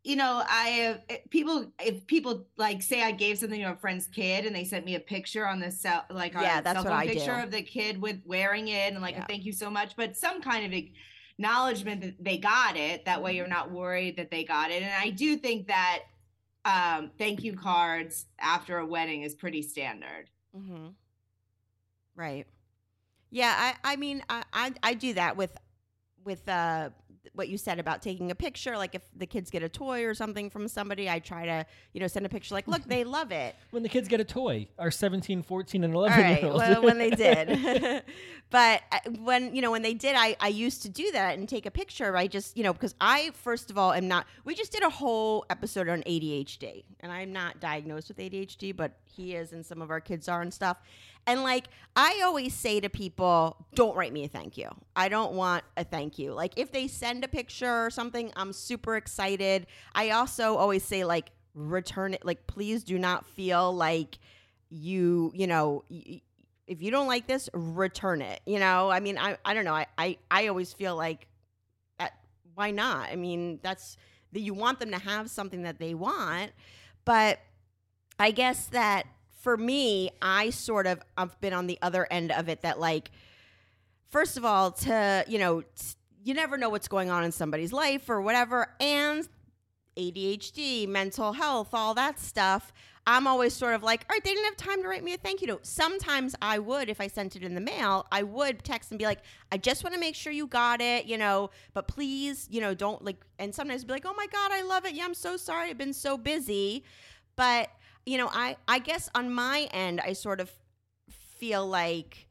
you 0.03 0.17
know, 0.17 0.43
I 0.49 0.69
have 0.69 1.01
eh, 1.09 1.19
people 1.31 1.73
if 1.81 2.07
people 2.07 2.47
like 2.57 2.83
say 2.83 3.03
I 3.03 3.13
gave 3.13 3.39
something 3.39 3.61
to 3.61 3.73
a 3.73 3.77
friend's 3.77 4.09
kid 4.09 4.45
and 4.45 4.55
they 4.55 4.65
sent 4.65 4.85
me 4.85 4.97
a 4.97 5.01
picture 5.01 5.47
on 5.47 5.61
the 5.61 5.71
cell, 5.71 6.05
like 6.11 6.35
Yeah, 6.35 6.61
a 6.61 6.63
that's 6.63 6.83
cell 6.83 6.85
what 6.85 6.93
I 6.93 7.07
picture 7.07 7.37
do. 7.37 7.43
of 7.43 7.51
the 7.51 7.63
kid 7.63 8.01
with 8.01 8.21
wearing 8.25 8.69
it 8.69 8.93
and 8.93 9.01
like 9.01 9.15
Yeah. 9.15 9.25
a 9.25 9.27
thank 9.27 9.45
you 9.45 9.53
so 9.53 9.71
much, 9.71 9.97
but 9.97 10.17
some 10.17 10.43
kind 10.43 10.67
of 10.67 10.73
acknowledgement 11.39 12.01
that 12.01 12.15
they 12.23 12.39
got 12.39 12.77
it. 12.77 13.05
That 13.05 13.23
way, 13.23 13.37
you're 13.37 13.47
not 13.47 13.71
worried 13.71 14.17
that 14.17 14.31
they 14.31 14.45
got 14.45 14.71
it. 14.71 14.83
And 14.83 14.93
I 14.93 15.11
do 15.11 15.37
think 15.37 15.69
that 15.69 16.01
um, 16.65 17.11
thank 17.19 17.43
you 17.43 17.55
cards 17.55 18.27
after 18.39 18.79
a 18.79 18.87
wedding 18.87 19.23
is 19.23 19.35
pretty 19.35 19.63
standard. 19.63 20.31
Mm-hmm. 20.57 20.89
Right. 22.15 22.47
Yeah, 23.31 23.55
I, 23.57 23.93
I 23.93 23.97
mean, 23.97 24.23
I, 24.31 24.45
I, 24.53 24.73
I 24.83 24.95
do 24.95 25.15
that 25.15 25.37
with, 25.37 25.57
with 26.25 26.49
uh, 26.49 26.91
what 27.33 27.49
you 27.49 27.59
said 27.59 27.79
about 27.79 28.03
taking 28.03 28.31
a 28.31 28.35
picture. 28.35 28.77
Like 28.77 28.95
if 28.95 29.03
the 29.17 29.27
kids 29.27 29.51
get 29.51 29.63
a 29.63 29.69
toy 29.69 30.05
or 30.05 30.15
something 30.15 30.51
from 30.51 30.69
somebody, 30.69 31.09
I 31.09 31.19
try 31.19 31.47
to, 31.47 31.67
you 31.93 32.01
know, 32.01 32.07
send 32.07 32.27
a 32.27 32.29
picture. 32.29 32.55
Like, 32.55 32.69
look, 32.69 32.85
they 32.85 33.05
love 33.19 33.33
it. 33.33 33.55
when 33.71 33.83
the 33.83 33.89
kids 33.89 34.09
get 34.09 34.21
a 34.21 34.25
toy, 34.25 34.69
our 34.79 34.91
17, 34.91 35.43
14, 35.43 35.85
and 35.85 35.95
11 35.95 36.19
right. 36.19 36.43
year 36.43 36.51
olds. 36.51 36.59
Well, 36.59 36.83
when 36.83 36.99
they 36.99 37.11
did, 37.11 38.03
but 38.51 38.83
uh, 38.93 38.99
when 39.23 39.55
you 39.55 39.63
know 39.63 39.71
when 39.71 39.83
they 39.83 39.95
did, 39.95 40.15
I 40.17 40.37
I 40.41 40.49
used 40.49 40.83
to 40.83 40.89
do 40.89 41.11
that 41.13 41.39
and 41.39 41.49
take 41.49 41.67
a 41.67 41.71
picture. 41.71 42.17
I 42.17 42.27
just 42.27 42.57
you 42.57 42.63
know 42.63 42.73
because 42.73 42.95
I 43.01 43.31
first 43.35 43.71
of 43.71 43.79
all 43.79 43.93
am 43.93 44.09
not. 44.09 44.27
We 44.45 44.55
just 44.55 44.73
did 44.73 44.83
a 44.83 44.91
whole 44.91 45.45
episode 45.51 45.89
on 45.89 46.03
ADHD, 46.03 46.85
and 47.01 47.11
I'm 47.11 47.33
not 47.33 47.61
diagnosed 47.61 48.09
with 48.09 48.19
ADHD, 48.19 48.77
but 48.77 48.93
he 49.05 49.35
is, 49.35 49.53
and 49.53 49.65
some 49.65 49.83
of 49.83 49.91
our 49.91 50.01
kids 50.01 50.29
are 50.29 50.43
and 50.43 50.53
stuff. 50.53 50.79
And 51.27 51.43
like 51.43 51.69
I 51.97 52.23
always 52.25 52.55
say 52.55 52.81
to 52.81 52.89
people, 52.89 53.57
don't 53.75 53.97
write 53.97 54.13
me 54.13 54.25
a 54.25 54.29
thank 54.29 54.57
you. 54.57 54.69
I 54.97 55.09
don't 55.09 55.33
want 55.33 55.65
a 55.77 55.85
thank 55.85 56.19
you. 56.19 56.33
Like 56.33 56.55
if 56.57 56.73
they 56.73 56.89
send 56.89 57.25
a 57.25 57.29
picture 57.29 57.87
or 57.87 57.91
something, 57.91 58.33
I'm 58.37 58.53
super 58.53 58.97
excited. 58.97 59.67
I 59.95 60.11
also 60.11 60.57
always 60.57 60.83
say 60.83 61.05
like 61.05 61.31
return 61.55 62.15
it. 62.15 62.25
Like 62.25 62.47
please 62.47 62.85
do 62.85 62.99
not 62.99 63.25
feel 63.27 63.73
like 63.73 64.19
you 64.71 65.31
you 65.35 65.47
know 65.47 65.85
y- 65.89 66.21
if 66.67 66.83
you 66.83 66.91
don't 66.91 67.07
like 67.07 67.27
this 67.27 67.49
return 67.53 68.23
it 68.23 68.41
you 68.47 68.59
know 68.59 68.91
i 68.91 68.99
mean 68.99 69.17
i, 69.19 69.37
I 69.45 69.55
don't 69.55 69.65
know 69.65 69.75
I, 69.75 69.87
I 69.97 70.17
i 70.31 70.49
always 70.49 70.73
feel 70.73 70.97
like 70.97 71.29
that 71.99 72.15
why 72.55 72.71
not 72.73 73.11
i 73.11 73.15
mean 73.17 73.61
that's 73.63 73.97
that 74.33 74.41
you 74.41 74.53
want 74.55 74.81
them 74.81 74.91
to 74.91 74.99
have 74.99 75.31
something 75.31 75.63
that 75.63 75.79
they 75.79 75.95
want 75.95 76.53
but 77.05 77.39
i 78.19 78.31
guess 78.33 78.67
that 78.69 79.07
for 79.45 79.57
me 79.57 80.11
i 80.23 80.51
sort 80.51 80.87
of 80.87 81.01
i've 81.17 81.39
been 81.41 81.53
on 81.53 81.67
the 81.67 81.79
other 81.83 82.09
end 82.11 82.33
of 82.33 82.49
it 82.49 82.63
that 82.63 82.81
like 82.81 83.11
first 84.09 84.37
of 84.37 84.45
all 84.45 84.73
to 84.73 85.25
you 85.29 85.39
know 85.39 85.63
you 86.25 86.35
never 86.35 86.57
know 86.57 86.71
what's 86.71 86.89
going 86.89 87.11
on 87.11 87.23
in 87.23 87.31
somebody's 87.31 87.73
life 87.73 88.09
or 88.09 88.21
whatever 88.21 88.75
and 88.81 89.29
ADHD, 89.97 90.89
mental 90.89 91.33
health, 91.33 91.69
all 91.73 91.95
that 91.95 92.19
stuff. 92.19 92.73
I'm 93.07 93.27
always 93.27 93.53
sort 93.53 93.75
of 93.75 93.83
like, 93.83 94.05
all 94.09 94.15
right, 94.15 94.25
they 94.25 94.31
didn't 94.31 94.47
have 94.47 94.57
time 94.57 94.83
to 94.83 94.89
write 94.89 95.05
me 95.05 95.13
a 95.13 95.19
thank 95.19 95.43
you 95.43 95.47
note. 95.47 95.67
Sometimes 95.67 96.35
I 96.41 96.59
would, 96.59 96.89
if 96.89 97.01
I 97.01 97.07
sent 97.07 97.37
it 97.37 97.43
in 97.43 97.55
the 97.55 97.61
mail, 97.61 98.07
I 98.11 98.23
would 98.23 98.65
text 98.65 98.91
and 98.91 98.99
be 98.99 99.05
like, 99.05 99.21
I 99.53 99.59
just 99.59 99.85
want 99.85 99.93
to 99.93 100.01
make 100.01 100.15
sure 100.15 100.33
you 100.33 100.47
got 100.47 100.81
it, 100.81 101.05
you 101.05 101.19
know, 101.19 101.51
but 101.75 101.87
please, 101.87 102.49
you 102.51 102.63
know, 102.63 102.75
don't 102.75 103.05
like, 103.05 103.23
and 103.39 103.55
sometimes 103.55 103.85
be 103.85 103.93
like, 103.93 104.07
oh 104.07 104.15
my 104.17 104.27
God, 104.27 104.53
I 104.53 104.63
love 104.63 104.87
it. 104.87 104.95
Yeah, 104.95 105.05
I'm 105.05 105.15
so 105.15 105.37
sorry. 105.37 105.69
I've 105.69 105.79
been 105.79 105.93
so 105.93 106.17
busy. 106.17 106.83
But, 107.37 107.69
you 108.07 108.19
know, 108.19 108.29
I, 108.33 108.57
I 108.69 108.79
guess 108.79 109.09
on 109.15 109.33
my 109.33 109.69
end, 109.73 110.01
I 110.01 110.13
sort 110.13 110.41
of 110.41 110.51
feel 111.09 111.67
like, 111.67 112.29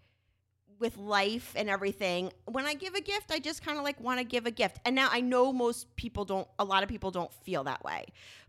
with 0.80 0.98
life 0.98 1.54
and 1.56 1.70
everything 1.70 2.30
when 2.44 2.66
i 2.66 2.74
give 2.74 2.94
a 2.94 3.00
gift 3.00 3.32
i 3.32 3.40
just 3.40 3.64
kind 3.64 3.78
of 3.78 3.86
like 3.86 3.98
want 4.02 4.20
to 4.20 4.26
give 4.26 4.46
a 4.46 4.52
gift. 4.52 4.80
And 4.84 4.94
now 4.94 5.08
i 5.12 5.22
know 5.22 5.54
most 5.54 5.96
people 5.96 6.26
don't 6.26 6.48
a 6.60 6.66
lot 6.66 6.84
of 6.84 6.90
people 6.90 7.10
don't 7.10 7.32
feel 7.32 7.64
that 7.64 7.84
way. 7.86 8.06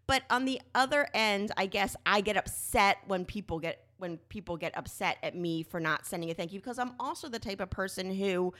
But 0.08 0.24
on 0.30 0.44
the 0.44 0.60
other 0.74 1.06
end 1.14 1.52
i 1.56 1.66
guess 1.66 1.94
i 2.04 2.20
get 2.20 2.36
upset 2.36 2.98
when 3.06 3.24
people 3.24 3.60
get 3.60 3.86
when 3.98 4.16
people 4.28 4.56
get 4.56 4.76
upset 4.76 5.18
at 5.22 5.36
me 5.36 5.62
for 5.62 5.78
not 5.78 6.06
sending 6.06 6.28
a 6.30 6.34
thank 6.34 6.52
you 6.52 6.58
because 6.58 6.78
i'm 6.78 6.94
also 6.98 7.28
the 7.28 7.38
type 7.38 7.60
of 7.60 7.70
person 7.70 8.12
who 8.12 8.52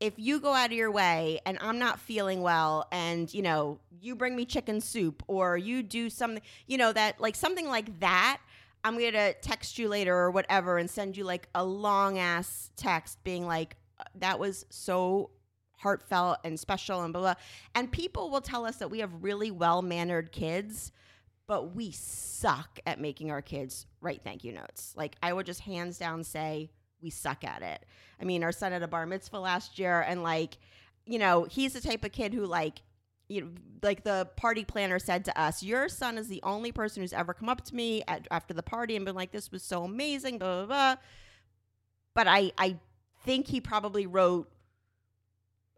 if 0.00 0.14
you 0.16 0.40
go 0.40 0.52
out 0.52 0.70
of 0.70 0.76
your 0.76 0.90
way 0.90 1.40
and 1.46 1.58
i'm 1.60 1.78
not 1.78 1.98
feeling 1.98 2.42
well 2.42 2.86
and 2.92 3.32
you 3.32 3.42
know 3.42 3.78
you 4.00 4.14
bring 4.14 4.36
me 4.36 4.44
chicken 4.44 4.80
soup 4.80 5.22
or 5.26 5.56
you 5.56 5.82
do 5.82 6.08
something 6.08 6.42
you 6.66 6.78
know 6.78 6.92
that 6.92 7.20
like 7.20 7.34
something 7.34 7.66
like 7.66 7.98
that 8.00 8.38
I'm 8.84 8.98
going 8.98 9.12
to 9.12 9.34
text 9.34 9.78
you 9.78 9.88
later 9.88 10.16
or 10.16 10.30
whatever 10.30 10.78
and 10.78 10.88
send 10.88 11.16
you 11.16 11.24
like 11.24 11.48
a 11.54 11.64
long 11.64 12.18
ass 12.18 12.70
text 12.76 13.22
being 13.24 13.46
like, 13.46 13.76
"Uh, 13.98 14.04
that 14.16 14.38
was 14.38 14.64
so 14.70 15.30
heartfelt 15.78 16.38
and 16.44 16.58
special 16.58 17.02
and 17.02 17.12
blah, 17.12 17.22
blah. 17.22 17.34
And 17.74 17.90
people 17.90 18.30
will 18.30 18.40
tell 18.40 18.66
us 18.66 18.76
that 18.76 18.90
we 18.90 18.98
have 19.00 19.22
really 19.22 19.50
well 19.50 19.82
mannered 19.82 20.32
kids, 20.32 20.92
but 21.46 21.74
we 21.74 21.90
suck 21.92 22.80
at 22.86 23.00
making 23.00 23.30
our 23.30 23.42
kids 23.42 23.86
write 24.00 24.22
thank 24.22 24.44
you 24.44 24.52
notes. 24.52 24.92
Like, 24.96 25.16
I 25.22 25.32
would 25.32 25.46
just 25.46 25.60
hands 25.60 25.98
down 25.98 26.24
say, 26.24 26.70
we 27.02 27.10
suck 27.10 27.44
at 27.44 27.62
it. 27.62 27.84
I 28.20 28.24
mean, 28.24 28.42
our 28.42 28.52
son 28.52 28.72
had 28.72 28.82
a 28.82 28.88
bar 28.88 29.06
mitzvah 29.06 29.38
last 29.38 29.78
year, 29.78 30.00
and 30.00 30.22
like, 30.22 30.58
you 31.06 31.18
know, 31.18 31.44
he's 31.44 31.72
the 31.72 31.80
type 31.80 32.04
of 32.04 32.12
kid 32.12 32.34
who, 32.34 32.44
like, 32.44 32.82
you 33.28 33.42
know, 33.42 33.48
like 33.82 34.04
the 34.04 34.28
party 34.36 34.64
planner 34.64 34.98
said 34.98 35.24
to 35.26 35.40
us, 35.40 35.62
your 35.62 35.88
son 35.88 36.18
is 36.18 36.28
the 36.28 36.42
only 36.42 36.72
person 36.72 37.02
who's 37.02 37.12
ever 37.12 37.34
come 37.34 37.48
up 37.48 37.62
to 37.66 37.74
me 37.74 38.02
at, 38.08 38.26
after 38.30 38.54
the 38.54 38.62
party 38.62 38.96
and 38.96 39.04
been 39.04 39.14
like, 39.14 39.32
"This 39.32 39.52
was 39.52 39.62
so 39.62 39.84
amazing," 39.84 40.38
blah 40.38 40.64
blah 40.64 40.66
blah. 40.66 40.96
But 42.14 42.26
I, 42.26 42.52
I 42.58 42.76
think 43.24 43.46
he 43.46 43.60
probably 43.60 44.06
wrote, 44.06 44.50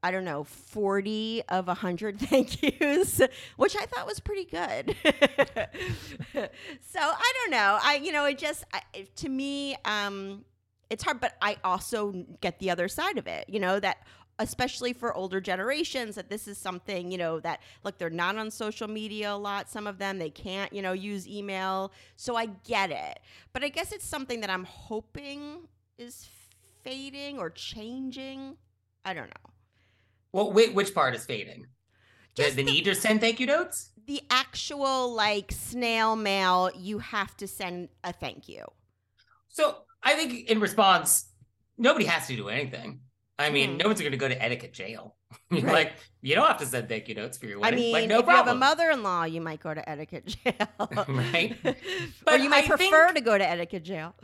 I 0.03 0.13
don't 0.13 0.25
know, 0.25 0.45
forty 0.45 1.43
of 1.49 1.69
a 1.69 1.75
hundred 1.75 2.21
thank 2.21 2.63
yous, 2.81 3.21
which 3.57 3.77
I 3.77 3.85
thought 3.87 4.07
was 4.07 4.21
pretty 4.21 4.45
good. 4.45 4.97
so 6.83 7.01
I 7.01 7.33
don't 7.43 7.51
know. 7.51 7.79
I, 7.83 8.01
you 8.03 8.13
know, 8.13 8.25
it 8.27 8.39
just 8.39 8.65
I, 8.73 9.09
to 9.17 9.29
me, 9.29 9.77
um, 9.85 10.45
it's 10.91 11.03
hard. 11.05 11.21
But 11.21 11.37
I 11.41 11.57
also 11.65 12.27
get 12.41 12.59
the 12.59 12.71
other 12.71 12.89
side 12.89 13.19
of 13.19 13.27
it. 13.27 13.49
You 13.49 13.61
know 13.61 13.81
that 13.81 13.99
especially 14.41 14.95
for 14.95 15.15
older 15.15 15.39
generations 15.39 16.15
that 16.15 16.31
this 16.31 16.49
is 16.49 16.57
something, 16.57 17.13
you 17.13 17.19
know, 17.19 17.39
that 17.41 17.61
look, 17.85 17.99
they're 17.99 18.09
not 18.09 18.37
on 18.37 18.51
social 18.51 18.89
media 18.89 19.33
a 19.33 19.37
lot, 19.37 19.69
some 19.71 19.87
of 19.87 19.99
them, 19.99 20.19
they 20.19 20.31
can't, 20.31 20.73
you 20.73 20.81
know, 20.81 20.93
use 20.93 21.29
email. 21.29 21.93
So 22.17 22.37
I 22.37 22.47
get 22.47 22.91
it. 22.91 23.21
But 23.53 23.63
I 23.63 23.69
guess 23.69 23.93
it's 23.93 24.07
something 24.07 24.41
that 24.41 24.49
I'm 24.49 24.65
hoping 24.65 25.69
is 25.99 26.27
fading 26.83 27.39
or 27.39 27.51
changing. 27.51 28.57
I 29.05 29.13
don't 29.13 29.29
know. 29.29 29.51
Well, 30.33 30.53
wait, 30.53 30.75
which 30.75 30.95
part 30.95 31.15
is 31.15 31.27
fading? 31.27 31.67
The, 32.37 32.45
the 32.45 32.51
the- 32.51 32.65
need 32.65 32.85
to 32.85 32.95
send 32.95 33.21
thank 33.21 33.41
you 33.41 33.47
notes? 33.47 33.91
The 34.07 34.23
actual 34.31 35.13
like 35.13 35.53
snail 35.53 36.17
mail, 36.17 36.71
you 36.77 36.99
have 36.99 37.37
to 37.37 37.47
send 37.47 37.91
a 38.03 38.13
thank 38.13 38.49
you. 38.49 38.65
So 39.49 39.83
I 40.03 40.15
think 40.15 40.49
in 40.51 40.61
response, 40.61 41.31
nobody 41.79 42.05
has 42.07 42.27
to 42.29 42.37
do 42.37 42.49
anything. 42.49 43.01
I 43.39 43.51
mean, 43.51 43.71
Mhm. 43.71 43.77
no 43.79 43.87
one's 43.87 44.01
going 44.01 44.13
to 44.13 44.19
go 44.19 44.29
to 44.29 44.43
etiquette 44.43 44.73
jail. 44.75 45.17
You're 45.51 45.63
Right. 45.63 45.73
like, 45.73 45.93
you 46.21 46.35
don't 46.35 46.47
have 46.47 46.59
to 46.59 46.67
send 46.67 46.89
thank 46.89 47.09
you 47.09 47.15
notes 47.15 47.39
for 47.39 47.47
your 47.47 47.59
wedding. 47.59 47.79
I 47.79 47.83
mean, 47.83 47.93
like, 47.93 48.09
no 48.09 48.19
if 48.21 48.27
you 48.27 48.33
have 48.33 48.49
a 48.49 48.55
mother-in-law, 48.55 49.25
you 49.25 49.41
might 49.41 49.61
go 49.61 49.73
to 49.73 49.89
etiquette 49.89 50.27
jail, 50.27 50.55
Right. 51.09 51.57
or 51.65 51.75
But 52.25 52.43
you 52.43 52.51
might 52.51 52.65
I 52.65 52.69
prefer 52.69 53.07
think- 53.07 53.17
to 53.19 53.21
go 53.23 53.39
to 53.39 53.49
etiquette 53.49 53.85
jail. 53.85 54.15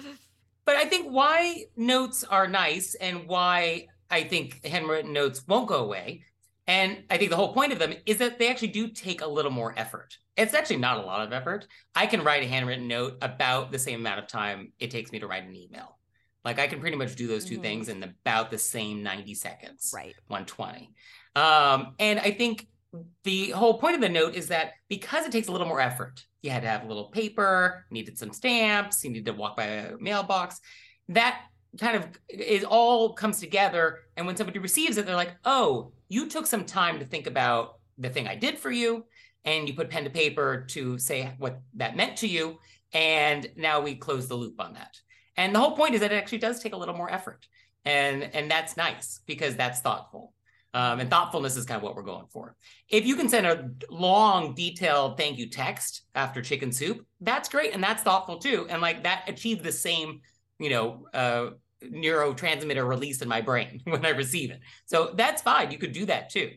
But 0.67 0.77
I 0.77 0.85
think 0.85 1.09
why 1.11 1.65
notes 1.77 2.25
are 2.25 2.49
nice 2.49 2.95
and 2.97 3.27
why 3.29 3.87
I 4.11 4.25
think 4.25 4.65
handwritten 4.67 5.13
notes 5.13 5.43
won't 5.47 5.69
go 5.69 5.77
away. 5.85 6.25
And 6.67 7.05
I 7.09 7.17
think 7.19 7.31
the 7.31 7.37
whole 7.37 7.55
point 7.55 7.73
of 7.73 7.79
them 7.79 7.95
is 8.05 8.19
that 8.19 8.39
they 8.39 8.49
actually 8.51 8.69
do 8.69 8.89
take 8.89 9.21
a 9.21 9.27
little 9.29 9.53
more 9.53 9.73
effort. 9.79 10.19
It's 10.37 10.55
actually 10.55 10.77
not 10.77 10.99
a 10.99 11.03
lot 11.03 11.23
of 11.27 11.33
effort. 11.33 11.67
I 11.95 12.07
can 12.07 12.23
write 12.23 12.43
a 12.43 12.47
handwritten 12.47 12.89
note 12.89 13.19
about 13.23 13.73
the 13.73 13.79
same 13.79 14.01
amount 14.01 14.19
of 14.19 14.27
time 14.27 14.73
it 14.79 14.91
takes 14.91 15.11
me 15.13 15.19
to 15.21 15.27
write 15.27 15.45
an 15.45 15.57
email. 15.57 15.99
Like 16.45 16.59
I 16.59 16.67
can 16.67 16.81
pretty 16.81 16.97
much 16.97 17.17
do 17.17 17.27
those 17.27 17.45
2 17.45 17.59
Mhm. 17.59 17.63
things 17.63 17.89
in 17.89 18.03
about 18.03 18.51
the 18.51 18.59
same 18.59 19.03
90 19.03 19.35
seconds. 19.35 19.93
Right. 19.95 20.15
120. 20.29 20.93
Um, 21.35 21.95
and 21.99 22.21
I 22.21 22.31
think 22.31 22.67
the 23.25 23.51
whole 23.51 23.79
point 23.79 23.95
of 23.95 24.01
the 24.01 24.09
note 24.09 24.35
is 24.35 24.49
that 24.49 24.73
because 24.89 25.27
it 25.27 25.33
takes 25.33 25.49
a 25.49 25.53
little 25.53 25.67
more 25.67 25.81
effort, 25.81 26.25
you 26.43 26.51
had 26.51 26.63
to 26.63 26.69
have 26.69 26.85
a 26.85 26.87
little 26.87 27.11
paper, 27.11 27.85
needed 27.91 28.19
some 28.19 28.33
stamps, 28.33 29.03
you 29.05 29.11
needed 29.11 29.27
to 29.27 29.33
walk 29.33 29.57
by 29.57 29.65
a 29.65 29.97
mailbox. 29.99 30.61
That 31.09 31.43
kind 31.81 31.97
of 31.97 32.09
is 32.29 32.65
all 32.65 33.15
comes 33.15 33.41
together. 33.41 34.05
And 34.17 34.27
when 34.27 34.37
somebody 34.37 34.59
receives 34.61 34.97
it, 34.99 35.07
they're 35.07 35.17
like, 35.17 35.35
oh, 35.45 35.93
you 36.09 36.29
took 36.29 36.47
some 36.47 36.65
time 36.65 37.01
to 37.01 37.05
think 37.05 37.27
about 37.27 37.81
the 37.99 38.09
thing 38.09 38.29
I 38.29 38.37
did 38.37 38.59
for 38.59 38.71
you. 38.71 39.05
And 39.47 39.69
you 39.69 39.75
put 39.75 39.89
pen 39.89 40.05
to 40.05 40.11
paper 40.11 40.67
to 40.71 40.99
say 40.99 41.33
what 41.39 41.61
that 41.75 41.97
meant 41.97 42.19
to 42.19 42.29
you. 42.29 42.59
And 42.93 43.49
now 43.57 43.81
we 43.81 43.95
close 43.95 44.29
the 44.29 44.35
loop 44.35 44.61
on 44.61 44.75
that. 44.75 44.97
And 45.37 45.55
the 45.55 45.61
whole 45.61 45.77
point 45.77 45.95
is 45.95 46.01
that 46.01 46.13
it 46.13 46.17
actually 46.17 46.39
does 46.39 46.61
take 46.61 46.75
a 46.75 46.77
little 46.77 46.97
more 46.97 47.11
effort. 47.11 47.47
And 47.85 48.25
and 48.35 48.51
that's 48.51 48.77
nice 48.77 49.21
because 49.27 49.57
that's 49.57 49.81
thoughtful. 49.81 50.33
Um, 50.75 51.01
and 51.01 51.09
thoughtfulness 51.09 51.57
is 51.57 51.65
kind 51.65 51.79
of 51.79 51.83
what 51.83 51.97
we're 51.97 52.03
going 52.03 52.27
for. 52.27 52.55
If 52.91 53.07
you 53.07 53.17
can 53.17 53.31
send 53.31 53.47
a 53.47 53.71
long, 53.89 54.55
detailed 54.55 55.17
thank 55.17 55.39
you 55.39 55.49
text 55.49 56.03
after 56.15 56.43
chicken 56.43 56.71
soup, 56.71 57.07
that's 57.21 57.49
great. 57.49 57.73
And 57.73 57.83
that's 57.83 58.03
thoughtful 58.03 58.39
too. 58.39 58.67
And 58.69 58.83
like 58.83 59.05
that 59.05 59.25
achieved 59.27 59.65
the 59.65 59.73
same, 59.73 60.21
you 60.59 60.69
know, 60.69 61.07
uh, 61.15 61.51
neurotransmitter 61.83 62.87
release 62.87 63.23
in 63.23 63.29
my 63.29 63.41
brain 63.41 63.81
when 63.85 64.05
I 64.05 64.11
receive 64.11 64.51
it. 64.51 64.61
So 64.85 65.15
that's 65.15 65.41
fine. 65.41 65.71
You 65.71 65.79
could 65.79 65.93
do 65.93 66.07
that 66.07 66.29
too. 66.29 66.51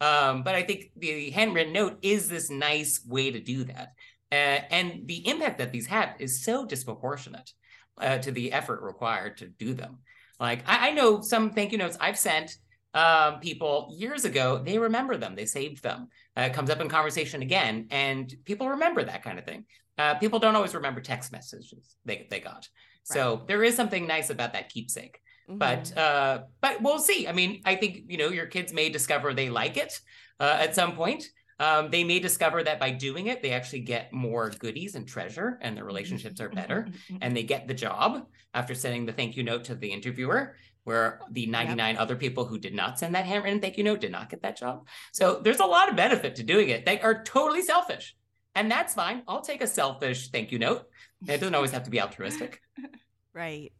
Um, 0.00 0.42
but 0.42 0.54
I 0.54 0.62
think 0.62 0.90
the 0.96 1.30
handwritten 1.30 1.72
note 1.72 1.98
is 2.02 2.28
this 2.28 2.50
nice 2.50 3.00
way 3.06 3.30
to 3.30 3.40
do 3.40 3.64
that. 3.64 3.94
Uh, 4.30 4.60
and 4.70 5.06
the 5.06 5.26
impact 5.28 5.58
that 5.58 5.72
these 5.72 5.86
have 5.86 6.14
is 6.18 6.44
so 6.44 6.66
disproportionate 6.66 7.52
uh, 8.00 8.18
to 8.18 8.30
the 8.30 8.52
effort 8.52 8.82
required 8.82 9.38
to 9.38 9.46
do 9.46 9.72
them. 9.72 9.98
Like 10.38 10.62
I, 10.66 10.88
I 10.88 10.92
know 10.92 11.20
some 11.20 11.50
thank 11.50 11.72
you 11.72 11.78
notes 11.78 11.96
I've 12.00 12.18
sent 12.18 12.56
um, 12.92 13.40
people 13.40 13.94
years 13.94 14.24
ago, 14.24 14.62
they 14.64 14.78
remember 14.78 15.16
them, 15.16 15.34
they 15.34 15.44
saved 15.44 15.82
them. 15.82 16.08
Uh, 16.36 16.42
it 16.42 16.54
comes 16.54 16.70
up 16.70 16.80
in 16.80 16.88
conversation 16.88 17.42
again, 17.42 17.88
and 17.90 18.34
people 18.44 18.70
remember 18.70 19.04
that 19.04 19.22
kind 19.22 19.38
of 19.38 19.44
thing. 19.44 19.66
Uh, 19.98 20.14
people 20.14 20.38
don't 20.38 20.56
always 20.56 20.74
remember 20.74 21.00
text 21.00 21.30
messages 21.30 21.96
they, 22.04 22.26
they 22.30 22.40
got. 22.40 22.68
So 23.04 23.44
there 23.46 23.62
is 23.62 23.76
something 23.76 24.06
nice 24.06 24.30
about 24.30 24.54
that 24.54 24.68
keepsake. 24.68 25.20
Mhm. 25.48 25.58
But 25.58 25.96
uh, 25.96 26.42
but 26.60 26.82
we'll 26.82 26.98
see. 26.98 27.28
I 27.28 27.32
mean, 27.32 27.62
I 27.64 27.76
think 27.76 28.04
you 28.08 28.18
know 28.18 28.28
your 28.28 28.46
kids 28.46 28.72
may 28.72 28.88
discover 28.88 29.32
they 29.32 29.48
like 29.50 29.76
it 29.76 29.92
uh, 30.40 30.56
at 30.60 30.74
some 30.74 30.96
point. 30.96 31.24
Um, 31.58 31.90
they 31.90 32.04
may 32.04 32.18
discover 32.18 32.62
that 32.62 32.78
by 32.78 32.90
doing 32.90 33.28
it, 33.28 33.42
they 33.42 33.52
actually 33.52 33.80
get 33.80 34.12
more 34.12 34.50
goodies 34.50 34.94
and 34.94 35.08
treasure, 35.08 35.58
and 35.62 35.74
their 35.74 35.84
relationships 35.84 36.38
are 36.40 36.50
better 36.50 36.88
and 37.22 37.34
they 37.34 37.44
get 37.44 37.66
the 37.66 37.72
job 37.72 38.26
after 38.52 38.74
sending 38.74 39.06
the 39.06 39.12
thank 39.12 39.36
you 39.38 39.42
note 39.42 39.64
to 39.64 39.74
the 39.74 39.90
interviewer, 39.90 40.56
where 40.84 41.20
the 41.30 41.46
99 41.46 41.96
other 41.96 42.14
people 42.16 42.44
who 42.44 42.58
did 42.58 42.74
not 42.74 42.98
send 42.98 43.14
that 43.14 43.24
handwritten 43.24 43.60
thank 43.60 43.78
you 43.78 43.84
note 43.84 44.00
did 44.02 44.12
not 44.12 44.28
get 44.28 44.42
that 44.42 44.58
job. 44.58 44.86
So 45.12 45.40
there's 45.42 45.60
a 45.60 45.64
lot 45.64 45.88
of 45.88 45.96
benefit 45.96 46.34
to 46.36 46.42
doing 46.42 46.68
it. 46.68 46.84
They 46.84 47.00
are 47.00 47.24
totally 47.24 47.62
selfish. 47.62 48.14
And 48.54 48.70
that's 48.70 48.92
fine. 48.92 49.22
I'll 49.26 49.40
take 49.40 49.62
a 49.62 49.66
selfish 49.66 50.28
thank 50.28 50.52
you 50.52 50.58
note. 50.58 50.82
It 51.26 51.38
doesn't 51.40 51.54
always 51.54 51.70
have 51.70 51.84
to 51.84 51.90
be 51.90 52.00
altruistic. 52.02 52.60
Right. 53.32 53.72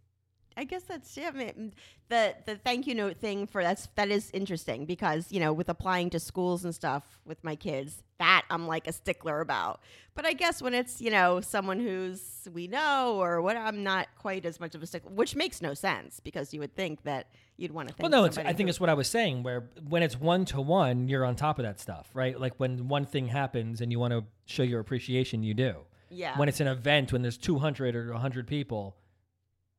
I 0.56 0.64
guess 0.64 0.82
that's 0.82 1.16
yeah. 1.16 1.28
I 1.34 1.36
mean, 1.36 1.48
mm, 1.48 1.72
the 2.08 2.34
the 2.46 2.56
thank 2.56 2.86
you 2.86 2.94
note 2.94 3.16
thing 3.18 3.46
for 3.46 3.62
that's 3.62 3.88
that 3.96 4.08
is 4.08 4.30
interesting 4.32 4.86
because 4.86 5.30
you 5.30 5.38
know 5.40 5.52
with 5.52 5.68
applying 5.68 6.10
to 6.10 6.20
schools 6.20 6.64
and 6.64 6.74
stuff 6.74 7.04
with 7.24 7.42
my 7.44 7.56
kids 7.56 8.02
that 8.18 8.44
I'm 8.48 8.66
like 8.66 8.86
a 8.86 8.92
stickler 8.92 9.40
about. 9.40 9.80
But 10.14 10.24
I 10.24 10.32
guess 10.32 10.62
when 10.62 10.72
it's 10.72 11.00
you 11.02 11.10
know 11.10 11.40
someone 11.42 11.78
who's 11.78 12.48
we 12.52 12.68
know 12.68 13.16
or 13.20 13.42
what 13.42 13.56
I'm 13.56 13.82
not 13.82 14.08
quite 14.18 14.46
as 14.46 14.58
much 14.58 14.74
of 14.74 14.82
a 14.82 14.86
stickler, 14.86 15.12
which 15.12 15.36
makes 15.36 15.60
no 15.60 15.74
sense 15.74 16.20
because 16.20 16.54
you 16.54 16.60
would 16.60 16.74
think 16.74 17.02
that 17.02 17.26
you'd 17.58 17.72
want 17.72 17.88
to. 17.88 17.94
Well, 18.00 18.10
no, 18.10 18.24
it's, 18.24 18.38
I 18.38 18.54
think 18.54 18.70
it's 18.70 18.80
what 18.80 18.88
I 18.88 18.94
was 18.94 19.08
saying. 19.08 19.42
Where 19.42 19.68
when 19.86 20.02
it's 20.02 20.18
one 20.18 20.46
to 20.46 20.60
one, 20.62 21.08
you're 21.08 21.24
on 21.26 21.36
top 21.36 21.58
of 21.58 21.64
that 21.64 21.80
stuff, 21.80 22.08
right? 22.14 22.38
Like 22.40 22.54
when 22.56 22.88
one 22.88 23.04
thing 23.04 23.26
happens 23.28 23.82
and 23.82 23.92
you 23.92 23.98
want 23.98 24.12
to 24.12 24.24
show 24.46 24.62
your 24.62 24.80
appreciation, 24.80 25.42
you 25.42 25.52
do. 25.52 25.74
yeah. 26.08 26.38
When 26.38 26.48
it's 26.48 26.60
an 26.60 26.66
event, 26.68 27.12
when 27.12 27.20
there's 27.20 27.36
200 27.36 27.94
or 27.94 28.12
100 28.12 28.46
people, 28.46 28.96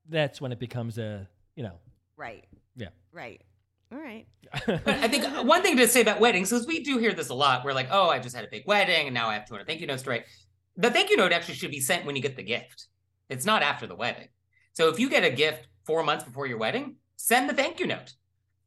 that's 0.09 0.39
when 0.41 0.51
it 0.51 0.59
becomes 0.59 0.97
a, 0.97 1.27
you 1.55 1.63
know, 1.63 1.73
right. 2.15 2.45
Yeah. 2.75 2.89
Right. 3.11 3.41
All 3.91 3.97
right. 3.99 4.27
I 4.67 5.07
think 5.07 5.23
one 5.47 5.61
thing 5.61 5.77
to 5.77 5.87
say 5.87 6.01
about 6.01 6.19
weddings, 6.19 6.49
because 6.49 6.67
we 6.67 6.83
do 6.83 6.97
hear 6.97 7.13
this 7.13 7.29
a 7.29 7.33
lot. 7.33 7.63
We're 7.65 7.73
like, 7.73 7.87
oh, 7.91 8.09
I 8.09 8.19
just 8.19 8.35
had 8.35 8.45
a 8.45 8.49
big 8.49 8.63
wedding 8.67 9.07
and 9.07 9.13
now 9.13 9.29
I 9.29 9.33
have 9.35 9.45
200 9.47 9.65
thank 9.65 9.81
you 9.81 9.87
notes 9.87 10.03
to 10.03 10.09
write. 10.09 10.25
The 10.75 10.91
thank 10.91 11.09
you 11.09 11.17
note 11.17 11.31
actually 11.31 11.55
should 11.55 11.71
be 11.71 11.79
sent 11.79 12.05
when 12.05 12.15
you 12.15 12.21
get 12.21 12.35
the 12.35 12.43
gift. 12.43 12.87
It's 13.29 13.45
not 13.45 13.63
after 13.63 13.87
the 13.87 13.95
wedding. 13.95 14.27
So 14.73 14.89
if 14.89 14.99
you 14.99 15.09
get 15.09 15.23
a 15.23 15.29
gift 15.31 15.67
four 15.85 16.03
months 16.03 16.23
before 16.23 16.45
your 16.47 16.57
wedding, 16.59 16.97
send 17.15 17.49
the 17.49 17.53
thank 17.53 17.79
you 17.79 17.87
note. 17.87 18.13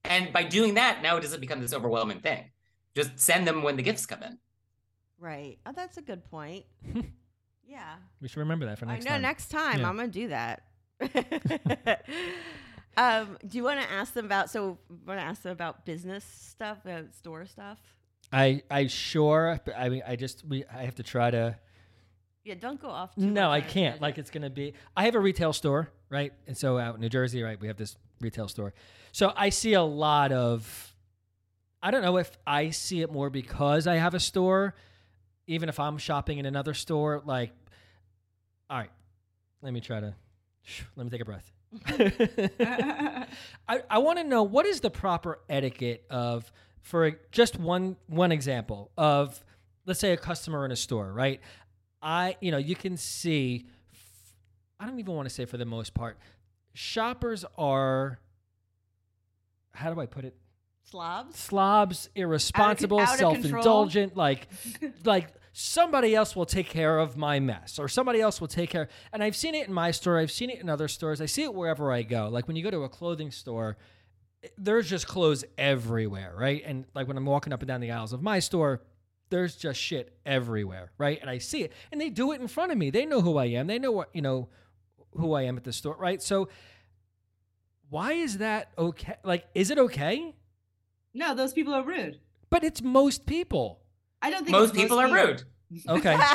And 0.05 0.33
by 0.33 0.42
doing 0.42 0.74
that, 0.74 1.03
now 1.03 1.16
it 1.18 1.20
doesn't 1.20 1.40
become 1.40 1.61
this 1.61 1.72
overwhelming 1.74 2.20
thing. 2.20 2.50
Just 2.96 3.18
send 3.20 3.46
them 3.46 3.62
when 3.62 3.76
the 3.76 3.83
gifts 3.83 4.07
come 4.07 4.22
in. 4.22 4.38
Right. 5.18 5.59
Oh, 5.66 5.72
that's 5.76 5.98
a 5.98 6.03
good 6.03 6.24
point. 6.24 6.64
yeah. 7.68 7.96
we 8.20 8.29
should 8.29 8.38
remember 8.38 8.66
that 8.66 8.79
for 8.79 8.87
I 8.87 8.94
next 8.94 9.05
know. 9.05 9.11
time. 9.12 9.22
Next 9.22 9.48
time, 9.50 9.81
Yeah. 9.81 9.88
I'm 9.88 9.96
gonna 9.96 10.09
do 10.09 10.29
that. 10.29 10.62
um, 12.97 13.39
do 13.47 13.57
you 13.57 13.65
want 13.65 13.81
to 13.81 13.91
ask 13.91 14.13
them 14.13 14.27
about? 14.27 14.51
So, 14.51 14.79
want 15.07 15.19
to 15.21 15.25
ask 15.25 15.43
them 15.43 15.53
about 15.53 15.85
business 15.85 16.25
stuff, 16.25 16.79
uh, 16.87 17.03
store 17.13 17.47
stuff? 17.47 17.79
I, 18.33 18.63
I 18.71 18.87
sure, 18.87 19.61
but 19.65 19.77
I 19.77 19.89
mean, 19.89 20.03
I 20.07 20.17
just, 20.17 20.47
we, 20.47 20.65
I 20.65 20.85
have 20.85 20.95
to 20.97 21.03
try 21.03 21.31
to. 21.31 21.59
Yeah, 22.45 22.55
don't 22.55 22.81
go 22.81 22.89
off. 22.89 23.15
Too 23.15 23.23
No, 23.23 23.51
I 23.51 23.61
can't. 23.61 24.01
Like 24.01 24.19
it's 24.19 24.31
gonna 24.31 24.51
be. 24.51 24.73
I 24.97 25.05
have 25.05 25.15
a 25.15 25.21
retail 25.21 25.53
store, 25.53 25.91
right? 26.09 26.33
And 26.47 26.57
so 26.57 26.79
out 26.79 26.95
in 26.95 27.01
New 27.01 27.09
Jersey, 27.09 27.43
right, 27.43 27.61
we 27.61 27.67
have 27.67 27.77
this 27.77 27.97
retail 28.21 28.49
store. 28.49 28.73
So 29.13 29.33
I 29.37 29.51
see 29.51 29.75
a 29.75 29.83
lot 29.83 30.33
of. 30.33 30.95
I 31.83 31.91
don't 31.91 32.03
know 32.03 32.19
if 32.19 32.31
I 32.47 32.71
see 32.71 33.03
it 33.03 33.11
more 33.11 33.31
because 33.31 33.87
I 33.87 33.97
have 33.97 34.15
a 34.15 34.21
store, 34.21 34.75
even 35.46 35.69
if 35.69 35.81
I'm 35.81 35.98
shopping 35.98 36.38
in 36.38 36.46
another 36.46 36.75
store. 36.75 37.23
Like, 37.25 37.53
all 38.69 38.79
right, 38.79 38.90
let 39.63 39.73
me 39.73 39.81
try 39.81 40.01
to. 40.01 40.15
Let 40.96 41.04
me 41.04 41.10
take 41.10 41.21
a 41.21 41.25
breath. 41.25 41.52
I, 43.68 43.83
I 43.88 43.98
want 43.98 44.18
to 44.18 44.25
know 44.25 44.42
what 44.42 44.66
is 44.66 44.81
the 44.81 44.90
proper 44.90 45.38
etiquette 45.48 46.04
of 46.10 46.50
for 46.83 47.12
just 47.31 47.58
one 47.58 47.96
one 48.06 48.33
example 48.33 48.90
of 48.98 49.44
let's 49.87 50.00
say 50.00 50.12
a 50.12 50.16
customer 50.16 50.64
in 50.64 50.73
a 50.73 50.77
store, 50.77 51.12
right? 51.12 51.40
I 52.02 52.37
you 52.40 52.50
know 52.50 52.58
you 52.58 52.75
can 52.75 52.96
see 52.96 53.66
I 54.79 54.87
don't 54.87 54.98
even 54.98 55.14
want 55.14 55.29
to 55.29 55.35
say 55.35 55.44
for 55.44 55.58
the 55.58 55.64
most 55.64 55.94
part 55.94 56.18
shoppers 56.73 57.44
are 57.58 58.18
how 59.73 59.92
do 59.92 60.00
I 60.00 60.06
put 60.06 60.25
it 60.25 60.35
slobs. 60.85 61.38
slobs, 61.38 62.10
irresponsible, 62.14 62.98
out 63.00 63.21
of 63.21 63.35
control. 63.35 63.42
self-indulgent, 63.42 64.16
like 64.16 64.48
like 65.04 65.29
somebody 65.53 66.15
else 66.15 66.37
will 66.37 66.46
take 66.46 66.69
care 66.69 66.98
of 66.98 67.17
my 67.17 67.40
mess 67.40 67.79
or 67.79 67.88
somebody 67.88 68.21
else 68.21 68.40
will 68.40 68.48
take 68.48 68.71
care. 68.71 68.88
And 69.13 69.23
I've 69.23 69.37
seen 69.37 69.55
it 69.55 69.67
in 69.67 69.75
my 69.75 69.90
store, 69.90 70.19
I've 70.19 70.31
seen 70.31 70.51
it 70.51 70.61
in 70.61 70.69
other 70.69 70.88
stores. 70.88 71.21
I 71.21 71.27
see 71.27 71.42
it 71.42 71.55
wherever 71.55 71.92
I 71.92 72.03
go. 72.03 72.29
Like 72.29 72.46
when 72.46 72.57
you 72.57 72.63
go 72.63 72.71
to 72.71 72.85
a 72.85 72.88
clothing 72.88 73.31
store, 73.31 73.77
eh, 74.42 74.48
there's 74.57 74.88
just 74.88 75.07
clothes 75.07 75.44
everywhere, 75.59 76.35
right? 76.37 76.63
And 76.65 76.85
like 76.94 77.09
when 77.09 77.17
I'm 77.17 77.27
walking 77.27 77.53
up 77.53 77.61
and 77.61 77.69
down 77.69 77.81
the 77.81 77.90
aisles 77.90 78.13
of 78.13 78.23
my 78.23 78.38
store, 78.38 78.83
there's 79.31 79.57
just 79.57 79.81
shit 79.81 80.17
everywhere, 80.27 80.90
right? 80.98 81.19
And 81.21 81.31
I 81.31 81.38
see 81.38 81.63
it. 81.63 81.73
And 81.92 82.01
they 82.01 82.11
do 82.11 82.33
it 82.33 82.40
in 82.40 82.48
front 82.48 82.73
of 82.73 82.79
me. 82.79 82.90
They 82.90 83.07
know 83.07 83.21
who 83.21 83.37
I 83.37 83.46
am. 83.46 83.67
They 83.67 83.79
know 83.79 83.92
what, 83.92 84.11
you 84.13 84.23
know, 84.23 84.48
who 85.13 85.33
I 85.35 85.42
am 85.42 85.57
at 85.57 85.65
the 85.65 85.73
store, 85.73 85.96
right? 85.96 86.23
So 86.23 86.48
why 87.88 88.13
is 88.13 88.38
that 88.38 88.71
okay? 88.79 89.17
Like, 89.25 89.46
is 89.55 89.71
it 89.71 89.79
okay? 89.79 90.35
No, 91.13 91.35
those 91.35 91.53
people 91.53 91.75
are 91.75 91.83
rude. 91.83 92.21
But 92.51 92.65
it's 92.65 92.83
most 92.83 93.27
people. 93.27 93.79
I 94.23 94.31
don't 94.31 94.44
think 94.44 94.52
Most 94.52 94.71
it's 94.71 94.79
people 94.79 94.98
are 94.98 95.12
rude. 95.12 95.42
Okay. 95.88 96.16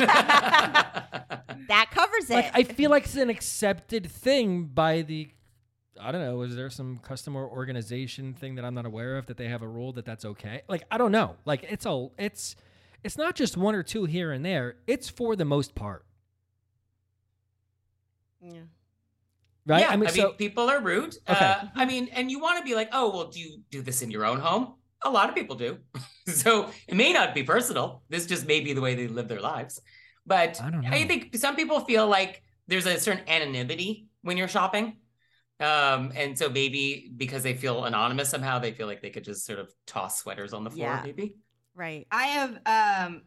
That 1.68 1.90
covers 1.92 2.30
it. 2.30 2.34
like 2.34 2.52
I 2.54 2.64
feel 2.64 2.92
like 2.92 3.06
it's 3.06 3.16
an 3.16 3.30
accepted 3.30 4.10
thing 4.12 4.66
by 4.66 5.02
the 5.02 5.30
I 6.00 6.12
don't 6.12 6.22
know, 6.22 6.42
is 6.42 6.56
there 6.56 6.70
some 6.70 6.98
customer 6.98 7.48
organization 7.48 8.34
thing 8.34 8.56
that 8.56 8.66
I'm 8.66 8.74
not 8.74 8.86
aware 8.86 9.18
of 9.18 9.28
that 9.28 9.38
they 9.38 9.48
have 9.48 9.62
a 9.62 9.68
rule 9.68 9.94
that 9.94 10.06
that's 10.06 10.26
okay? 10.26 10.62
Like 10.68 10.84
I 10.92 10.98
don't 10.98 11.12
know. 11.12 11.38
Like 11.46 11.64
it's 11.64 11.86
a 11.86 12.08
it's 12.18 12.56
it's 13.04 13.18
not 13.18 13.36
just 13.36 13.56
one 13.58 13.74
or 13.76 13.84
two 13.84 14.06
here 14.06 14.32
and 14.32 14.46
there. 14.46 14.76
It's 14.88 15.10
for 15.10 15.36
the 15.36 15.46
most 15.46 15.76
part. 15.76 16.06
yeah. 18.42 18.60
Right? 19.68 19.82
Yeah, 19.82 19.90
I 19.90 19.96
mean, 19.96 20.10
so 20.10 20.34
people 20.34 20.70
are 20.70 20.80
rude. 20.80 21.18
Okay. 21.28 21.44
Uh, 21.44 21.64
I 21.74 21.86
mean, 21.86 22.10
and 22.14 22.30
you 22.30 22.40
want 22.40 22.60
to 22.60 22.64
be 22.64 22.76
like, 22.76 22.90
oh, 22.92 23.10
well, 23.10 23.30
do 23.30 23.40
you 23.40 23.62
do 23.72 23.82
this 23.82 24.04
in 24.04 24.12
your 24.12 24.24
own 24.24 24.40
home? 24.40 24.76
A 25.06 25.10
lot 25.10 25.30
of 25.30 25.36
people 25.36 25.56
do. 25.56 25.78
so 26.28 26.70
it 26.88 26.96
may 26.96 27.14
not 27.14 27.34
be 27.34 27.44
personal. 27.44 28.04
This 28.10 28.26
just 28.26 28.46
may 28.46 28.60
be 28.60 28.74
the 28.74 28.82
way 28.82 28.96
they 28.96 29.08
live 29.08 29.28
their 29.28 29.40
lives. 29.40 29.80
But 30.26 30.60
I 30.62 30.70
don't 30.72 30.82
know. 30.82 30.90
I 30.92 31.06
think 31.08 31.36
some 31.38 31.56
people 31.56 31.80
feel 31.82 32.08
like 32.08 32.42
there's 32.68 32.88
a 32.88 33.00
certain 33.00 33.24
anonymity 33.30 34.08
when 34.24 34.36
you're 34.36 34.48
shopping. 34.48 34.98
Um, 35.60 36.12
and 36.16 36.38
so 36.38 36.50
maybe 36.50 37.12
because 37.16 37.44
they 37.44 37.54
feel 37.54 37.86
anonymous 37.86 38.30
somehow, 38.30 38.60
they 38.60 38.74
feel 38.74 38.88
like 38.88 39.02
they 39.02 39.12
could 39.12 39.24
just 39.24 39.46
sort 39.46 39.60
of 39.60 39.72
toss 39.88 40.20
sweaters 40.20 40.52
on 40.52 40.64
the 40.66 40.72
floor, 40.72 40.90
Yeah. 40.90 41.02
maybe. 41.04 41.36
Right. 41.76 42.08
I 42.12 42.26
have 42.28 42.60
um 42.66 43.22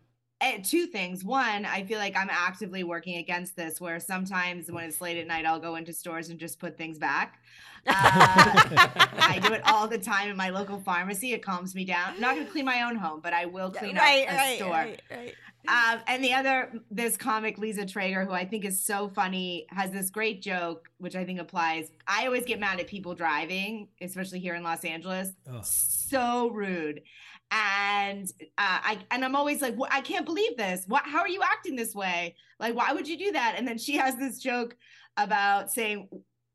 two 0.62 0.86
things. 0.86 1.24
One, 1.24 1.64
I 1.64 1.84
feel 1.84 1.98
like 1.98 2.16
I'm 2.16 2.30
actively 2.30 2.84
working 2.84 3.16
against 3.18 3.56
this 3.56 3.80
where 3.80 3.98
sometimes 4.00 4.70
when 4.70 4.84
it's 4.84 5.00
late 5.00 5.18
at 5.18 5.26
night, 5.26 5.46
I'll 5.46 5.60
go 5.60 5.76
into 5.76 5.92
stores 5.92 6.28
and 6.28 6.38
just 6.38 6.58
put 6.58 6.76
things 6.76 6.98
back. 6.98 7.40
Uh, 7.86 7.92
I 7.94 9.40
do 9.42 9.52
it 9.52 9.62
all 9.64 9.88
the 9.88 9.98
time 9.98 10.28
in 10.28 10.36
my 10.36 10.50
local 10.50 10.78
pharmacy. 10.80 11.32
It 11.32 11.42
calms 11.42 11.74
me 11.74 11.84
down. 11.84 12.14
I'm 12.14 12.20
not 12.20 12.34
going 12.34 12.46
to 12.46 12.52
clean 12.52 12.64
my 12.64 12.82
own 12.82 12.96
home, 12.96 13.20
but 13.22 13.32
I 13.32 13.46
will 13.46 13.70
clean 13.70 13.96
right, 13.96 14.26
up 14.26 14.32
a 14.32 14.36
right, 14.36 14.56
store. 14.56 14.70
right, 14.70 15.02
right. 15.10 15.34
Um, 15.66 16.00
and 16.06 16.24
the 16.24 16.32
other, 16.32 16.72
this 16.90 17.16
comic, 17.16 17.58
Lisa 17.58 17.82
Treyger, 17.82 18.26
who 18.26 18.32
I 18.32 18.44
think 18.46 18.64
is 18.64 18.82
so 18.82 19.08
funny, 19.08 19.66
has 19.70 19.90
this 19.90 20.08
great 20.08 20.40
joke, 20.40 20.88
which 20.98 21.14
I 21.14 21.24
think 21.24 21.40
applies. 21.40 21.90
I 22.06 22.26
always 22.26 22.44
get 22.44 22.58
mad 22.58 22.80
at 22.80 22.86
people 22.86 23.14
driving, 23.14 23.88
especially 24.00 24.38
here 24.38 24.54
in 24.54 24.62
Los 24.62 24.84
Angeles. 24.84 25.30
Ugh. 25.50 25.64
So 25.64 26.50
rude. 26.50 27.02
And 27.50 28.30
uh, 28.58 28.80
I 28.82 28.98
and 29.10 29.24
I'm 29.24 29.34
always 29.34 29.62
like, 29.62 29.74
"What- 29.74 29.92
I 29.92 30.00
can't 30.00 30.26
believe 30.26 30.56
this. 30.56 30.84
What? 30.86 31.04
How 31.04 31.20
are 31.20 31.28
you 31.28 31.40
acting 31.42 31.76
this 31.76 31.94
way? 31.94 32.34
Like, 32.60 32.74
why 32.74 32.92
would 32.92 33.08
you 33.08 33.16
do 33.18 33.32
that? 33.32 33.54
And 33.56 33.66
then 33.66 33.78
she 33.78 33.96
has 33.96 34.16
this 34.16 34.38
joke 34.38 34.76
about 35.16 35.70
saying 35.72 36.08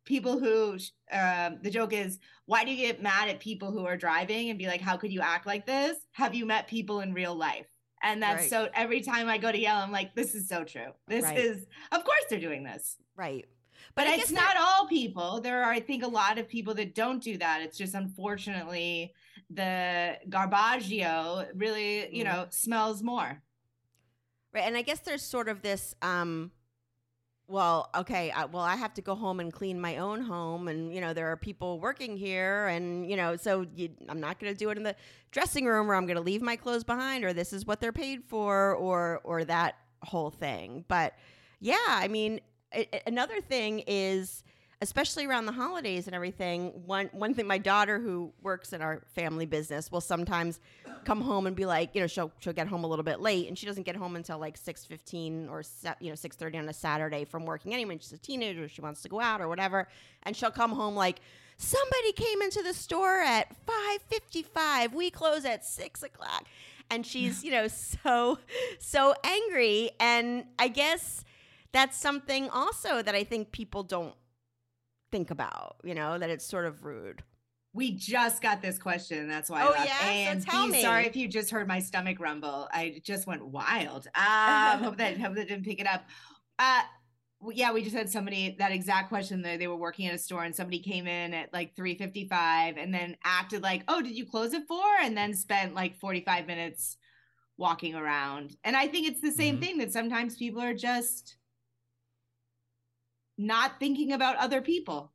people 0.06 0.38
who 0.38 0.78
um, 1.12 1.60
the 1.62 1.70
joke 1.72 1.94
is 1.94 2.20
why 2.46 2.66
do 2.66 2.72
you 2.72 2.78
get 2.78 3.02
mad 3.02 3.30
at 3.30 3.40
people 3.40 3.72
who 3.72 3.86
are 3.86 3.96
driving 3.96 4.50
and 4.50 4.60
be 4.60 4.68
like 4.68 4.82
how 4.82 4.98
could 4.98 5.14
you 5.14 5.22
act 5.22 5.46
like 5.48 5.66
this 5.66 5.96
have 6.12 6.36
you 6.36 6.46
met 6.46 6.68
people 6.68 7.00
in 7.00 7.14
real 7.14 7.34
life 7.34 7.68
and 8.04 8.22
that's 8.22 8.42
Right. 8.42 8.50
so 8.50 8.70
every 8.74 9.00
time 9.00 9.30
i 9.30 9.38
go 9.38 9.50
to 9.50 9.58
yell 9.58 9.78
i'm 9.78 9.94
like 9.94 10.14
this 10.14 10.36
is 10.36 10.50
so 10.50 10.66
true 10.66 10.92
this 11.08 11.24
Right. 11.24 11.38
is 11.38 11.66
of 11.94 12.04
course 12.04 12.24
they're 12.30 12.38
doing 12.40 12.66
this 12.66 12.98
right. 13.16 13.46
but 13.96 14.08
I 14.08 14.16
it's 14.16 14.30
not 14.32 14.58
all 14.58 14.88
people 14.88 15.40
there 15.40 15.64
are 15.64 15.72
i 15.72 15.80
think 15.80 16.04
a 16.04 16.08
lot 16.08 16.38
of 16.38 16.50
people 16.50 16.74
that 16.74 16.96
don't 16.96 17.24
do 17.24 17.38
that 17.38 17.62
it's 17.62 17.78
just 17.78 17.94
unfortunately 17.94 19.14
the 19.56 20.18
garbaggio 20.30 21.48
really 21.56 22.14
you 22.16 22.24
Mm. 22.24 22.28
know 22.28 22.46
smells 22.50 23.02
more 23.04 23.42
Right. 24.54 24.66
And 24.66 24.78
I 24.78 24.84
guess 24.84 25.00
there's 25.00 25.24
sort 25.24 25.50
of 25.50 25.62
this 25.64 25.96
um 26.02 26.52
well, 27.46 27.90
okay, 27.94 28.32
I, 28.32 28.46
well 28.46 28.64
I 28.64 28.76
have 28.78 28.94
to 28.96 29.02
go 29.02 29.16
home 29.16 29.40
and 29.40 29.52
clean 29.52 29.80
my 29.80 29.98
own 29.98 30.22
home 30.22 30.68
and 30.68 30.94
you 30.94 31.02
know 31.02 31.14
there 31.14 31.28
are 31.32 31.38
people 31.38 31.80
working 31.80 32.16
here 32.18 32.68
and 32.68 33.10
you 33.10 33.18
know 33.18 33.36
so 33.36 33.66
you, 33.76 33.90
I'm 34.08 34.20
not 34.22 34.40
going 34.40 34.54
to 34.54 34.58
do 34.58 34.70
it 34.70 34.78
in 34.78 34.84
the 34.84 34.96
dressing 35.32 35.66
room 35.66 35.90
or 35.92 35.96
I'm 35.96 36.06
going 36.06 36.16
to 36.16 36.22
leave 36.24 36.42
my 36.42 36.56
clothes 36.56 36.84
behind 36.84 37.24
or 37.26 37.34
this 37.34 37.52
is 37.52 37.66
what 37.66 37.82
they're 37.82 37.92
paid 37.92 38.24
for 38.24 38.76
or 38.76 39.20
or 39.24 39.44
that 39.46 39.76
whole 40.04 40.30
thing. 40.30 40.86
But 40.88 41.14
yeah, 41.60 41.76
I 41.88 42.08
mean 42.08 42.40
a- 42.74 42.88
another 43.08 43.42
thing 43.42 43.84
is 43.88 44.44
especially 44.84 45.26
around 45.26 45.46
the 45.46 45.52
holidays 45.54 46.08
and 46.08 46.16
everything 46.16 46.68
one 46.86 47.10
one 47.14 47.34
thing 47.34 47.48
my 47.48 47.58
daughter 47.58 48.00
who 48.00 48.34
works 48.42 48.74
in 48.74 48.82
our 48.82 49.02
family 49.16 49.46
business 49.46 49.90
will 49.90 50.02
sometimes 50.02 50.60
come 51.06 51.22
home 51.22 51.48
and 51.48 51.56
be 51.56 51.66
like 51.66 51.96
you 51.96 52.02
know 52.02 52.08
she'll 52.08 52.32
she'll 52.40 52.52
get 52.52 52.68
home 52.68 52.84
a 52.84 52.88
little 52.88 53.04
bit 53.04 53.22
late 53.22 53.48
and 53.48 53.58
she 53.58 53.66
doesn't 53.66 53.84
get 53.84 53.96
home 53.96 54.18
until 54.18 54.38
like 54.38 54.60
6:15 54.60 55.50
or 55.50 55.64
you 56.02 56.10
know 56.10 56.16
6:30 56.16 56.60
on 56.60 56.70
a 56.70 56.74
Saturday 56.74 57.24
from 57.24 57.46
working 57.46 57.74
anyway 57.74 57.98
she's 57.98 58.12
a 58.12 58.18
teenager 58.18 58.68
she 58.68 58.82
wants 58.82 59.02
to 59.04 59.10
go 59.10 59.22
out 59.22 59.40
or 59.42 59.48
whatever. 59.48 59.88
And 60.24 60.36
she'll 60.36 60.52
come 60.52 60.74
home 60.74 60.96
like 60.96 61.22
somebody 61.58 62.12
came 62.12 62.42
into 62.42 62.62
the 62.62 62.74
store 62.74 63.22
at 63.22 63.56
5:55 63.66 64.94
we 64.94 65.10
close 65.10 65.46
at 65.46 65.66
6 65.66 66.04
o'clock. 66.04 66.46
And 66.90 67.06
she's 67.06 67.42
you 67.42 67.52
know 67.52 67.70
so 67.70 68.40
so 68.80 69.16
angry. 69.24 69.92
And 70.02 70.44
I 70.60 70.68
guess 70.68 71.24
that's 71.72 71.98
something 71.98 72.50
also 72.50 73.02
that 73.02 73.16
I 73.16 73.24
think 73.24 73.54
people 73.54 73.84
don't 73.84 74.14
think 75.14 75.30
about, 75.30 75.76
you 75.84 75.94
know, 75.94 76.18
that 76.18 76.30
it's 76.32 76.44
sort 76.46 76.66
of 76.66 76.84
rude. 76.84 77.22
We 77.76 77.92
just 77.92 78.42
got 78.42 78.62
this 78.64 78.78
question. 78.80 79.28
That's 79.28 79.48
why. 79.50 79.62
Oh, 79.64 79.68
I 79.68 79.78
laughed. 79.86 79.90
yeah? 80.04 80.40
So 80.40 80.46
tell 80.52 80.66
Dee, 80.66 80.72
me. 80.74 80.82
Sorry 80.82 81.06
if 81.06 81.16
you 81.16 81.28
just 81.28 81.52
heard 81.52 81.68
my 81.68 81.80
stomach 81.80 82.20
rumble. 82.20 82.68
I 82.72 83.00
just 83.04 83.28
went 83.28 83.46
wild. 83.46 84.08
Um, 84.16 84.84
hope 84.84 84.98
that 84.98 85.20
hope 85.20 85.36
that 85.36 85.48
didn't 85.48 85.66
pick 85.66 85.80
it 85.80 85.88
up. 85.88 86.04
Uh, 86.60 86.82
yeah, 87.52 87.72
we 87.74 87.84
just 87.84 87.96
had 87.96 88.10
somebody 88.10 88.56
that 88.60 88.72
exact 88.72 89.10
question. 89.10 89.42
That 89.44 89.60
they 89.60 89.68
were 89.68 89.76
working 89.76 90.08
at 90.08 90.16
a 90.16 90.18
store 90.18 90.44
and 90.44 90.56
somebody 90.56 90.80
came 90.80 91.06
in 91.08 91.34
at 91.34 91.52
like 91.54 91.76
three 91.76 91.96
fifty 91.96 92.28
five 92.28 92.78
and 92.78 92.94
then 92.94 93.18
acted 93.24 93.62
like, 93.62 93.84
"Oh, 93.88 94.02
did 94.02 94.16
you 94.16 94.26
close 94.26 94.54
at 94.54 94.68
4? 94.68 94.82
And 95.04 95.16
then 95.18 95.34
spent 95.34 95.76
like 95.76 96.00
forty 96.00 96.22
five 96.22 96.48
minutes 96.48 96.98
walking 97.58 97.94
around. 97.96 98.56
And 98.64 98.76
I 98.76 98.88
think 98.88 99.08
it's 99.08 99.22
the 99.22 99.32
same 99.32 99.58
Mhm. 99.58 99.62
thing 99.62 99.78
that 99.80 99.92
sometimes 99.94 100.38
people 100.38 100.62
are 100.62 100.74
just 100.74 101.38
not 103.38 103.80
thinking 103.80 104.12
about 104.14 104.36
other 104.38 104.62
people 104.62 105.12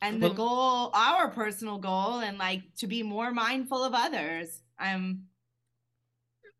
and 0.00 0.22
the 0.22 0.28
Well- 0.28 0.34
goal 0.34 0.90
our 0.94 1.30
personal 1.30 1.78
goal 1.78 2.18
and 2.20 2.36
like 2.38 2.62
to 2.78 2.86
be 2.86 3.02
more 3.02 3.32
mindful 3.32 3.82
of 3.82 3.94
others 3.94 4.60
i'm 4.78 5.24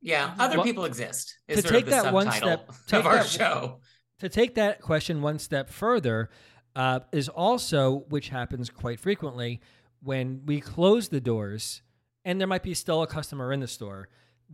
Yeah, 0.01 0.35
other 0.39 0.57
Well, 0.59 0.65
people 0.65 0.85
exist. 0.85 1.39
to 1.49 1.63
sort 1.63 1.73
take 1.75 1.85
of 1.85 1.91
the 1.91 2.03
that 2.03 2.13
one 2.13 2.31
step- 2.31 2.69
of 2.93 3.07
our 3.07 3.17
that- 3.17 3.27
show. 3.29 3.81
to 4.19 4.29
take 4.29 4.55
that 4.57 4.81
question 4.83 5.23
one 5.23 5.39
step 5.39 5.71
further 5.71 6.31
uh, 6.77 7.01
is 7.13 7.29
also 7.29 8.01
which 8.09 8.29
happens 8.31 8.69
quite 8.71 9.01
frequently 9.01 9.61
when 10.03 10.45
we 10.45 10.61
close 10.61 11.09
the 11.09 11.21
doors 11.21 11.83
and 12.25 12.39
there 12.41 12.49
might 12.49 12.63
be 12.63 12.75
still 12.75 13.03
a 13.03 13.07
customer 13.07 13.53
in 13.53 13.61
the 13.61 13.67
store 13.69 14.09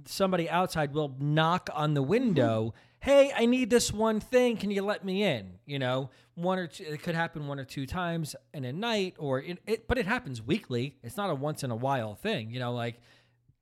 somebody 0.06 0.48
outside 0.48 0.92
will 0.92 1.14
knock 1.18 1.68
on 1.74 1.94
the 1.94 2.02
window 2.02 2.74
hey 3.00 3.32
i 3.36 3.46
need 3.46 3.70
this 3.70 3.92
one 3.92 4.20
thing 4.20 4.56
can 4.56 4.70
you 4.70 4.82
let 4.82 5.04
me 5.04 5.22
in 5.22 5.52
you 5.66 5.78
know 5.78 6.10
one 6.34 6.58
or 6.58 6.66
two 6.66 6.84
it 6.84 7.02
could 7.02 7.14
happen 7.14 7.46
one 7.46 7.58
or 7.58 7.64
two 7.64 7.86
times 7.86 8.36
in 8.54 8.64
a 8.64 8.72
night 8.72 9.14
or 9.18 9.40
it, 9.40 9.58
it 9.66 9.88
but 9.88 9.98
it 9.98 10.06
happens 10.06 10.42
weekly 10.42 10.96
it's 11.02 11.16
not 11.16 11.30
a 11.30 11.34
once 11.34 11.62
in 11.62 11.70
a 11.70 11.76
while 11.76 12.14
thing 12.14 12.50
you 12.50 12.58
know 12.58 12.72
like 12.72 13.00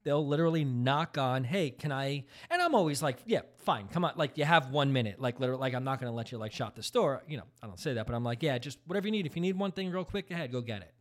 they'll 0.08 0.26
literally 0.26 0.64
knock 0.64 1.18
on, 1.18 1.44
hey, 1.44 1.70
can 1.70 1.92
I? 1.92 2.24
And 2.50 2.62
I'm 2.62 2.74
always 2.74 3.02
like, 3.02 3.18
yeah, 3.26 3.42
fine, 3.58 3.88
come 3.88 4.06
on. 4.06 4.12
Like 4.16 4.38
you 4.38 4.44
have 4.46 4.70
one 4.70 4.90
minute. 4.90 5.20
Like 5.20 5.38
literally, 5.38 5.60
like 5.60 5.74
I'm 5.74 5.84
not 5.84 6.00
gonna 6.00 6.14
let 6.14 6.32
you 6.32 6.38
like 6.38 6.52
shop 6.52 6.74
the 6.74 6.82
store. 6.82 7.22
You 7.28 7.36
know, 7.36 7.42
I 7.62 7.66
don't 7.66 7.78
say 7.78 7.92
that, 7.92 8.06
but 8.06 8.14
I'm 8.14 8.24
like, 8.24 8.42
yeah, 8.42 8.56
just 8.56 8.78
whatever 8.86 9.06
you 9.06 9.12
need. 9.12 9.26
If 9.26 9.36
you 9.36 9.42
need 9.42 9.58
one 9.58 9.70
thing 9.70 9.90
real 9.90 10.04
quick, 10.04 10.30
ahead, 10.30 10.50
go 10.50 10.62
get 10.62 10.80
it. 10.80 10.94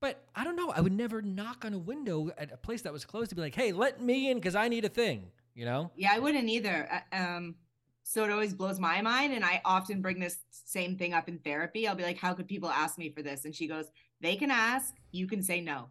But 0.00 0.22
I 0.34 0.44
don't 0.44 0.56
know. 0.56 0.70
I 0.70 0.80
would 0.80 0.92
never 0.92 1.22
knock 1.22 1.64
on 1.64 1.72
a 1.72 1.78
window 1.78 2.30
at 2.36 2.52
a 2.52 2.56
place 2.56 2.82
that 2.82 2.92
was 2.92 3.04
closed 3.04 3.30
to 3.30 3.34
be 3.36 3.40
like, 3.42 3.54
hey, 3.54 3.72
let 3.72 4.00
me 4.00 4.30
in 4.30 4.36
because 4.38 4.54
I 4.54 4.68
need 4.68 4.84
a 4.84 4.88
thing. 4.90 5.30
You 5.54 5.64
know? 5.64 5.90
yeah 5.96 6.12
i 6.12 6.18
wouldn't 6.18 6.50
either 6.50 6.86
Uh, 6.92 7.16
um 7.16 7.54
so 8.02 8.24
it 8.24 8.30
always 8.30 8.52
blows 8.52 8.78
my 8.78 9.00
mind 9.00 9.32
and 9.32 9.42
i 9.42 9.62
often 9.64 10.02
bring 10.02 10.20
this 10.20 10.36
same 10.50 10.98
thing 10.98 11.14
up 11.14 11.30
in 11.30 11.38
therapy 11.38 11.88
i'll 11.88 11.94
be 11.94 12.02
like 12.02 12.18
how 12.18 12.34
could 12.34 12.46
people 12.46 12.68
ask 12.68 12.98
me 12.98 13.08
for 13.08 13.22
this 13.22 13.46
and 13.46 13.54
she 13.54 13.66
goes 13.66 13.86
they 14.20 14.36
can 14.36 14.50
ask 14.50 14.94
you 15.12 15.26
can 15.26 15.42
say 15.42 15.62
no 15.62 15.88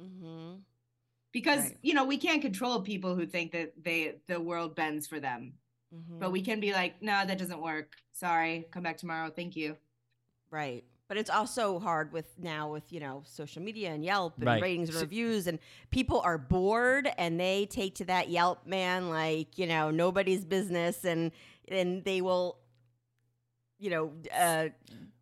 Mm-hmm. 0.00 0.54
because 1.32 1.64
Right. 1.64 1.78
you 1.82 1.94
know 1.94 2.04
we 2.04 2.16
can't 2.16 2.40
control 2.42 2.80
people 2.82 3.16
who 3.16 3.26
think 3.26 3.50
that 3.52 3.72
they 3.82 4.18
the 4.28 4.40
world 4.40 4.76
bends 4.76 5.08
for 5.08 5.18
them 5.18 5.54
Mm-hmm. 5.92 6.20
but 6.20 6.30
we 6.30 6.40
can 6.42 6.60
be 6.60 6.72
like 6.72 7.02
no 7.02 7.26
that 7.26 7.38
doesn't 7.38 7.60
work 7.60 7.96
sorry 8.12 8.66
come 8.70 8.84
back 8.84 8.98
tomorrow 8.98 9.30
thank 9.30 9.56
you 9.56 9.76
right. 10.50 10.84
But 11.12 11.18
it's 11.18 11.28
also 11.28 11.78
hard 11.78 12.10
with 12.10 12.24
now 12.38 12.72
with 12.72 12.90
you 12.90 12.98
know 12.98 13.22
social 13.26 13.60
media 13.60 13.90
and 13.90 14.02
Yelp 14.02 14.32
and 14.38 14.46
Right. 14.46 14.62
ratings 14.62 14.88
and 14.88 14.96
So- 14.96 15.02
reviews 15.02 15.46
and 15.46 15.58
people 15.90 16.22
are 16.22 16.38
bored 16.38 17.06
and 17.18 17.38
they 17.38 17.66
take 17.66 17.96
to 17.96 18.06
that 18.06 18.30
Yelp 18.30 18.66
man 18.66 19.10
like 19.10 19.58
you 19.58 19.66
know 19.66 19.90
nobody's 19.90 20.42
business 20.46 21.04
and 21.04 21.30
and 21.68 22.02
they 22.02 22.22
will 22.22 22.56
you 23.78 23.90
know 23.90 24.12
uh, 24.34 24.68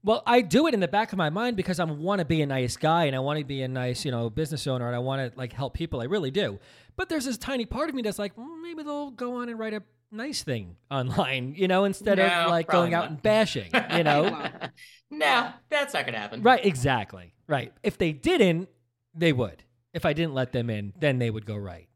Well, 0.05 0.23
I 0.29 0.43
do 0.43 0.69
it 0.69 0.75
in 0.75 0.79
the 0.81 0.87
back 0.87 1.11
of 1.11 1.19
my 1.19 1.29
mind 1.29 1.57
because 1.57 1.81
I 1.81 1.85
want 1.85 2.21
to 2.21 2.25
be 2.25 2.41
a 2.41 2.47
nice 2.47 2.77
guy 2.77 3.07
and 3.07 3.17
I 3.17 3.19
want 3.19 3.41
to 3.41 3.45
be 3.45 3.63
a 3.63 3.69
nice, 3.69 4.05
you 4.05 4.13
know, 4.13 4.31
business 4.31 4.69
owner 4.69 4.87
and 4.87 4.95
I 4.95 5.01
want 5.01 5.33
to 5.33 5.37
like 5.37 5.53
help 5.53 5.75
people. 5.75 6.01
I 6.01 6.05
really 6.05 6.31
do. 6.31 6.61
But 6.95 7.09
there's 7.09 7.25
this 7.25 7.37
tiny 7.37 7.67
part 7.67 7.89
of 7.89 7.97
me 7.97 8.03
that's 8.03 8.19
like, 8.19 8.37
mm, 8.37 8.63
maybe 8.63 8.85
they'll 8.85 9.11
go 9.11 9.35
on 9.43 9.49
and 9.49 9.59
write 9.59 9.75
a 9.75 9.83
nice 10.11 10.43
thing 10.43 10.77
online, 10.91 11.55
you 11.57 11.69
know, 11.69 11.85
instead 11.85 12.19
No, 12.19 12.27
of 12.27 12.51
like 12.51 12.67
probably 12.69 12.91
going 12.91 12.95
out 12.95 13.03
not. 13.05 13.11
and 13.11 13.23
bashing, 13.23 13.71
you 13.97 14.05
know? 14.05 14.49
no, 15.11 15.51
that's 15.69 15.95
not 15.95 16.07
gonna 16.07 16.19
happen. 16.19 16.43
right, 16.43 16.65
exactly. 16.65 17.35
Right. 17.47 17.73
If 17.83 17.99
they 17.99 18.13
didn't, 18.13 18.69
they 19.15 19.33
would. 19.33 19.65
if 19.93 20.07
I 20.07 20.13
didn't 20.13 20.35
let 20.35 20.53
them 20.53 20.71
in, 20.71 20.93
then 21.01 21.19
they 21.19 21.31
would 21.31 21.47
go 21.47 21.57
right. 21.57 21.89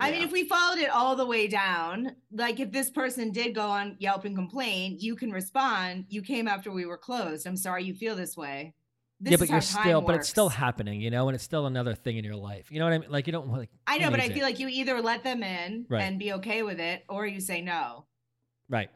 I 0.00 0.10
mean, 0.10 0.22
if 0.22 0.32
we 0.32 0.48
followed 0.48 0.78
it 0.78 0.90
all 0.90 1.14
the 1.14 1.26
way 1.26 1.46
down, 1.46 2.16
like 2.32 2.58
if 2.58 2.72
this 2.72 2.90
person 2.90 3.30
did 3.30 3.54
go 3.54 3.66
on 3.68 3.94
Yelp 4.00 4.24
and 4.24 4.34
complain, 4.34 4.96
you 4.98 5.14
can 5.14 5.30
respond. 5.30 6.06
You 6.08 6.22
came 6.22 6.48
after 6.48 6.72
we 6.72 6.86
were 6.86 6.96
closed. 6.98 7.46
I'm 7.46 7.56
sorry 7.56 7.84
you 7.84 7.94
feel 7.94 8.16
this 8.16 8.36
way. 8.36 8.74
This 9.22 9.30
yeah, 9.30 9.36
but 9.36 9.48
how 9.48 9.54
you're 9.54 9.60
time 9.62 9.84
still, 9.84 10.00
but 10.00 10.16
it's 10.16 10.28
still 10.28 10.48
happening, 10.48 11.00
you 11.00 11.08
know, 11.10 11.28
and 11.28 11.36
it's 11.36 11.44
still 11.44 11.66
another 11.66 11.94
thing 11.94 12.16
in 12.18 12.24
your 12.24 12.34
life. 12.34 12.72
You 12.72 12.80
know 12.80 12.86
what 12.86 12.94
I 12.94 12.98
mean? 12.98 13.10
Like 13.10 13.28
you 13.28 13.32
don't 13.32 13.48
like. 13.52 13.70
I 13.86 13.98
know, 13.98 14.10
but 14.10 14.18
I 14.18 14.24
needs 14.24 14.34
feel 14.34 14.42
it? 14.42 14.46
like 14.50 14.58
you 14.58 14.66
either 14.68 15.00
let 15.00 15.22
them 15.22 15.44
in 15.44 15.86
Right. 15.88 16.02
and 16.02 16.18
be 16.18 16.32
okay 16.34 16.62
with 16.64 16.80
it, 16.80 17.04
or 17.08 17.24
you 17.26 17.40
say 17.40 17.60
no. 17.62 18.06
right. 18.68 18.90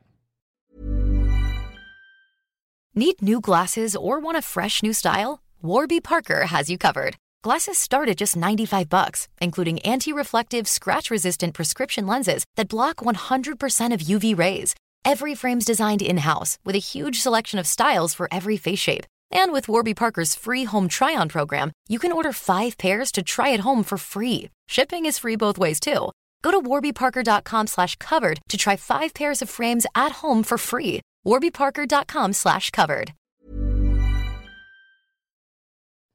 Need 2.94 3.20
new 3.22 3.40
glasses 3.40 3.94
or 3.94 4.18
want 4.18 4.38
a 4.38 4.42
fresh 4.42 4.82
new 4.82 4.92
style? 4.94 5.42
Warby 5.62 6.00
Parker 6.00 6.46
has 6.46 6.70
you 6.70 6.78
covered. 6.78 7.16
Glasses 7.42 7.78
start 7.78 8.08
at 8.08 8.16
just 8.16 8.36
95 8.36 8.88
bucks, 8.88 9.28
including 9.40 9.78
anti-reflective, 9.80 10.66
scratch-resistant 10.66 11.54
prescription 11.54 12.06
lenses 12.06 12.44
that 12.56 12.68
block 12.68 12.96
100% 12.96 13.92
of 13.94 14.00
UV 14.00 14.36
rays. 14.36 14.74
Every 15.04 15.34
frame's 15.36 15.64
designed 15.66 16.02
in-house 16.02 16.58
with 16.64 16.74
a 16.74 16.78
huge 16.80 17.20
selection 17.20 17.58
of 17.60 17.66
styles 17.66 18.14
for 18.14 18.28
every 18.32 18.56
face 18.56 18.78
shape. 18.80 19.04
And 19.30 19.52
with 19.52 19.68
Warby 19.68 19.94
Parker's 19.94 20.34
free 20.34 20.64
home 20.64 20.88
try-on 20.88 21.28
program, 21.28 21.72
you 21.88 21.98
can 21.98 22.12
order 22.12 22.32
5 22.32 22.78
pairs 22.78 23.12
to 23.12 23.22
try 23.22 23.52
at 23.52 23.60
home 23.60 23.82
for 23.84 23.98
free. 23.98 24.50
Shipping 24.68 25.06
is 25.06 25.18
free 25.18 25.36
both 25.36 25.58
ways 25.58 25.80
too. 25.80 26.10
Go 26.42 26.50
to 26.50 26.60
warbyparker.com 26.60 27.66
slash 27.66 27.96
covered 27.96 28.40
to 28.48 28.56
try 28.56 28.76
5 28.76 29.14
pairs 29.14 29.42
of 29.42 29.50
frames 29.50 29.86
at 29.94 30.12
home 30.22 30.42
for 30.42 30.58
free. 30.58 31.00
warbyparker.com 31.26 32.32
slash 32.32 32.70
covered. 32.70 33.12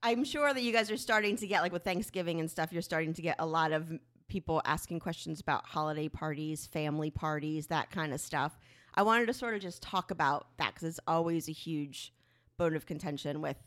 I'm 0.04 0.24
sure 0.24 0.52
that 0.52 0.64
you 0.64 0.72
guys 0.74 0.90
are 0.90 0.98
starting 0.98 1.36
to 1.38 1.48
get 1.48 1.62
like 1.62 1.72
with 1.72 1.84
Thanksgiving 1.84 2.40
and 2.40 2.50
stuff. 2.50 2.72
You're 2.72 2.82
starting 2.82 3.14
to 3.14 3.22
get 3.22 3.36
a 3.38 3.46
lot 3.46 3.72
of 3.72 3.92
people 4.30 4.62
asking 4.66 5.00
questions 5.00 5.40
about 5.40 5.66
holiday 5.66 6.10
parties, 6.10 6.66
family 6.66 7.12
parties, 7.12 7.68
that 7.68 7.92
kind 7.92 8.14
of 8.14 8.20
stuff. 8.20 8.58
I 8.96 9.04
wanted 9.04 9.28
to 9.28 9.34
sort 9.34 9.54
of 9.54 9.62
just 9.62 9.84
talk 9.84 10.10
about 10.10 10.48
that 10.58 10.74
because 10.74 10.88
it's 10.88 11.00
always 11.06 11.48
a 11.48 11.52
huge 11.52 12.14
bone 12.62 12.76
of 12.76 12.86
contention 12.86 13.42
with 13.42 13.58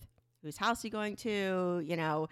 whose 0.42 0.56
house 0.56 0.84
you 0.84 0.90
going 0.90 1.16
to. 1.16 1.82
You 1.84 1.96
know, 1.96 2.28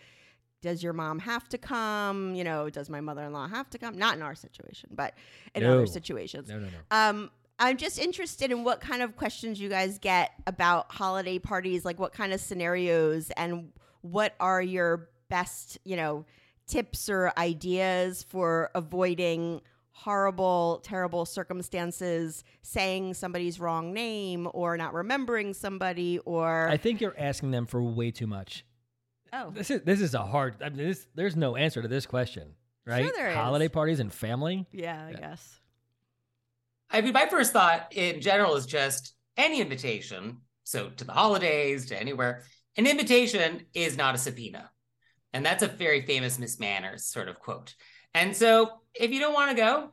does 0.60 0.80
your 0.82 0.92
mom 0.92 1.18
have 1.18 1.48
to 1.48 1.58
come? 1.58 2.34
You 2.36 2.44
know, 2.44 2.70
does 2.70 2.88
my 2.88 3.00
mother-in-law 3.00 3.48
have 3.48 3.68
to 3.70 3.78
come? 3.78 3.98
Not 3.98 4.14
in 4.16 4.22
our 4.22 4.36
situation, 4.36 4.90
but 4.94 5.14
in 5.56 5.64
No. 5.64 5.74
other 5.74 5.86
situations. 5.86 6.48
No, 6.48 6.58
no, 6.60 6.66
no. 6.68 6.78
Um, 6.92 7.30
I'm 7.58 7.76
just 7.76 7.98
interested 7.98 8.50
in 8.52 8.62
what 8.64 8.80
kind 8.80 9.02
of 9.02 9.16
questions 9.16 9.60
you 9.60 9.68
guys 9.68 9.98
get 9.98 10.32
about 10.46 10.92
holiday 10.92 11.38
parties, 11.40 11.84
like 11.84 11.98
what 11.98 12.12
kind 12.12 12.32
of 12.32 12.40
scenarios 12.40 13.30
and 13.36 13.72
what 14.02 14.34
are 14.38 14.62
your 14.62 15.08
best, 15.28 15.78
you 15.84 15.96
know, 15.96 16.24
tips 16.66 17.08
or 17.08 17.32
ideas 17.36 18.22
for 18.22 18.70
avoiding 18.74 19.60
horrible, 19.92 20.80
terrible 20.82 21.24
circumstances, 21.24 22.42
saying 22.62 23.14
somebody's 23.14 23.60
wrong 23.60 23.92
name 23.92 24.48
or 24.52 24.76
not 24.76 24.94
remembering 24.94 25.54
somebody 25.54 26.18
or 26.24 26.68
I 26.68 26.76
think 26.76 27.00
you're 27.00 27.14
asking 27.18 27.50
them 27.52 27.66
for 27.66 27.82
way 27.82 28.10
too 28.10 28.26
much. 28.26 28.64
oh, 29.32 29.50
This 29.50 29.70
is 29.70 29.82
this 29.82 30.00
is 30.00 30.14
a 30.14 30.22
hard. 30.22 30.56
I 30.62 30.70
mean, 30.70 30.88
this, 30.88 31.06
there's 31.14 31.36
no 31.36 31.56
answer 31.56 31.82
to 31.82 31.88
this 31.88 32.06
question, 32.06 32.54
right? 32.86 33.10
there 33.14 33.30
is. 33.30 33.36
Holiday 33.36 33.68
parties 33.68 34.00
and 34.00 34.12
family. 34.12 34.66
yeah, 34.72 35.04
I 35.06 35.10
Yeah. 35.12 35.16
guess. 35.20 35.58
I 36.90 37.00
mean, 37.00 37.12
my 37.14 37.26
first 37.26 37.52
thought 37.52 37.92
in 37.94 38.20
general 38.20 38.54
is 38.56 38.66
just 38.66 39.14
any 39.36 39.60
invitation. 39.60 40.38
So 40.64 40.90
to 40.90 41.04
the 41.04 41.12
holidays, 41.12 41.86
to 41.86 41.98
anywhere, 41.98 42.44
an 42.76 42.86
invitation 42.86 43.62
is 43.74 43.96
not 43.96 44.14
a 44.14 44.18
subpoena. 44.18 44.70
And 45.32 45.44
that's 45.44 45.62
a 45.62 45.68
very 45.68 46.02
famous 46.04 46.38
Miss 46.38 46.60
Manners 46.60 47.04
sort 47.06 47.28
of 47.28 47.38
quote. 47.40 47.74
And 48.14 48.36
so 48.36 48.81
if 48.94 49.10
you 49.10 49.20
don't 49.20 49.34
want 49.34 49.50
to 49.50 49.56
go, 49.56 49.90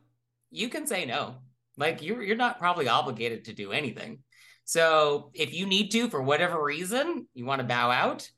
you 0.51 0.69
can 0.69 0.87
say 0.87 1.05
no. 1.05 1.35
Like 1.77 2.01
you're 2.01 2.21
you're 2.21 2.35
not 2.35 2.59
probably 2.59 2.87
obligated 2.87 3.45
to 3.45 3.53
do 3.53 3.71
anything. 3.71 4.19
So 4.65 5.31
if 5.33 5.53
you 5.53 5.65
need 5.65 5.89
to, 5.91 6.09
for 6.09 6.21
whatever 6.21 6.63
reason, 6.63 7.27
you 7.33 7.45
want 7.45 7.59
to 7.59 7.67
bow 7.67 7.89
out, 7.89 8.29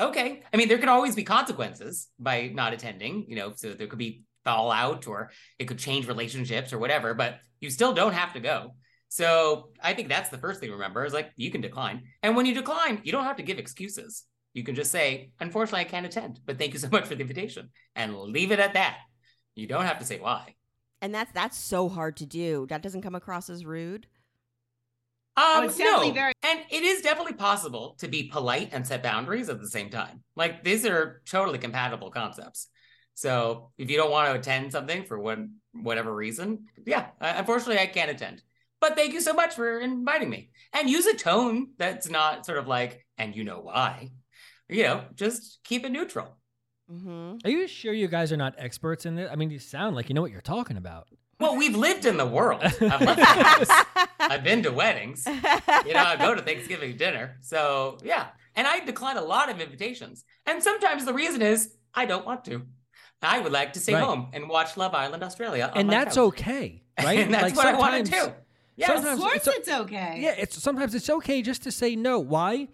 okay. 0.00 0.42
I 0.52 0.56
mean, 0.56 0.68
there 0.68 0.78
could 0.78 0.88
always 0.88 1.14
be 1.14 1.24
consequences 1.24 2.08
by 2.18 2.50
not 2.54 2.72
attending, 2.72 3.26
you 3.28 3.36
know, 3.36 3.52
so 3.54 3.74
there 3.74 3.86
could 3.86 3.98
be 3.98 4.22
fallout 4.44 5.06
or 5.06 5.30
it 5.58 5.66
could 5.66 5.78
change 5.78 6.08
relationships 6.08 6.72
or 6.72 6.78
whatever, 6.78 7.12
but 7.12 7.40
you 7.60 7.68
still 7.68 7.92
don't 7.92 8.14
have 8.14 8.32
to 8.32 8.40
go. 8.40 8.74
So 9.08 9.70
I 9.82 9.94
think 9.94 10.08
that's 10.08 10.30
the 10.30 10.38
first 10.38 10.60
thing 10.60 10.68
to 10.68 10.74
remember 10.74 11.04
is 11.04 11.12
like 11.12 11.32
you 11.36 11.50
can 11.50 11.60
decline. 11.60 12.04
And 12.22 12.36
when 12.36 12.46
you 12.46 12.54
decline, 12.54 13.00
you 13.04 13.12
don't 13.12 13.24
have 13.24 13.36
to 13.36 13.42
give 13.42 13.58
excuses. 13.58 14.24
You 14.54 14.64
can 14.64 14.74
just 14.74 14.90
say, 14.90 15.32
unfortunately, 15.40 15.80
I 15.80 15.84
can't 15.84 16.06
attend, 16.06 16.40
but 16.46 16.58
thank 16.58 16.72
you 16.72 16.78
so 16.78 16.88
much 16.90 17.06
for 17.06 17.14
the 17.14 17.20
invitation 17.20 17.70
and 17.94 18.16
leave 18.16 18.52
it 18.52 18.60
at 18.60 18.74
that. 18.74 18.98
You 19.58 19.66
don't 19.66 19.86
have 19.86 19.98
to 19.98 20.04
say 20.04 20.20
why. 20.20 20.54
And 21.02 21.12
that's 21.12 21.32
that's 21.32 21.58
so 21.58 21.88
hard 21.88 22.16
to 22.18 22.26
do. 22.26 22.66
That 22.68 22.82
doesn't 22.82 23.02
come 23.02 23.16
across 23.16 23.50
as 23.50 23.64
rude. 23.64 24.06
Um, 25.36 25.64
it's 25.64 25.76
definitely 25.76 26.08
no. 26.08 26.14
very- 26.14 26.32
and 26.42 26.60
it 26.70 26.82
is 26.82 27.02
definitely 27.02 27.34
possible 27.34 27.96
to 27.98 28.08
be 28.08 28.24
polite 28.24 28.70
and 28.72 28.86
set 28.86 29.02
boundaries 29.02 29.48
at 29.48 29.60
the 29.60 29.68
same 29.68 29.90
time. 29.90 30.22
Like 30.36 30.64
these 30.64 30.86
are 30.86 31.22
totally 31.26 31.58
compatible 31.58 32.10
concepts. 32.10 32.68
So 33.14 33.72
if 33.78 33.90
you 33.90 33.96
don't 33.96 34.10
want 34.12 34.32
to 34.32 34.38
attend 34.38 34.72
something 34.72 35.04
for 35.04 35.18
one 35.18 35.54
whatever 35.72 36.14
reason, 36.14 36.66
yeah, 36.86 37.06
uh, 37.20 37.34
unfortunately 37.36 37.80
I 37.80 37.86
can't 37.86 38.10
attend. 38.10 38.42
But 38.80 38.94
thank 38.94 39.12
you 39.12 39.20
so 39.20 39.32
much 39.32 39.54
for 39.54 39.80
inviting 39.80 40.30
me. 40.30 40.50
And 40.72 40.88
use 40.88 41.06
a 41.06 41.16
tone 41.16 41.70
that's 41.78 42.08
not 42.08 42.46
sort 42.46 42.58
of 42.58 42.68
like, 42.68 43.04
and 43.16 43.34
you 43.34 43.42
know 43.42 43.58
why. 43.58 44.10
You 44.68 44.84
know, 44.84 45.04
just 45.14 45.58
keep 45.64 45.84
it 45.84 45.90
neutral. 45.90 46.37
Mm-hmm. 46.92 47.36
Are 47.46 47.50
you 47.50 47.66
sure 47.68 47.92
you 47.92 48.08
guys 48.08 48.32
are 48.32 48.36
not 48.36 48.54
experts 48.58 49.04
in 49.06 49.14
this? 49.16 49.28
I 49.30 49.36
mean, 49.36 49.50
you 49.50 49.58
sound 49.58 49.94
like 49.96 50.08
you 50.08 50.14
know 50.14 50.22
what 50.22 50.30
you're 50.30 50.40
talking 50.40 50.76
about. 50.76 51.08
Well, 51.40 51.56
we've 51.56 51.76
lived 51.76 52.04
in 52.06 52.16
the 52.16 52.26
world. 52.26 52.60
I've 52.64 52.78
the. 52.80 53.84
I've 54.18 54.42
been 54.42 54.62
to 54.64 54.70
weddings. 54.72 55.24
you 55.26 55.32
know, 55.94 56.02
I 56.04 56.16
go 56.18 56.34
to 56.34 56.42
Thanksgiving 56.42 56.96
dinner. 56.96 57.36
So 57.42 57.98
yeah. 58.02 58.28
And 58.56 58.66
I 58.66 58.80
decline 58.80 59.16
a 59.16 59.22
lot 59.22 59.48
of 59.50 59.60
invitations. 59.60 60.24
And 60.46 60.62
sometimes 60.62 61.04
the 61.04 61.14
reason 61.14 61.42
is 61.42 61.74
I 61.94 62.06
don't 62.06 62.26
want 62.26 62.44
to. 62.46 62.62
I 63.22 63.38
would 63.40 63.52
like 63.52 63.72
to 63.74 63.80
stay 63.80 63.94
Right. 63.94 64.02
home 64.02 64.28
and 64.32 64.48
watch 64.48 64.76
Love 64.76 64.94
Island 64.94 65.22
Australia. 65.22 65.70
on 65.72 65.78
and 65.78 65.88
my 65.88 65.94
that's 65.94 66.16
couch. 66.16 66.24
okay, 66.28 66.82
right? 67.02 67.18
and 67.20 67.34
that's 67.34 67.54
Like, 67.54 67.56
what 67.56 67.66
I 67.66 67.78
wanted 67.78 68.06
to 68.06 68.12
sometimes- 68.12 68.32
do. 68.36 68.42
Yes. 68.76 69.04
Of 69.04 69.18
course, 69.18 69.34
it's 69.34 69.46
it's 69.48 69.68
okay. 69.68 70.18
Yeah, 70.20 70.34
it's 70.38 70.60
sometimes 70.62 70.94
it's 70.94 71.10
okay 71.10 71.42
just 71.42 71.62
to 71.64 71.72
say 71.72 71.96
no. 71.96 72.20
Why? 72.20 72.68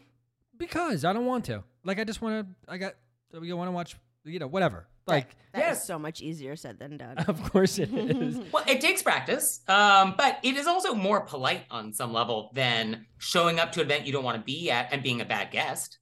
Because 0.56 1.04
I 1.04 1.12
don't 1.14 1.24
want 1.26 1.46
to. 1.46 1.64
Like 1.82 1.98
I 1.98 2.04
just 2.04 2.20
want 2.22 2.46
to. 2.46 2.72
I 2.72 2.76
got. 2.78 2.94
So 3.34 3.42
you 3.42 3.56
want 3.56 3.66
to 3.68 3.72
watch? 3.72 3.96
You 4.24 4.38
know, 4.38 4.46
whatever. 4.46 4.86
Like, 5.08 5.34
That 5.52 5.58
is 5.58 5.78
Yes. 5.78 5.86
so 5.86 5.98
much 5.98 6.22
easier 6.22 6.54
said 6.54 6.78
than 6.78 6.96
done. 6.96 7.18
of 7.28 7.42
course 7.50 7.78
it 7.80 7.92
is. 7.92 8.36
Well, 8.52 8.62
it 8.68 8.80
takes 8.80 9.02
practice, 9.02 9.60
um, 9.68 10.14
but 10.16 10.38
it 10.44 10.54
is 10.56 10.68
also 10.68 10.94
more 10.94 11.22
polite 11.22 11.64
on 11.68 11.92
some 11.92 12.12
level 12.12 12.52
than 12.54 13.06
showing 13.18 13.58
up 13.58 13.72
to 13.72 13.80
an 13.80 13.86
event 13.86 14.06
you 14.06 14.12
don't 14.12 14.22
want 14.24 14.38
to 14.38 14.44
be 14.44 14.70
at 14.70 14.92
and 14.92 15.02
being 15.02 15.20
a 15.20 15.24
bad 15.24 15.50
guest. 15.50 15.98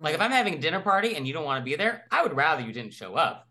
Like 0.00 0.14
if 0.16 0.20
I'm 0.20 0.32
having 0.32 0.54
a 0.54 0.58
dinner 0.58 0.80
party 0.80 1.14
and 1.14 1.24
you 1.26 1.32
don't 1.32 1.44
want 1.44 1.60
to 1.60 1.64
be 1.64 1.76
there, 1.76 2.04
I 2.10 2.22
would 2.24 2.34
rather 2.34 2.62
you 2.62 2.72
didn't 2.72 2.92
show 2.94 3.14
up 3.14 3.48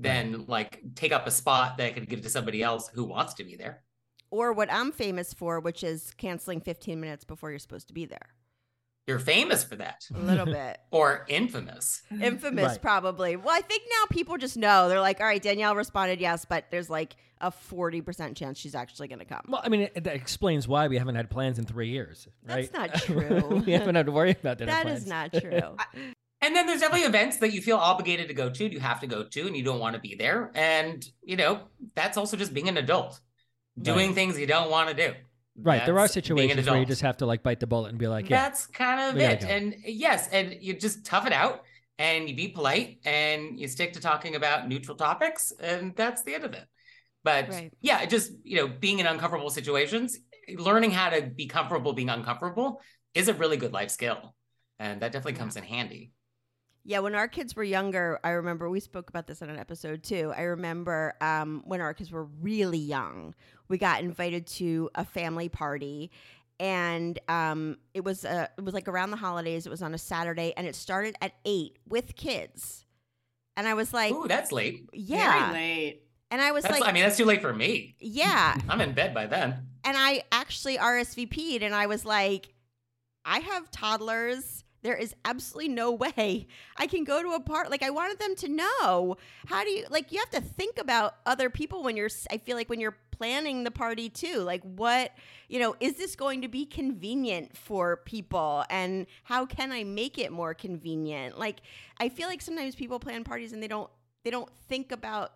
than 0.00 0.44
like 0.48 0.82
take 0.96 1.12
up 1.12 1.26
a 1.28 1.30
spot 1.30 1.78
that 1.78 1.86
I 1.86 1.92
could 1.92 2.08
give 2.08 2.22
to 2.22 2.28
somebody 2.28 2.62
else 2.64 2.88
who 2.88 3.04
wants 3.04 3.34
to 3.34 3.44
be 3.44 3.54
there. 3.54 3.82
or 4.32 4.52
what 4.52 4.70
I'm 4.72 4.90
famous 4.90 5.32
for, 5.32 5.60
which 5.60 5.84
is 5.84 6.12
canceling 6.18 6.60
15 6.60 7.00
minutes 7.00 7.22
before 7.24 7.50
you're 7.50 7.60
supposed 7.60 7.86
to 7.88 7.94
be 7.94 8.06
there. 8.06 8.34
You're 9.06 9.18
famous 9.20 9.62
for 9.62 9.76
that, 9.76 10.04
A 10.14 10.18
little 10.18 10.46
bit. 10.46 10.78
or 10.90 11.24
infamous. 11.28 12.02
Infamous, 12.20 12.64
Right. 12.64 12.82
probably. 12.82 13.36
Well, 13.36 13.54
I 13.56 13.60
think 13.60 13.84
now 13.88 14.06
people 14.10 14.36
just 14.36 14.56
know. 14.56 14.88
They're 14.88 15.00
like, 15.00 15.20
all 15.20 15.26
right, 15.26 15.40
Danielle 15.40 15.76
responded 15.76 16.20
yes, 16.20 16.44
but 16.44 16.64
there's 16.72 16.90
like 16.90 17.14
a 17.40 17.52
40% 17.52 18.34
chance 18.34 18.58
she's 18.58 18.74
actually 18.74 19.06
going 19.06 19.20
to 19.20 19.24
come. 19.24 19.42
Well, 19.46 19.60
I 19.64 19.68
mean, 19.68 19.82
it, 19.82 20.02
that 20.04 20.14
explains 20.16 20.66
why 20.66 20.88
we 20.88 20.98
haven't 20.98 21.14
had 21.14 21.30
plans 21.30 21.58
in 21.60 21.66
three 21.66 21.90
years, 21.90 22.26
right? 22.48 22.68
That's 22.72 22.72
not 22.72 23.02
true. 23.02 23.62
we 23.64 23.72
haven't 23.78 23.94
had 23.94 24.06
to 24.06 24.12
worry 24.12 24.32
about 24.32 24.58
dinner 24.58 24.72
that 24.72 24.82
plans. 24.82 25.02
is 25.02 25.06
not 25.06 25.32
true. 25.32 25.76
And 26.42 26.54
then 26.54 26.66
there's 26.66 26.80
definitely 26.80 27.06
events 27.06 27.38
that 27.38 27.52
you 27.52 27.60
feel 27.62 27.76
obligated 27.76 28.28
to 28.28 28.34
go 28.34 28.50
to, 28.50 28.64
and 28.64 28.72
you 28.74 28.80
have 28.80 29.00
to 29.00 29.06
go 29.06 29.22
to, 29.24 29.46
and 29.46 29.56
you 29.56 29.62
don't 29.62 29.78
want 29.80 29.94
to 29.94 30.00
be 30.00 30.16
there. 30.16 30.50
And 30.54 31.04
you 31.22 31.36
know 31.36 31.60
that's 31.94 32.16
also 32.16 32.36
just 32.36 32.52
being 32.52 32.68
an 32.68 32.76
adult, 32.76 33.20
doing 33.80 34.08
Right. 34.08 34.14
things 34.14 34.38
you 34.38 34.46
don't 34.46 34.70
want 34.70 34.88
to 34.88 34.94
do. 34.94 35.14
Right. 35.62 35.84
There 35.84 35.98
are 35.98 36.08
That's 36.08 36.14
being 36.14 36.50
an 36.50 36.58
situations 36.58 36.70
where 36.70 36.78
you 36.78 36.86
just 36.86 37.02
have 37.02 37.16
to 37.18 37.26
like 37.26 37.42
bite 37.42 37.60
the 37.60 37.66
bullet 37.66 37.90
and 37.90 37.98
be 37.98 38.08
like, 38.08 38.28
yeah, 38.28 38.42
That's 38.42 38.66
kind 38.66 39.00
of 39.00 39.20
it. 39.20 39.40
go. 39.40 39.46
And 39.46 39.76
yes, 39.84 40.28
and 40.28 40.56
you 40.60 40.74
just 40.74 41.04
tough 41.04 41.26
it 41.26 41.32
out 41.32 41.62
and 41.98 42.28
you 42.28 42.36
be 42.36 42.48
polite 42.48 42.98
and 43.04 43.58
you 43.58 43.68
stick 43.68 43.92
to 43.94 44.00
talking 44.00 44.34
about 44.34 44.68
neutral 44.68 44.96
topics, 44.96 45.52
and 45.60 45.94
that's 45.96 46.22
the 46.22 46.34
end 46.34 46.44
of 46.44 46.52
it. 46.54 46.64
But 47.24 47.48
Right. 47.48 47.72
yeah, 47.80 48.04
just 48.06 48.32
you 48.44 48.56
know, 48.56 48.68
being 48.68 48.98
in 48.98 49.06
uncomfortable 49.06 49.50
situations, 49.50 50.18
learning 50.56 50.92
how 50.92 51.10
to 51.10 51.22
be 51.22 51.46
comfortable 51.46 51.92
being 51.92 52.10
uncomfortable 52.10 52.80
is 53.14 53.28
a 53.28 53.34
really 53.34 53.56
good 53.56 53.72
life 53.72 53.90
skill. 53.90 54.34
And 54.78 55.00
that 55.00 55.10
definitely 55.12 55.38
comes 55.38 55.56
in 55.56 55.64
handy. 55.64 56.12
Yeah, 56.84 57.00
when 57.00 57.16
our 57.16 57.26
kids 57.26 57.56
were 57.56 57.64
younger, 57.64 58.20
I 58.22 58.30
remember 58.30 58.70
we 58.70 58.78
spoke 58.78 59.08
about 59.08 59.26
this 59.26 59.42
in 59.42 59.50
an 59.50 59.58
episode 59.58 60.04
too. 60.04 60.32
I 60.36 60.42
remember 60.42 61.14
um, 61.20 61.62
when 61.64 61.80
our 61.80 61.92
kids 61.92 62.12
were 62.12 62.26
really 62.40 62.78
young, 62.78 63.34
we 63.68 63.78
got 63.78 64.00
invited 64.02 64.46
to 64.48 64.90
a 64.94 65.04
family 65.04 65.48
party, 65.48 66.10
and 66.60 67.18
um, 67.28 67.76
it 67.94 68.04
was 68.04 68.24
uh, 68.24 68.46
it 68.56 68.64
was 68.64 68.74
like 68.74 68.88
around 68.88 69.10
the 69.10 69.16
holidays. 69.16 69.66
It 69.66 69.70
was 69.70 69.82
on 69.82 69.94
a 69.94 69.98
Saturday, 69.98 70.52
and 70.56 70.66
it 70.66 70.74
started 70.74 71.16
at 71.20 71.32
eight 71.44 71.78
with 71.88 72.16
kids, 72.16 72.84
And 73.56 73.66
I 73.68 73.74
was 73.74 73.92
like, 73.92 74.12
Ooh, 74.12 74.26
that's 74.28 74.52
late. 74.52 74.88
yeah. 74.92 75.50
Very 75.50 75.52
late. 75.64 76.02
And 76.30 76.40
I 76.42 76.50
was 76.50 76.64
That's, 76.64 76.80
like, 76.80 76.88
I 76.88 76.92
mean, 76.92 77.04
that's 77.04 77.16
too 77.16 77.24
late 77.24 77.40
for 77.40 77.52
me. 77.54 77.94
yeah. 78.00 78.56
I'm 78.68 78.80
in 78.80 78.92
bed 78.94 79.14
by 79.14 79.26
then. 79.26 79.68
and 79.84 79.96
I 79.96 80.22
actually 80.32 80.76
RSVP'd 80.76 81.62
and 81.62 81.72
I 81.72 81.86
was 81.86 82.04
like, 82.04 82.52
I 83.24 83.38
have 83.38 83.70
toddlers. 83.70 84.64
There 84.82 84.96
is 84.96 85.14
absolutely 85.24 85.68
no 85.72 85.92
way 86.04 86.48
I 86.76 86.86
can 86.88 87.04
go 87.04 87.22
to 87.22 87.30
a 87.30 87.40
part. 87.40 87.70
Like, 87.70 87.82
I 87.84 87.90
wanted 87.90 88.18
them 88.18 88.34
to 88.36 88.48
know 88.48 89.16
how 89.46 89.62
do 89.62 89.70
you, 89.70 89.84
like, 89.88 90.10
you 90.10 90.18
have 90.18 90.30
to 90.30 90.40
think 90.40 90.78
about 90.78 91.14
other 91.26 91.48
people 91.48 91.84
when 91.84 91.96
you're, 91.96 92.10
I 92.30 92.38
feel 92.38 92.56
like 92.56 92.68
when 92.68 92.80
you're 92.80 92.96
planning 93.16 93.64
the 93.64 93.70
party 93.70 94.08
too. 94.08 94.40
Like, 94.40 94.62
what, 94.62 95.12
you 95.48 95.58
know, 95.58 95.76
is 95.80 95.94
this 95.94 96.16
going 96.16 96.42
to 96.42 96.48
be 96.48 96.66
convenient 96.66 97.56
for 97.56 97.98
people? 97.98 98.64
And 98.70 99.06
how 99.24 99.46
can 99.46 99.72
I 99.72 99.84
make 99.84 100.18
it 100.18 100.32
more 100.32 100.54
convenient? 100.54 101.38
Like, 101.38 101.60
I 101.98 102.08
feel 102.08 102.28
like 102.28 102.42
sometimes 102.42 102.74
people 102.74 102.98
plan 102.98 103.24
parties 103.24 103.52
and 103.52 103.62
they 103.62 103.68
don't, 103.68 103.90
they 104.24 104.30
don't 104.30 104.50
think 104.68 104.92
about 104.92 105.32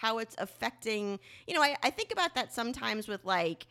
how 0.00 0.18
it's 0.18 0.34
affecting 0.38 1.20
you 1.46 1.54
know 1.54 1.60
I, 1.60 1.76
I 1.82 1.90
think 1.90 2.10
about 2.10 2.34
that 2.34 2.54
sometimes 2.54 3.06
with 3.06 3.24
like 3.24 3.66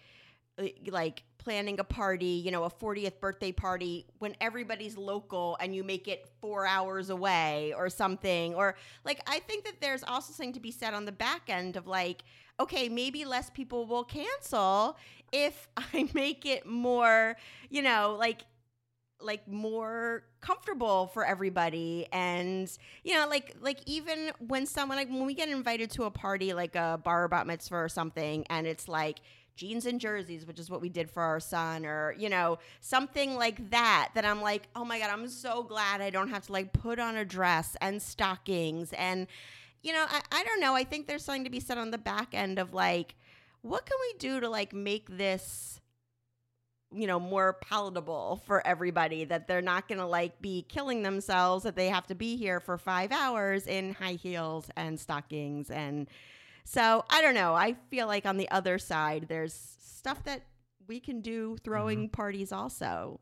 uh, 0.60 0.68
like 0.88 1.24
planning 1.40 1.80
a 1.80 1.84
party 1.84 2.26
you 2.26 2.52
know 2.52 2.66
a 2.66 2.70
40th 2.70 3.20
birthday 3.20 3.52
party 3.52 4.06
when 4.20 4.36
everybody's 4.40 4.96
local 4.96 5.58
and 5.60 5.74
you 5.74 5.84
make 5.84 6.08
it 6.08 6.30
four 6.40 6.68
hours 6.68 7.10
away 7.10 7.74
or 7.76 7.90
something 7.90 8.54
or 8.54 8.76
like 9.06 9.22
i 9.26 9.40
think 9.40 9.66
that 9.66 9.82
there's 9.82 10.04
also 10.04 10.32
something 10.32 10.54
to 10.54 10.60
be 10.60 10.72
said 10.72 10.94
on 10.94 11.06
the 11.06 11.12
back 11.12 11.44
end 11.48 11.76
of 11.76 11.88
like 11.88 12.24
okay 12.60 12.90
maybe 12.90 13.26
less 13.26 13.50
people 13.50 13.86
will 13.86 14.04
cancel 14.04 14.98
if 15.32 15.68
i 15.78 16.10
make 16.14 16.46
it 16.46 16.66
more 16.66 17.36
you 17.70 17.82
know 17.82 18.16
like 18.20 18.42
like 19.22 19.48
more 19.48 20.24
comfortable 20.42 21.08
for 21.08 21.26
everybody. 21.26 22.08
And 22.12 22.72
you 23.04 23.16
know 23.16 23.28
like 23.28 23.56
like 23.62 23.80
even 23.86 24.32
when 24.40 24.66
someone 24.66 24.98
like 24.98 25.10
when 25.10 25.26
we 25.26 25.34
get 25.34 25.50
invited 25.50 25.92
to 25.92 26.04
a 26.04 26.12
party 26.12 26.54
like 26.54 26.76
a 26.76 27.00
bar 27.04 27.28
bat 27.28 27.48
mitzvah 27.48 27.76
or 27.76 27.90
something 27.90 28.46
and 28.50 28.66
it's 28.68 28.88
like 28.88 29.20
jeans 29.56 29.86
and 29.86 30.00
jerseys 30.00 30.46
which 30.46 30.58
is 30.58 30.70
what 30.70 30.80
we 30.80 30.88
did 30.88 31.10
for 31.10 31.22
our 31.22 31.40
son 31.40 31.86
or 31.86 32.16
you 32.18 32.30
know 32.30 32.58
something 32.80 33.36
like 33.36 33.70
that 33.72 34.10
that 34.16 34.24
i'm 34.24 34.42
like 34.42 34.70
oh 34.74 34.86
my 34.86 34.98
god 34.98 35.10
i'm 35.10 35.28
so 35.28 35.64
glad 35.64 36.00
i 36.00 36.10
don't 36.10 36.30
have 36.30 36.46
to 36.46 36.54
like 36.54 36.72
put 36.72 36.98
on 36.98 37.18
a 37.18 37.26
dress 37.26 37.76
and 37.82 38.02
stockings 38.02 38.94
and 38.94 39.28
you 39.82 39.94
know 39.94 40.06
i, 40.10 40.22
I 40.32 40.44
don't 40.44 40.60
know 40.60 40.76
i 40.76 40.84
think 40.84 41.08
there's 41.08 41.24
something 41.24 41.44
to 41.46 41.50
be 41.50 41.60
said 41.60 41.78
on 41.78 41.92
the 41.92 41.98
back 41.98 42.34
end 42.34 42.60
of 42.60 42.74
like 42.74 43.16
what 43.62 43.86
can 43.86 43.98
we 44.02 44.18
do 44.20 44.40
to 44.40 44.50
like 44.50 44.74
make 44.74 45.18
this 45.18 45.80
you 46.92 47.06
know 47.06 47.20
more 47.20 47.54
palatable 47.62 48.42
for 48.46 48.66
everybody 48.66 49.24
that 49.26 49.48
they're 49.48 49.62
not 49.62 49.88
going 49.88 50.00
to 50.00 50.08
like 50.08 50.42
be 50.42 50.66
killing 50.68 51.04
themselves 51.04 51.64
that 51.64 51.76
they 51.76 51.88
have 51.88 52.08
to 52.08 52.16
be 52.16 52.36
here 52.36 52.60
for 52.60 52.78
5 52.78 53.12
hours 53.12 53.68
in 53.68 53.94
high 53.94 54.14
heels 54.14 54.70
and 54.76 55.00
stockings 55.00 55.70
and 55.70 56.08
so 56.64 57.06
I 57.10 57.22
don't 57.22 57.36
know 57.36 57.54
I 57.54 57.76
feel 57.90 58.08
like 58.08 58.26
on 58.26 58.38
the 58.38 58.50
other 58.50 58.80
side 58.80 59.28
there's 59.30 59.54
stuff 59.54 60.24
that 60.24 60.44
we 60.88 61.00
can 61.00 61.22
do 61.22 61.58
throwing 61.64 62.10
parties 62.10 62.52
also 62.52 63.20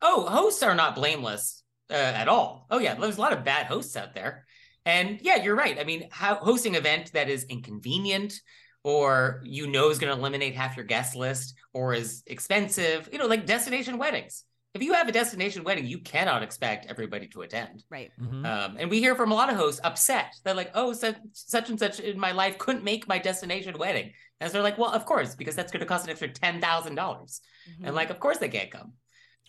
Oh, 0.00 0.26
hosts 0.26 0.62
are 0.62 0.74
not 0.74 0.94
blameless 0.94 1.62
uh, 1.90 1.94
at 1.94 2.28
all. 2.28 2.66
Oh 2.70 2.78
yeah, 2.78 2.94
there's 2.94 3.18
a 3.18 3.20
lot 3.20 3.32
of 3.32 3.44
bad 3.44 3.66
hosts 3.66 3.96
out 3.96 4.14
there. 4.14 4.46
And 4.88 5.20
yeah, 5.20 5.36
you're 5.36 5.54
right. 5.54 5.78
I 5.78 5.84
mean, 5.84 6.08
how, 6.10 6.36
hosting 6.36 6.74
an 6.74 6.80
event 6.80 7.12
that 7.12 7.28
is 7.28 7.44
inconvenient 7.44 8.40
or 8.84 9.42
you 9.44 9.66
know 9.66 9.90
is 9.90 9.98
going 9.98 10.10
to 10.10 10.18
eliminate 10.18 10.54
half 10.54 10.76
your 10.76 10.86
guest 10.86 11.14
list 11.14 11.54
or 11.74 11.92
is 11.92 12.22
expensive, 12.26 13.06
you 13.12 13.18
know, 13.18 13.26
like 13.26 13.44
destination 13.44 13.98
weddings. 13.98 14.44
If 14.72 14.82
you 14.82 14.94
have 14.94 15.08
a 15.08 15.12
destination 15.12 15.62
wedding, 15.62 15.86
you 15.86 15.98
cannot 15.98 16.42
expect 16.42 16.86
everybody 16.86 17.26
to 17.28 17.42
attend. 17.42 17.84
right 17.90 18.10
Mhm. 18.18 18.46
Um, 18.46 18.76
and 18.78 18.90
we 18.90 19.00
hear 19.00 19.14
from 19.14 19.30
a 19.30 19.34
lot 19.34 19.50
of 19.50 19.56
hosts 19.56 19.80
upset. 19.84 20.34
They're 20.42 20.54
like, 20.54 20.70
oh, 20.74 20.94
such, 20.94 21.16
such 21.32 21.68
and 21.68 21.78
such 21.78 22.00
in 22.00 22.18
my 22.18 22.32
life 22.32 22.56
couldn't 22.56 22.84
make 22.84 23.06
my 23.06 23.18
destination 23.18 23.76
wedding. 23.76 24.12
And 24.40 24.48
so 24.48 24.54
they're 24.54 24.62
like, 24.62 24.78
well, 24.78 24.92
of 24.92 25.04
course, 25.04 25.34
because 25.34 25.56
that's 25.56 25.72
going 25.72 25.80
to 25.80 25.86
cost 25.86 26.04
an 26.04 26.10
extra 26.10 26.28
$10,000. 26.28 26.94
dollars 26.94 27.40
And 27.82 27.94
like, 27.94 28.10
of 28.10 28.20
course 28.20 28.38
they 28.38 28.48
can't 28.48 28.70
come. 28.70 28.92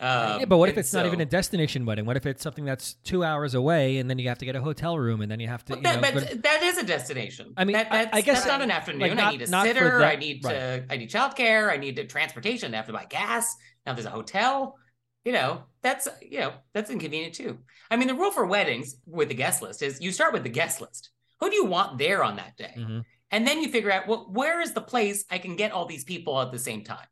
Um, 0.00 0.40
yeah, 0.40 0.46
but 0.46 0.56
what 0.56 0.68
if 0.70 0.78
it's 0.78 0.92
not 0.94 1.04
even 1.04 1.20
a 1.20 1.26
destination 1.26 1.84
wedding? 1.84 2.06
What 2.06 2.16
if 2.16 2.24
it's 2.24 2.42
something 2.42 2.64
that's 2.64 2.94
two 3.04 3.22
hours 3.22 3.54
away, 3.54 3.98
and 3.98 4.08
then 4.08 4.18
you 4.18 4.28
have 4.28 4.38
to 4.38 4.46
get 4.46 4.56
a 4.56 4.60
hotel 4.62 4.98
room, 4.98 5.20
and 5.20 5.30
then 5.30 5.40
you 5.40 5.48
have 5.48 5.62
to, 5.66 5.74
But 5.74 5.78
you 5.78 5.82
that, 6.00 6.14
know, 6.14 6.20
but 6.20 6.42
that 6.42 6.62
is 6.62 6.78
a 6.78 6.84
destination. 6.84 7.52
I 7.56 7.64
mean, 7.64 7.74
that, 7.74 7.92
I- 7.92 8.08
I 8.10 8.20
guess- 8.22 8.38
that's 8.38 8.46
not 8.46 8.62
an 8.62 8.70
afternoon. 8.70 9.14
not- 9.14 9.26
I 9.26 9.30
need 9.32 9.42
a 9.42 9.46
sitter. 9.46 9.98
that- 9.98 10.12
I 10.12 10.16
need 10.16 10.42
right. 10.44 10.52
to. 10.54 10.84
I 10.88 10.96
need 10.96 11.10
childcare. 11.10 11.70
I 11.70 11.76
need 11.76 11.96
to 11.96 12.06
transportation. 12.06 12.72
I 12.72 12.78
have 12.78 12.86
to 12.86 12.92
buy 12.94 13.04
gas. 13.10 13.54
Now 13.84 13.92
there's 13.92 14.06
a 14.06 14.10
hotel. 14.10 14.76
You 15.24 15.32
know, 15.32 15.64
that's 15.82 16.08
you 16.22 16.40
know 16.40 16.52
that's 16.72 16.90
inconvenient 16.90 17.34
too. 17.34 17.58
I 17.90 17.96
mean, 17.96 18.08
the 18.08 18.14
rule 18.14 18.30
for 18.30 18.46
weddings 18.46 18.96
with 19.04 19.28
the 19.28 19.34
guest 19.34 19.60
list 19.60 19.82
is 19.82 20.00
you 20.00 20.12
start 20.12 20.32
with 20.32 20.44
the 20.44 20.48
guest 20.48 20.80
list. 20.80 21.10
Who 21.40 21.50
do 21.50 21.56
you 21.56 21.66
want 21.66 21.98
there 21.98 22.24
on 22.24 22.36
that 22.36 22.56
day? 22.56 22.74
Mhm. 22.78 23.04
And 23.30 23.46
then 23.46 23.60
you 23.60 23.68
figure 23.70 23.92
out, 23.92 24.08
well, 24.08 24.26
where 24.32 24.60
is 24.62 24.72
the 24.72 24.80
place 24.80 25.24
I 25.30 25.38
can 25.38 25.56
get 25.56 25.72
all 25.72 25.84
these 25.84 26.04
people 26.04 26.40
at 26.40 26.52
the 26.52 26.58
same 26.58 26.84
time? 26.84 27.06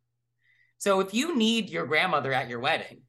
So 0.78 1.00
if 1.00 1.12
you 1.14 1.36
need 1.36 1.70
your 1.70 1.86
grandmother 1.86 2.32
at 2.32 2.48
your 2.48 2.60
wedding 2.60 3.02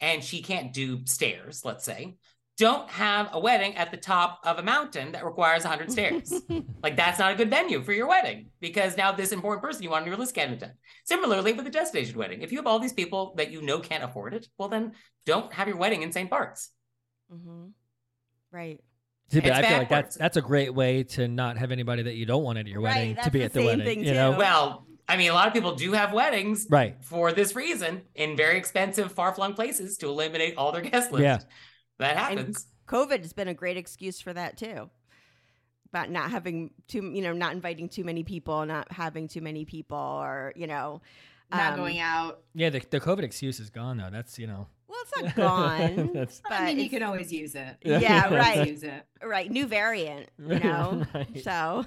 and 0.00 0.22
she 0.22 0.42
can't 0.42 0.72
do 0.72 1.04
stairs, 1.06 1.64
let's 1.64 1.84
say, 1.84 2.16
don't 2.58 2.88
have 2.90 3.28
a 3.32 3.40
wedding 3.40 3.76
at 3.76 3.90
the 3.90 3.96
top 3.98 4.40
of 4.44 4.58
a 4.58 4.62
mountain 4.62 5.12
that 5.12 5.24
requires 5.24 5.62
100 5.64 5.90
stairs. 5.90 6.42
like 6.82 6.96
that's 6.96 7.18
not 7.18 7.32
a 7.32 7.34
good 7.34 7.50
venue 7.50 7.82
for 7.82 7.92
your 7.92 8.06
wedding 8.08 8.48
because 8.60 8.96
now 8.96 9.12
this 9.12 9.32
important 9.32 9.62
person 9.62 9.82
you 9.82 9.90
want 9.90 10.02
on 10.02 10.08
your 10.08 10.16
list 10.16 10.34
can't 10.34 10.52
attend. 10.52 10.72
Similarly 11.04 11.52
with 11.52 11.64
the 11.66 11.70
destination 11.70 12.16
wedding, 12.18 12.40
if 12.42 12.52
you 12.52 12.58
have 12.58 12.66
all 12.66 12.78
these 12.78 12.94
people 12.94 13.34
that 13.36 13.50
you 13.50 13.60
know 13.60 13.78
can't 13.80 14.04
afford 14.04 14.32
it, 14.32 14.48
well 14.56 14.68
then 14.70 14.92
don't 15.26 15.52
have 15.52 15.68
your 15.68 15.76
wedding 15.76 16.02
in 16.02 16.12
St. 16.12 16.30
Bart's. 16.30 16.70
hmm 17.30 17.66
right 18.52 18.80
See, 19.28 19.40
but 19.40 19.50
I 19.52 19.62
feel 19.62 19.78
like 19.78 19.88
that's 19.88 20.16
that's 20.16 20.36
a 20.36 20.42
great 20.42 20.72
way 20.72 21.02
to 21.02 21.26
not 21.26 21.58
have 21.58 21.72
anybody 21.72 22.04
that 22.04 22.14
you 22.14 22.26
don't 22.26 22.44
want 22.44 22.58
at 22.58 22.66
your 22.68 22.80
Right, 22.80 23.08
wedding 23.08 23.24
to 23.24 23.30
be 23.30 23.40
the 23.40 23.44
at 23.46 23.52
the 23.52 23.58
same 23.60 23.66
wedding. 23.66 23.84
thing, 23.84 24.04
you 24.04 24.14
know, 24.14 24.32
too. 24.32 24.38
Well, 24.38 24.85
I 25.08 25.16
mean, 25.16 25.30
a 25.30 25.34
lot 25.34 25.46
of 25.46 25.52
people 25.54 25.74
do 25.76 25.92
have 25.92 26.12
weddings 26.12 26.66
right? 26.68 26.96
for 27.04 27.32
this 27.32 27.54
reason 27.54 28.02
in 28.14 28.36
very 28.36 28.58
expensive, 28.58 29.12
far 29.12 29.32
flung 29.32 29.54
places 29.54 29.96
to 29.98 30.08
eliminate 30.08 30.56
all 30.56 30.72
their 30.72 30.82
guest 30.82 31.12
list. 31.12 31.22
Yeah. 31.22 31.38
That 31.98 32.16
And 32.30 32.38
happens. 32.38 32.66
covid 32.88 33.20
has 33.22 33.32
been 33.32 33.48
a 33.48 33.54
great 33.54 33.76
excuse 33.76 34.20
for 34.20 34.32
that 34.32 34.56
too 34.56 34.90
about 35.92 36.10
not 36.10 36.30
having 36.30 36.70
too 36.88 37.10
you 37.14 37.22
know 37.22 37.32
not 37.32 37.52
inviting 37.52 37.88
too 37.88 38.04
many 38.04 38.22
people 38.24 38.66
not 38.66 38.90
having 38.92 39.28
too 39.28 39.40
many 39.40 39.64
people 39.64 39.96
or 39.96 40.52
you 40.56 40.66
know 40.66 41.00
Not 41.50 41.72
um, 41.74 41.78
going 41.78 42.00
out. 42.00 42.40
Yeah, 42.54 42.70
the, 42.70 42.80
the 42.90 43.00
COVID 43.00 43.22
excuse 43.22 43.60
is 43.60 43.70
gone 43.70 43.96
though. 43.96 44.10
That's 44.10 44.38
you 44.38 44.46
know. 44.48 44.66
well 44.88 44.98
it's 45.02 45.22
not 45.22 45.34
gone 45.36 46.10
but 46.14 46.42
I 46.50 46.66
mean, 46.66 46.80
you 46.80 46.90
can 46.90 47.02
always 47.04 47.32
use 47.32 47.54
it. 47.54 47.76
Yeah. 47.84 47.98
Yeah, 48.00 48.16
You 48.16 48.22
can 48.22 48.32
always 48.32 48.56
right. 48.58 48.68
Use 48.68 48.82
it. 48.82 49.06
right 49.22 49.50
new 49.50 49.66
variant 49.66 50.28
you 50.38 50.58
know 50.66 51.06
Right. 51.14 51.42
so 51.44 51.86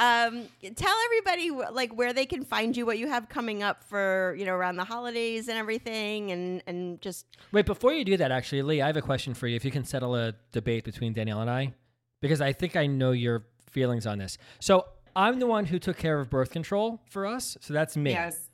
um 0.00 0.48
tell 0.76 0.96
everybody 1.04 1.50
like 1.50 1.92
where 1.92 2.12
they 2.12 2.24
can 2.24 2.42
find 2.42 2.76
you 2.76 2.86
what 2.86 2.98
you 2.98 3.06
have 3.06 3.28
coming 3.28 3.62
up 3.62 3.84
for 3.84 4.34
you 4.38 4.46
know 4.46 4.54
around 4.54 4.76
the 4.76 4.84
holidays 4.84 5.46
and 5.46 5.58
everything 5.58 6.32
and 6.32 6.62
and 6.66 7.00
just 7.02 7.26
Wait, 7.52 7.66
before 7.66 7.92
you 7.92 8.04
do 8.04 8.16
that, 8.16 8.30
actually, 8.30 8.62
Lee, 8.62 8.80
I 8.80 8.86
have 8.86 8.96
a 8.96 9.02
question 9.02 9.34
for 9.34 9.46
you. 9.46 9.56
If 9.56 9.64
you 9.64 9.70
can 9.70 9.84
settle 9.84 10.14
a 10.14 10.34
debate 10.52 10.84
between 10.84 11.12
Danielle 11.12 11.40
and 11.40 11.50
I, 11.50 11.74
because 12.20 12.40
I 12.40 12.52
think 12.52 12.76
I 12.76 12.86
know 12.86 13.10
your 13.10 13.44
feelings 13.70 14.06
on 14.06 14.18
this. 14.18 14.38
So 14.60 14.86
I'm 15.16 15.38
the 15.40 15.46
one 15.46 15.66
who 15.66 15.78
took 15.78 15.96
care 15.96 16.20
of 16.20 16.30
birth 16.30 16.50
control 16.50 17.00
for 17.10 17.26
us, 17.26 17.56
so 17.60 17.74
that's 17.74 17.96
me. 17.96 18.12
Yes. 18.12 18.48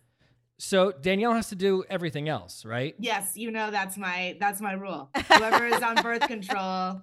So 0.59 0.91
Danielle 0.93 1.35
has 1.35 1.51
to 1.51 1.55
do 1.55 1.85
everything 1.91 2.29
else, 2.31 2.65
right? 2.65 2.95
Yes, 2.99 3.37
you 3.37 3.51
know 3.51 3.71
that's 3.71 3.99
my 3.99 4.37
that's 4.41 4.61
my 4.61 4.73
rule. 4.73 5.11
Whoever 5.37 5.67
is 5.67 5.83
on 5.83 5.97
birth 5.97 6.27
control 6.27 7.03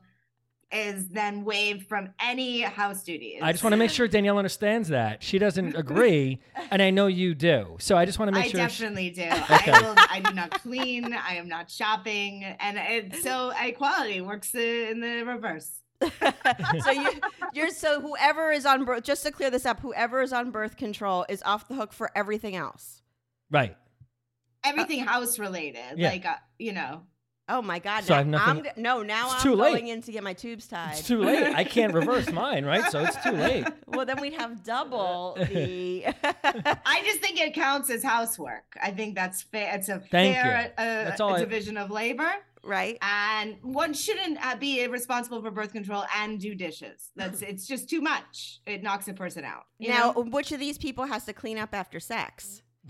is 0.73 1.07
then 1.09 1.43
waived 1.45 1.87
from 1.87 2.09
any 2.19 2.61
house 2.61 3.03
duties. 3.03 3.39
I 3.41 3.51
just 3.51 3.63
want 3.63 3.73
to 3.73 3.77
make 3.77 3.91
sure 3.91 4.07
Danielle 4.07 4.37
understands 4.37 4.89
that. 4.89 5.21
She 5.23 5.37
doesn't 5.39 5.75
agree, 5.83 6.39
and 6.71 6.81
I 6.81 6.89
know 6.89 7.07
you 7.07 7.35
do. 7.35 7.77
So 7.79 7.95
I 7.97 8.05
just 8.05 8.19
want 8.19 8.29
to 8.29 8.33
make 8.39 8.45
I 8.45 8.49
sure. 8.49 8.69
she- 8.69 8.83
definitely 8.83 9.09
do. 9.11 9.23
Okay. 9.53 9.71
I 9.71 9.81
will. 9.81 9.95
I 9.97 10.19
do 10.19 10.33
not 10.33 10.51
clean. 10.61 11.13
I 11.13 11.35
am 11.35 11.47
not 11.47 11.69
shopping, 11.69 12.43
and 12.43 12.77
it, 12.77 13.15
so 13.23 13.51
equality 13.61 14.21
works 14.21 14.53
uh, 14.55 14.59
in 14.59 14.99
the 14.99 15.23
reverse. 15.23 15.79
so 16.83 16.91
you 16.91 17.09
you're 17.53 17.69
so 17.69 18.01
whoever 18.01 18.51
is 18.51 18.65
on 18.65 18.83
birth 18.83 19.03
just 19.03 19.23
to 19.23 19.31
clear 19.31 19.49
this 19.49 19.65
up 19.65 19.79
whoever 19.79 20.21
is 20.21 20.33
on 20.33 20.51
birth 20.51 20.75
control 20.75 21.25
is 21.29 21.41
off 21.43 21.69
the 21.69 21.75
hook 21.75 21.93
for 21.93 22.11
everything 22.13 22.57
else 22.57 23.01
right. 23.49 23.77
Everything 24.65 24.99
house 25.05 25.39
related, 25.39 25.97
Yeah. 25.97 26.09
like 26.09 26.25
uh, 26.25 26.35
you 26.59 26.73
know. 26.73 27.03
Oh 27.49 27.61
my 27.61 27.79
god 27.79 28.03
So 28.05 28.13
I 28.13 28.23
now 28.23 28.37
have 28.39 28.47
I'm 28.57 28.63
nothing- 28.63 28.83
no 28.83 29.01
now 29.03 29.25
It's 29.25 29.35
i'm 29.35 29.41
too 29.41 29.55
late. 29.55 29.71
going 29.73 29.87
in 29.87 30.01
to 30.03 30.11
get 30.11 30.23
my 30.23 30.33
tubes 30.33 30.67
tied 30.67 30.93
It's 30.97 31.07
too 31.07 31.21
late. 31.21 31.53
I 31.55 31.63
can't 31.63 31.93
reverse 31.93 32.31
mine, 32.31 32.65
right? 32.65 32.89
So 32.91 32.99
it's 33.03 33.21
too 33.23 33.31
late. 33.31 33.65
well 33.87 34.05
then 34.05 34.19
we'd 34.21 34.33
have 34.33 34.63
double 34.63 35.35
the 35.37 36.05
I 36.85 37.01
just 37.03 37.19
think 37.19 37.39
it 37.39 37.53
counts 37.53 37.89
as 37.89 38.03
housework. 38.03 38.77
I 38.81 38.91
think 38.91 39.15
that's 39.15 39.41
fair. 39.41 39.75
It's 39.75 39.89
a 39.89 39.99
Thank 39.99 40.35
fair 40.35 40.73
uh, 40.77 40.83
That's 40.83 41.21
all 41.21 41.35
I- 41.35 41.39
division 41.39 41.77
of 41.77 41.91
labor, 41.91 42.31
right 42.63 42.97
and 43.01 43.57
one 43.61 43.93
shouldn't 43.93 44.37
uh, 44.45 44.55
be 44.55 44.87
responsible 44.87 45.41
for 45.41 45.51
birth 45.51 45.73
control 45.73 46.05
and 46.17 46.39
do 46.39 46.55
dishes. 46.55 47.11
That's 47.15 47.41
it's 47.49 47.67
just 47.67 47.89
too 47.89 47.99
much. 48.01 48.61
It 48.65 48.83
knocks 48.83 49.07
a 49.09 49.13
person 49.13 49.43
out. 49.43 49.63
you 49.79 49.89
now 49.89 50.13
know? 50.13 50.21
which 50.23 50.51
of 50.53 50.59
these 50.59 50.77
people 50.77 51.05
has 51.05 51.25
to 51.25 51.33
clean 51.33 51.57
up 51.57 51.73
after 51.73 51.99
sex 51.99 52.61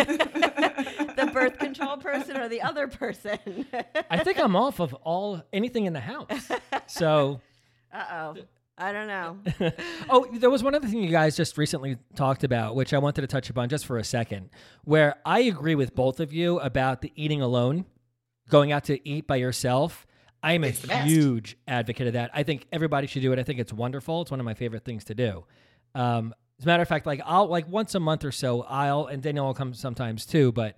the 0.00 1.30
birth 1.32 1.58
control 1.58 1.96
person 1.98 2.36
or 2.36 2.48
the 2.48 2.62
other 2.62 2.88
person? 2.88 3.38
I 4.10 4.18
think 4.24 4.38
I'm 4.38 4.56
off 4.56 4.80
of 4.80 4.94
all 4.94 5.42
anything 5.52 5.86
in 5.86 5.92
the 5.92 6.00
house. 6.00 6.50
So, 6.86 7.40
Uh 7.92 8.04
oh. 8.12 8.34
I 8.82 8.92
don't 8.92 9.08
know. 9.08 9.36
oh, 10.08 10.26
there 10.32 10.48
was 10.48 10.62
one 10.62 10.74
other 10.74 10.88
thing 10.88 11.02
you 11.02 11.10
guys 11.10 11.36
just 11.36 11.58
recently 11.58 11.98
talked 12.14 12.44
about, 12.44 12.74
which 12.74 12.94
I 12.94 12.98
wanted 12.98 13.20
to 13.20 13.26
touch 13.26 13.50
upon 13.50 13.68
just 13.68 13.84
for 13.84 13.98
a 13.98 14.04
second, 14.04 14.48
where 14.84 15.16
I 15.26 15.40
agree 15.40 15.74
with 15.74 15.94
both 15.94 16.18
of 16.18 16.32
you 16.32 16.58
about 16.60 17.02
the 17.02 17.12
eating 17.14 17.42
alone, 17.42 17.84
going 18.48 18.72
out 18.72 18.84
to 18.84 19.06
eat 19.06 19.26
by 19.26 19.36
yourself. 19.36 20.06
I 20.42 20.54
am 20.54 20.64
a 20.64 20.68
It's 20.68 20.78
the 20.80 20.86
best. 20.88 21.06
huge 21.10 21.58
advocate 21.68 22.06
of 22.06 22.12
that. 22.14 22.30
I 22.32 22.42
think 22.42 22.66
everybody 22.72 23.06
should 23.06 23.20
do 23.20 23.30
it. 23.34 23.38
I 23.38 23.42
think 23.42 23.60
it's 23.60 23.72
wonderful. 23.72 24.22
It's 24.22 24.30
one 24.30 24.40
of 24.40 24.46
my 24.46 24.54
favorite 24.54 24.86
things 24.86 25.04
to 25.04 25.14
do. 25.14 25.44
Um, 25.94 26.32
as 26.60 26.64
a 26.64 26.66
matter 26.66 26.82
of 26.82 26.88
fact, 26.88 27.06
like 27.06 27.20
I'll 27.24 27.46
like 27.48 27.66
once 27.68 27.94
a 27.94 28.00
month 28.00 28.22
or 28.24 28.30
so, 28.32 28.62
I'll 28.62 29.06
and 29.06 29.22
Daniel 29.22 29.46
will 29.46 29.54
come 29.54 29.74
sometimes 29.74 30.26
too, 30.26 30.52
but 30.52 30.76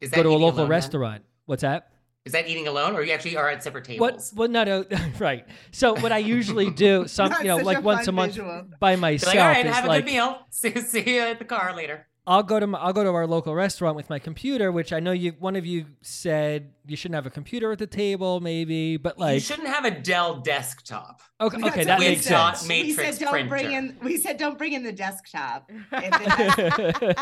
Is 0.00 0.10
that 0.10 0.16
go 0.16 0.22
to 0.22 0.28
a 0.28 0.32
eating 0.32 0.42
local 0.42 0.58
alone 0.60 0.64
then? 0.66 0.70
restaurant. 0.70 1.24
What's 1.46 1.62
that? 1.62 1.90
Is 2.26 2.32
that 2.32 2.48
eating 2.48 2.66
alone, 2.66 2.94
or 2.94 3.02
you 3.02 3.12
actually 3.12 3.36
are 3.36 3.48
at 3.48 3.62
separate 3.62 3.86
What? 3.98 4.10
tables? 4.14 4.32
Well, 4.36 4.48
no, 4.48 4.64
no, 4.64 4.84
right. 5.18 5.46
So 5.70 5.94
what 5.94 6.12
I 6.12 6.18
usually 6.18 6.70
do, 6.70 7.06
some 7.08 7.32
you 7.40 7.44
know, 7.44 7.58
such 7.58 7.66
like 7.66 7.78
a 7.78 7.80
once 7.82 8.02
a 8.02 8.04
fun 8.06 8.14
month 8.16 8.32
visual. 8.32 8.64
by 8.80 8.96
Be 8.96 9.00
myself 9.00 9.34
like, 9.34 9.42
all 9.42 9.48
right, 9.48 9.64
is 9.66 9.74
have 9.74 9.84
a 9.84 9.88
like 9.88 10.04
good 10.04 10.12
meal. 10.12 10.38
See, 10.50 10.74
see 10.80 11.14
you 11.14 11.20
at 11.20 11.38
the 11.38 11.44
car 11.44 11.74
later. 11.74 12.06
I'll 12.28 12.42
go 12.42 12.58
to 12.58 12.66
my, 12.66 12.78
I'll 12.78 12.92
go 12.92 13.04
to 13.04 13.10
our 13.10 13.26
local 13.26 13.54
restaurant 13.54 13.94
with 13.94 14.10
my 14.10 14.18
computer, 14.18 14.72
which 14.72 14.92
I 14.92 14.98
know 14.98 15.12
you 15.12 15.32
one 15.38 15.54
of 15.54 15.64
you 15.64 15.86
said 16.02 16.72
you 16.86 16.96
shouldn't 16.96 17.14
have 17.14 17.26
a 17.26 17.30
computer 17.30 17.70
at 17.70 17.78
the 17.78 17.86
table, 17.86 18.40
maybe, 18.40 18.96
but 18.96 19.16
like 19.18 19.34
you 19.34 19.40
shouldn't 19.40 19.68
have 19.68 19.84
a 19.84 19.92
Dell 19.92 20.40
desktop. 20.40 21.20
okay, 21.40 21.56
okay, 21.58 21.62
what 21.62 21.86
that 21.86 21.98
we 22.00 22.08
makes 22.08 22.22
With 22.24 22.30
dot 22.30 22.58
sense. 22.58 22.68
ma- 22.68 22.74
we 22.74 22.92
said 22.92 23.18
don't 23.18 23.48
bring 23.48 23.72
in. 23.72 23.96
We 24.02 24.16
said 24.16 24.38
don't 24.38 24.58
bring 24.58 24.72
in 24.72 24.82
the 24.82 24.92
desktop 24.92 25.70
if 25.92 26.02
it 26.02 26.14
has, 26.14 26.58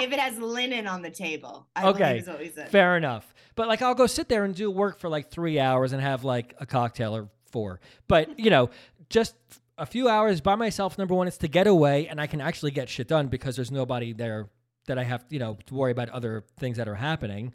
if 0.02 0.12
it 0.12 0.18
has 0.18 0.38
linen 0.38 0.86
on 0.86 1.02
the 1.02 1.10
table. 1.10 1.66
I 1.76 1.88
Okay. 1.88 2.18
is 2.20 2.26
what 2.26 2.38
we 2.38 2.48
said. 2.50 2.70
Fair 2.70 2.96
enough. 2.96 3.34
But 3.56 3.68
like 3.68 3.82
I'll 3.82 3.94
go 3.94 4.06
sit 4.06 4.28
there 4.30 4.44
and 4.44 4.54
do 4.54 4.70
work 4.70 4.98
for 4.98 5.10
like 5.10 5.30
three 5.30 5.60
hours 5.60 5.92
and 5.92 6.00
have 6.00 6.24
like 6.24 6.54
a 6.60 6.66
cocktail 6.66 7.14
or 7.14 7.28
four. 7.50 7.80
But 8.08 8.38
you 8.38 8.48
know, 8.50 8.70
just 9.10 9.34
a 9.76 9.84
few 9.84 10.08
hours 10.08 10.40
by 10.40 10.54
myself. 10.54 10.96
Number 10.96 11.14
one, 11.14 11.28
it's 11.28 11.36
to 11.38 11.48
get 11.48 11.66
away, 11.66 12.08
and 12.08 12.20
I 12.20 12.26
can 12.26 12.40
actually 12.40 12.70
get 12.70 12.88
shit 12.88 13.06
done 13.08 13.26
because 13.28 13.56
there's 13.56 13.70
nobody 13.70 14.12
there 14.14 14.48
that 14.86 14.98
I 14.98 15.04
have 15.04 15.24
you 15.30 15.38
know 15.38 15.58
to 15.66 15.74
worry 15.74 15.92
about 15.92 16.08
other 16.10 16.44
things 16.58 16.76
that 16.76 16.88
are 16.88 16.94
happening. 16.96 17.54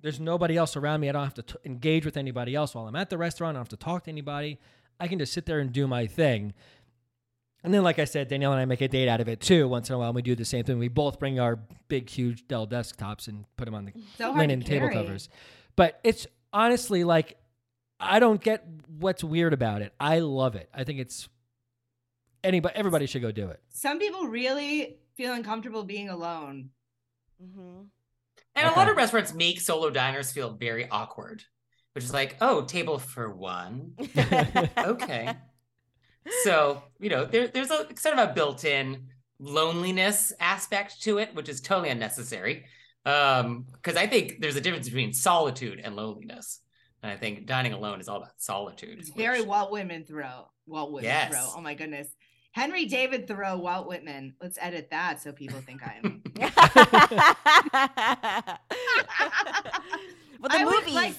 There's 0.00 0.20
nobody 0.20 0.56
else 0.56 0.76
around 0.76 1.00
me. 1.00 1.08
I 1.08 1.12
don't 1.12 1.24
have 1.24 1.34
to 1.34 1.42
t- 1.42 1.54
engage 1.64 2.04
with 2.04 2.16
anybody 2.16 2.54
else 2.54 2.74
while 2.74 2.86
I'm 2.86 2.94
at 2.94 3.10
the 3.10 3.18
restaurant. 3.18 3.56
I 3.56 3.58
don't 3.58 3.62
have 3.62 3.68
to 3.70 3.76
talk 3.76 4.04
to 4.04 4.10
anybody. 4.10 4.58
I 5.00 5.08
can 5.08 5.18
just 5.18 5.32
sit 5.32 5.46
there 5.46 5.58
and 5.58 5.72
do 5.72 5.86
my 5.86 6.06
thing. 6.06 6.54
And 7.64 7.74
then, 7.74 7.82
like 7.82 7.98
I 7.98 8.04
said, 8.04 8.28
Danielle 8.28 8.52
and 8.52 8.60
I 8.60 8.64
make 8.64 8.80
a 8.80 8.88
date 8.88 9.08
out 9.08 9.20
of 9.20 9.28
it 9.28 9.40
too. 9.40 9.66
Once 9.66 9.88
in 9.88 9.96
a 9.96 9.98
while, 9.98 10.12
we 10.12 10.22
do 10.22 10.36
the 10.36 10.44
same 10.44 10.64
thing. 10.64 10.78
We 10.78 10.88
both 10.88 11.18
bring 11.18 11.40
our 11.40 11.58
big, 11.88 12.08
huge 12.08 12.46
Dell 12.46 12.66
desktops 12.68 13.26
and 13.26 13.44
put 13.56 13.64
them 13.64 13.74
on 13.74 13.86
the 13.86 13.92
So 14.16 14.32
linen 14.32 14.60
table 14.62 14.88
covers. 14.90 15.28
But 15.74 15.98
it's 16.04 16.26
honestly 16.52 17.02
like 17.04 17.36
I 18.00 18.20
don't 18.20 18.40
get 18.40 18.64
what's 18.98 19.24
weird 19.24 19.52
about 19.52 19.82
it. 19.82 19.92
I 19.98 20.20
love 20.20 20.54
it. 20.54 20.68
I 20.72 20.84
think 20.84 21.00
it's 21.00 21.28
anybody 22.44 22.74
everybody 22.76 23.06
should 23.06 23.22
go 23.22 23.32
do 23.32 23.48
it. 23.48 23.60
Some 23.70 23.98
people 23.98 24.26
really 24.28 24.98
feel 25.18 25.34
uncomfortable 25.34 25.84
being 25.84 26.08
alone. 26.08 26.70
hmm 27.38 27.82
And 28.54 28.68
a 28.68 28.72
lot 28.78 28.88
of 28.88 28.96
restaurants 28.96 29.34
make 29.34 29.60
solo 29.60 29.90
diners 29.90 30.32
feel 30.32 30.54
very 30.56 30.88
awkward, 30.88 31.42
which 31.92 32.04
is 32.04 32.12
like, 32.14 32.36
oh, 32.40 32.62
table 32.64 32.98
for 32.98 33.34
one. 33.34 33.92
okay. 34.78 35.34
So, 36.44 36.82
you 37.00 37.10
know, 37.10 37.24
there, 37.24 37.48
there's 37.48 37.70
a 37.70 37.86
sort 37.96 38.18
of 38.18 38.30
a 38.30 38.32
built 38.32 38.64
in 38.64 39.08
loneliness 39.40 40.32
aspect 40.40 41.02
to 41.02 41.18
it, 41.18 41.34
which 41.34 41.48
is 41.48 41.60
totally 41.60 41.90
unnecessary. 41.90 42.64
Um, 43.04 43.66
because 43.72 43.96
I 43.96 44.06
think 44.06 44.40
there's 44.40 44.56
a 44.56 44.60
difference 44.60 44.86
between 44.86 45.12
solitude 45.12 45.80
and 45.82 45.96
loneliness. 45.96 46.60
And 47.02 47.10
I 47.10 47.16
think 47.16 47.46
dining 47.46 47.72
alone 47.72 48.00
is 48.00 48.08
all 48.08 48.18
about 48.18 48.32
solitude. 48.38 48.98
It's 49.00 49.10
very 49.10 49.40
which- 49.40 49.48
Walt 49.48 49.72
Whitman 49.72 50.04
Thoreau. 50.04 50.48
Walt 50.66 50.92
Whitman 50.92 51.10
Yes. 51.10 51.32
Thoreau. 51.32 51.54
Oh 51.56 51.60
my 51.60 51.74
goodness. 51.74 52.08
Henry 52.58 52.84
David 52.86 53.26
Thoreau, 53.28 53.56
Walt 53.56 53.86
Whitman. 53.88 54.34
Let's 54.40 54.58
edit 54.60 54.88
that 54.90 55.20
so 55.22 55.32
people 55.32 55.60
think 55.60 55.80
I'm. 55.86 56.22
well, 60.40 60.48
the 60.48 60.58
I 60.58 60.64
movies. 60.64 60.94
like- 60.94 61.14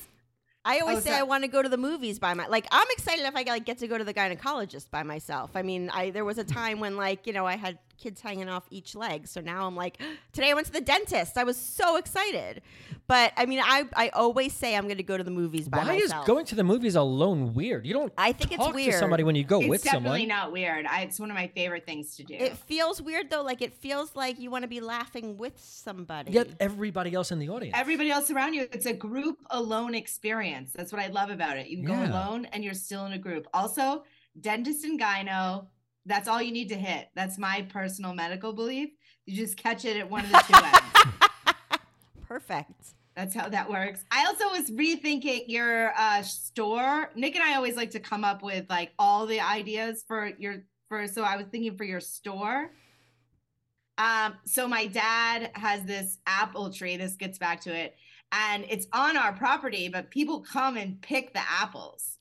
I 0.66 0.80
always 0.80 0.98
Oh, 0.98 1.00
say 1.00 1.10
sorry. 1.12 1.22
I 1.22 1.24
want 1.24 1.44
to 1.46 1.48
go 1.48 1.62
to 1.64 1.70
the 1.70 1.78
movies 1.78 2.20
by 2.20 2.34
my 2.34 2.46
like. 2.48 2.68
I'm 2.72 2.86
excited 2.92 3.26
if 3.26 3.34
I 3.36 3.44
like 3.44 3.64
get 3.66 3.78
to 3.80 3.88
go 3.88 3.98
to 3.98 4.04
the 4.04 4.14
gynecologist 4.14 4.92
by 4.92 5.04
myself. 5.04 5.52
I 5.56 5.62
mean, 5.62 5.90
I 5.90 6.10
there 6.10 6.26
was 6.26 6.38
a 6.38 6.44
time 6.44 6.82
when 6.82 6.98
like 6.98 7.26
you 7.26 7.32
know 7.32 7.46
I 7.46 7.56
had 7.56 7.80
kids 8.00 8.22
hanging 8.22 8.50
off 8.50 8.66
each 8.70 8.96
leg, 8.96 9.28
so 9.28 9.42
now 9.42 9.68
I'm 9.68 9.76
like, 9.76 10.00
today 10.34 10.52
I 10.52 10.54
went 10.54 10.68
to 10.68 10.74
the 10.74 10.82
dentist. 10.82 11.38
I 11.38 11.44
was 11.44 11.58
so 11.58 11.98
excited, 11.98 12.62
but 13.08 13.34
I 13.38 13.46
mean, 13.46 13.60
I 13.64 13.86
I 13.96 14.10
always 14.10 14.54
say 14.54 14.76
I'm 14.76 14.86
going 14.86 14.98
to 14.98 15.04
go 15.04 15.18
to 15.18 15.24
the 15.24 15.32
movies 15.32 15.68
by 15.68 15.80
Why 15.80 15.84
myself. 16.00 16.24
is 16.24 16.28
going 16.28 16.46
to 16.46 16.56
the 16.56 16.64
movies 16.64 16.96
alone 16.96 17.54
weird? 17.54 17.86
You 17.86 17.94
don't 17.94 18.14
I 18.18 18.32
think 18.32 18.52
it's 18.52 18.64
talk 18.64 18.76
to 18.76 18.92
somebody 18.94 19.24
when 19.24 19.36
you 19.36 19.44
go 19.44 19.60
it's 19.60 19.70
with 19.70 19.84
definitely 19.84 20.22
someone. 20.22 20.28
not 20.28 20.52
weird. 20.52 20.86
I, 20.86 21.02
it's 21.02 21.20
one 21.20 21.30
of 21.30 21.36
my 21.36 21.48
favorite 21.48 21.86
things 21.86 22.16
to 22.16 22.24
do. 22.24 22.34
It 22.34 22.58
feels 22.58 23.02
weird 23.02 23.30
though. 23.30 23.44
Like 23.44 23.62
it 23.62 23.74
feels 23.74 24.16
like 24.16 24.40
you 24.40 24.50
want 24.50 24.64
to 24.64 24.70
be 24.70 24.80
laughing 24.80 25.38
with 25.38 25.60
somebody. 25.60 26.32
Yet 26.32 26.50
everybody 26.60 27.14
else 27.14 27.32
in 27.32 27.40
the 27.40 27.50
audience. 27.50 27.76
Everybody 27.78 28.12
else 28.12 28.30
around 28.32 28.54
you, 28.54 28.68
it's 28.72 28.86
a 28.86 28.94
group 28.94 29.38
alone 29.50 29.96
experience. 29.96 30.72
That's 30.74 30.92
what 30.92 31.02
I 31.02 31.08
love 31.08 31.30
about 31.30 31.58
it. 31.58 31.68
You 31.68 31.78
can 31.78 31.86
go 31.86 32.12
alone 32.12 32.46
and 32.52 32.64
you're 32.64 32.74
still 32.74 33.06
in 33.06 33.14
a 33.14 33.18
group. 33.18 33.48
Also, 33.54 34.04
dentist 34.40 34.84
and 34.84 35.00
gyno, 35.00 35.68
that's 36.10 36.28
all 36.28 36.42
you 36.42 36.52
need 36.52 36.70
to 36.70 36.76
hit. 36.76 37.08
That's 37.16 37.38
my 37.38 37.62
personal 37.70 38.14
medical 38.14 38.52
belief. 38.52 38.90
You 39.26 39.36
just 39.38 39.56
catch 39.56 39.86
it 39.86 39.96
at 39.96 40.10
one 40.10 40.26
of 40.26 40.32
the 40.32 40.44
two 40.48 40.66
ends. 40.66 41.56
Perfect. 42.28 42.96
That's 43.16 43.36
how 43.36 43.50
that 43.50 43.70
works. 43.70 44.04
I 44.12 44.26
also 44.26 44.46
was 44.50 44.72
rethinking 44.72 45.44
your 45.48 45.94
uh, 45.98 46.22
store. 46.24 47.12
Nick 47.16 47.36
and 47.36 47.44
I 47.44 47.56
always 47.56 47.76
like 47.76 47.92
to 47.92 48.00
come 48.00 48.24
up 48.24 48.42
with 48.42 48.66
like 48.70 48.92
all 48.98 49.26
the 49.26 49.40
ideas 49.40 50.04
for 50.08 50.32
your 50.40 50.64
for. 50.88 51.08
So 51.08 51.24
I 51.24 51.38
was 51.38 51.46
thinking 51.52 51.78
for 51.78 51.84
your 51.84 52.00
store. 52.00 52.72
Um, 53.98 54.36
so 54.46 54.68
my 54.68 54.88
dad 54.88 55.52
has 55.54 55.84
this 55.84 56.18
apple 56.26 56.72
tree. 56.72 56.98
This 56.98 57.16
gets 57.16 57.38
back 57.38 57.62
to 57.62 57.76
it, 57.76 57.96
and 58.32 58.66
it's 58.70 58.88
on 58.94 59.18
our 59.18 59.34
property, 59.34 59.90
but 59.90 60.10
people 60.10 60.40
come 60.40 60.78
and 60.78 61.02
pick 61.02 61.34
the 61.34 61.42
apples, 61.42 62.18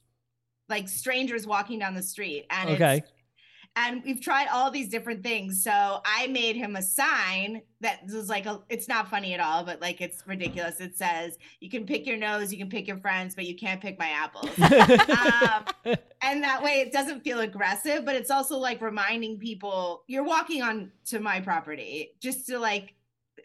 like 0.69 0.89
strangers 0.89 1.47
walking 1.47 1.79
down 1.79 1.95
the 1.95 2.03
street. 2.03 2.47
And 2.51 2.71
Okay. 2.71 2.99
it's 2.99 3.13
and 3.79 4.03
we've 4.05 4.21
tried 4.21 4.49
all 4.49 4.71
these 4.71 4.89
different 4.89 5.23
things. 5.23 5.63
So 5.63 6.01
I 6.05 6.27
made 6.27 6.57
him 6.57 6.75
a 6.75 6.83
sign 6.83 7.63
that 7.81 8.01
was 8.07 8.29
like 8.29 8.45
a 8.47 8.61
it's 8.69 8.89
not 8.89 9.09
funny 9.09 9.35
at 9.35 9.41
all, 9.41 9.65
but 9.65 9.81
like 9.81 10.01
it's 10.01 10.27
ridiculous. 10.27 10.81
It 10.81 10.97
says, 10.97 11.39
you 11.61 11.71
can 11.71 11.87
pick 11.87 12.07
your 12.07 12.17
nose, 12.17 12.53
you 12.53 12.59
can 12.59 12.69
pick 12.69 12.89
your 12.89 12.97
friends, 12.97 13.35
but 13.35 13.47
you 13.47 13.55
can't 13.55 13.81
pick 13.81 13.99
my 13.99 14.09
apples. 14.09 14.51
um, 14.59 15.95
and 16.23 16.43
that 16.43 16.61
way 16.63 16.81
it 16.81 16.93
doesn't 16.93 17.23
feel 17.23 17.41
aggressive, 17.41 18.05
but 18.05 18.17
it's 18.17 18.31
also 18.31 18.59
like 18.59 18.81
reminding 18.81 19.39
people 19.39 20.03
you're 20.09 20.25
walking 20.25 20.63
on 20.63 20.91
to 21.07 21.21
my 21.21 21.41
property 21.41 22.15
just 22.21 22.47
to 22.49 22.59
like 22.59 22.95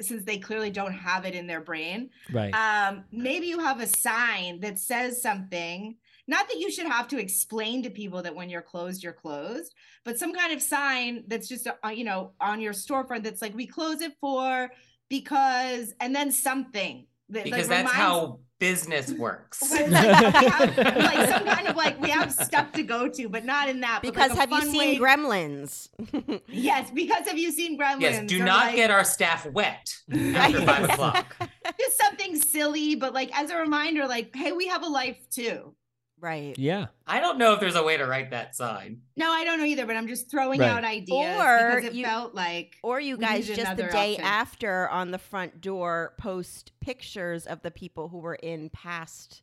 since 0.01 0.23
they 0.23 0.39
clearly 0.39 0.71
don't 0.71 0.93
have 0.93 1.25
it 1.25 1.35
in 1.35 1.45
their 1.45 1.61
brain. 1.61 2.09
right. 2.31 2.53
Um, 2.53 3.03
maybe 3.11 3.45
you 3.45 3.59
have 3.59 3.79
a 3.79 3.87
sign 3.87 4.59
that 4.61 4.79
says 4.79 5.21
something. 5.21 5.95
Not 6.27 6.47
that 6.47 6.57
you 6.59 6.71
should 6.71 6.85
have 6.87 7.07
to 7.09 7.17
explain 7.19 7.83
to 7.83 7.89
people 7.89 8.21
that 8.23 8.33
when 8.35 8.49
you're 8.49 8.61
closed, 8.61 9.03
you're 9.03 9.11
closed, 9.13 9.73
but 10.05 10.17
some 10.17 10.33
kind 10.33 10.53
of 10.53 10.61
sign 10.61 11.23
that's 11.27 11.49
just, 11.49 11.67
uh, 11.67 11.89
you 11.89 12.05
know, 12.05 12.31
on 12.39 12.61
your 12.61 12.73
storefront 12.73 13.23
that's 13.23 13.41
like, 13.41 13.53
we 13.55 13.67
close 13.67 14.01
it 14.01 14.13
for 14.21 14.69
because, 15.09 15.93
and 15.99 16.15
then 16.15 16.31
something. 16.31 17.05
That, 17.29 17.45
because 17.45 17.67
like, 17.67 17.83
that's 17.85 17.93
reminds- 17.93 17.97
how 17.97 18.39
business 18.59 19.11
works. 19.13 19.59
But 19.69 19.89
like, 19.91 20.33
have, 20.33 20.77
like 20.97 21.29
some 21.29 21.45
kind 21.55 21.67
of 21.67 21.75
like 21.75 21.99
we 22.01 22.09
have 22.09 22.31
stuff 22.31 22.71
to 22.73 22.83
go 22.83 23.09
to, 23.09 23.27
but 23.27 23.43
not 23.43 23.67
in 23.69 23.81
that. 23.81 24.01
but, 24.03 24.15
like, 24.15 24.29
Because 24.29 24.37
have 24.37 24.51
you 24.51 24.61
seen 24.61 24.77
way- 24.77 24.97
Gremlins? 24.99 25.89
Yes, 26.47 26.89
because 26.91 27.27
have 27.27 27.37
you 27.37 27.51
seen 27.51 27.77
Gremlins? 27.79 28.01
yes, 28.01 28.23
do 28.27 28.39
not 28.43 28.67
like, 28.67 28.75
get 28.75 28.91
our 28.91 29.03
staff 29.03 29.45
wet 29.47 29.93
after 30.13 30.61
five 30.65 30.89
o'clock. 30.89 31.35
just 31.79 31.97
something 31.97 32.35
silly, 32.39 32.95
but 32.95 33.13
like 33.13 33.37
as 33.37 33.49
a 33.49 33.57
reminder, 33.57 34.07
like, 34.07 34.33
hey, 34.35 34.51
we 34.53 34.67
have 34.67 34.83
a 34.83 34.87
life 34.87 35.17
too. 35.29 35.73
Right. 36.23 36.57
yeah. 36.57 36.87
I 37.05 37.19
don't 37.19 37.37
know 37.37 37.53
if 37.53 37.59
there's 37.59 37.75
a 37.75 37.83
way 37.83 37.97
to 37.97 38.05
write 38.07 38.31
that 38.31 38.55
sign. 38.55 39.01
No, 39.15 39.29
I 39.31 39.43
don't 39.43 39.59
know 39.59 39.65
either, 39.65 39.85
but 39.85 39.95
I'm 39.95 40.07
just 40.07 40.31
throwing 40.31 40.59
Right. 40.61 40.69
out 40.69 40.83
ideas 40.83 41.39
Or 41.39 41.75
because 41.75 41.91
it 41.91 41.93
you- 41.93 42.05
felt 42.05 42.33
like 42.33 42.77
Or 42.81 42.99
you 42.99 43.17
guys 43.17 43.45
just 43.47 43.75
the 43.77 43.83
day 43.83 44.13
option. 44.13 44.23
after 44.25 44.89
on 44.89 45.11
the 45.11 45.19
front 45.19 45.61
door 45.61 46.13
post 46.17 46.71
pictures 46.79 47.45
of 47.45 47.61
the 47.61 47.69
people 47.71 48.07
who 48.09 48.17
were 48.19 48.35
in 48.35 48.69
past. 48.69 49.41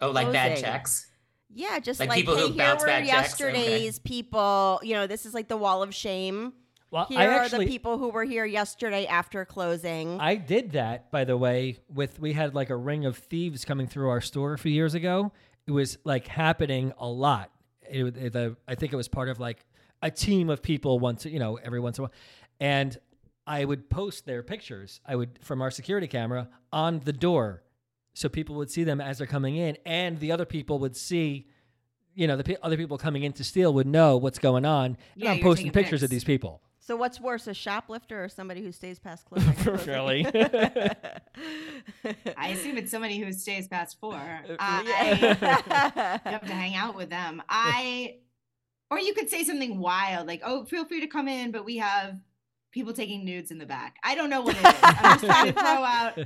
Oh, 0.00 0.10
like 0.10 0.30
bad 0.32 0.58
checks. 0.58 1.06
Yeah, 1.54 1.78
just 1.78 2.00
Like 2.00 2.08
like, 2.10 2.16
people 2.18 2.34
hey, 2.36 2.42
who 2.42 2.48
here 2.48 2.56
bounce 2.56 2.80
were 2.82 2.86
back 2.88 3.06
checks? 3.06 3.40
Okay. 3.40 3.52
yesterday's 3.52 3.98
people. 4.00 4.80
You 4.82 4.94
know, 4.94 5.06
this 5.06 5.24
is 5.24 5.32
like 5.32 5.48
the 5.48 5.56
wall 5.56 5.82
of 5.82 5.94
shame. 5.94 6.52
Well, 6.90 7.06
Here 7.06 7.18
I 7.18 7.26
are 7.26 7.30
actually 7.40 7.64
the 7.64 7.70
people 7.70 7.98
who 7.98 8.10
were 8.10 8.22
here 8.24 8.44
yesterday 8.44 9.06
after 9.06 9.44
closing. 9.44 10.20
I 10.20 10.36
did 10.36 10.70
that, 10.72 11.10
by 11.10 11.24
the 11.24 11.36
way, 11.36 11.78
with 11.92 12.20
we 12.20 12.32
had 12.32 12.54
like 12.54 12.70
a 12.70 12.76
ring 12.76 13.04
of 13.04 13.16
thieves 13.18 13.64
coming 13.64 13.86
through 13.88 14.08
our 14.08 14.20
store 14.20 14.52
a 14.52 14.58
few 14.58 14.70
years 14.70 14.94
ago. 14.94 15.32
It 15.66 15.72
was 15.72 15.98
like 16.04 16.26
happening 16.26 16.92
a 16.98 17.08
lot. 17.08 17.50
It, 17.90 18.02
was- 18.04 18.16
it- 18.16 18.32
the, 18.32 18.56
I 18.68 18.74
think 18.74 18.92
it 18.92 18.96
was 18.96 19.08
part 19.08 19.28
of 19.28 19.38
like 19.40 19.64
a 20.02 20.10
team 20.10 20.50
of 20.50 20.62
people 20.62 20.98
once, 20.98 21.24
you 21.26 21.38
know, 21.38 21.56
every 21.56 21.80
once 21.80 21.98
in 21.98 22.02
a 22.02 22.04
while. 22.06 22.12
And 22.60 22.96
I 23.46 23.64
would 23.64 23.88
post 23.90 24.26
their 24.26 24.42
pictures. 24.42 25.00
I 25.06 25.14
would 25.16 25.38
from 25.42 25.62
our 25.62 25.70
security 25.70 26.06
camera 26.08 26.48
on 26.72 27.00
the 27.04 27.12
door, 27.12 27.62
so 28.14 28.28
people 28.28 28.56
would 28.56 28.70
see 28.70 28.82
them 28.84 29.00
as 29.00 29.18
they're 29.18 29.26
coming 29.26 29.56
in, 29.56 29.76
and 29.86 30.18
the 30.18 30.32
other 30.32 30.44
people 30.44 30.78
would 30.80 30.96
see. 30.96 31.46
You 32.14 32.26
know, 32.26 32.36
the 32.38 32.44
pe- 32.44 32.56
other 32.62 32.78
people 32.78 32.96
coming 32.96 33.24
in 33.24 33.34
to 33.34 33.44
steal 33.44 33.74
would 33.74 33.86
know 33.86 34.16
what's 34.16 34.38
going 34.38 34.64
on. 34.64 34.86
And 34.86 34.96
Yeah, 35.16 35.32
I'm 35.32 35.40
posting 35.40 35.70
pictures 35.70 36.02
of 36.02 36.08
these 36.08 36.24
people. 36.24 36.62
So 36.86 36.94
what's 36.94 37.20
worse, 37.20 37.48
a 37.48 37.54
shoplifter 37.54 38.22
or 38.22 38.28
somebody 38.28 38.62
who 38.62 38.70
stays 38.70 39.00
past 39.00 39.24
closing? 39.28 39.54
Really? 39.86 40.24
I 42.36 42.48
assume 42.50 42.78
it's 42.78 42.92
somebody 42.92 43.18
who 43.18 43.32
stays 43.32 43.66
past 43.66 43.98
four. 43.98 44.14
Uh, 44.14 44.84
yeah. 44.86 45.36
I, 45.40 46.20
you 46.24 46.30
have 46.30 46.46
to 46.46 46.52
hang 46.54 46.76
out 46.76 46.94
with 46.94 47.10
them. 47.10 47.42
I, 47.48 48.18
or 48.88 49.00
you 49.00 49.14
could 49.14 49.28
say 49.28 49.42
something 49.42 49.80
wild 49.80 50.28
like, 50.28 50.42
"Oh, 50.44 50.64
feel 50.64 50.84
free 50.84 51.00
to 51.00 51.08
come 51.08 51.26
in, 51.26 51.50
but 51.50 51.64
we 51.64 51.78
have 51.78 52.20
people 52.70 52.92
taking 52.92 53.24
nudes 53.24 53.50
in 53.50 53.58
the 53.58 53.66
back." 53.66 53.96
I 54.04 54.14
don't 54.14 54.30
know 54.30 54.42
what 54.42 54.54
it 54.56 54.64
is. 54.64 54.74
I'm 54.80 55.18
just 55.18 55.24
trying 55.24 55.52
to 55.52 55.60
throw 55.60 55.82
out 55.82 56.18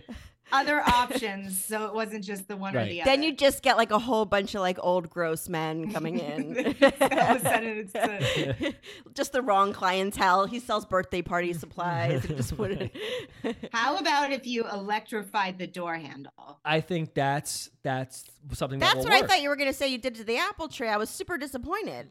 other 0.53 0.81
options 0.81 1.65
so 1.65 1.87
it 1.87 1.95
wasn't 1.95 2.25
just 2.25 2.49
the 2.49 2.57
one 2.57 2.77
or 2.77 2.85
the 2.85 3.03
other. 3.03 3.11
then 3.11 3.23
you 3.23 3.33
just 3.35 3.63
get 3.63 3.77
like 3.77 3.91
a 3.91 3.99
whole 3.99 4.25
bunch 4.25 4.55
of 4.55 4.61
like 4.61 4.79
old 4.81 5.11
gross 5.11 5.49
men 5.49 5.93
coming 5.93 6.19
in. 6.19 6.57
All 6.83 6.91
of 6.91 7.37
a 7.37 7.41
sudden, 7.41 7.79
it's 7.79 7.93
the, 7.93 8.75
just 9.15 9.33
the 9.33 9.43
wrong 9.43 9.73
clientele. 9.73 10.47
He 10.47 10.61
sells 10.61 10.87
birthday 10.87 11.23
party 11.23 11.53
supplies. 11.53 12.27
Just 12.27 12.59
wouldn't. 12.59 12.93
how 13.73 13.97
about 13.97 14.33
if 14.33 14.47
you 14.47 14.69
electrified 14.69 15.59
the 15.59 15.67
door 15.67 15.97
handle? 15.97 16.61
I 16.65 16.81
think 16.81 17.15
that's 17.15 17.71
that's 17.83 18.25
something 18.53 18.79
that 18.79 18.87
That's 18.87 19.05
will 19.05 19.13
what 19.13 19.25
I 19.25 19.27
thought 19.27 19.43
you 19.43 19.49
were 19.49 19.57
going 19.57 19.71
to 19.71 19.77
say 19.77 19.89
you 19.89 19.99
did 19.99 20.15
to 20.17 20.25
the 20.25 20.37
apple 20.39 20.69
tree. 20.69 20.89
I 20.89 20.97
was 20.97 21.11
super 21.11 21.39
disappointed. 21.39 22.09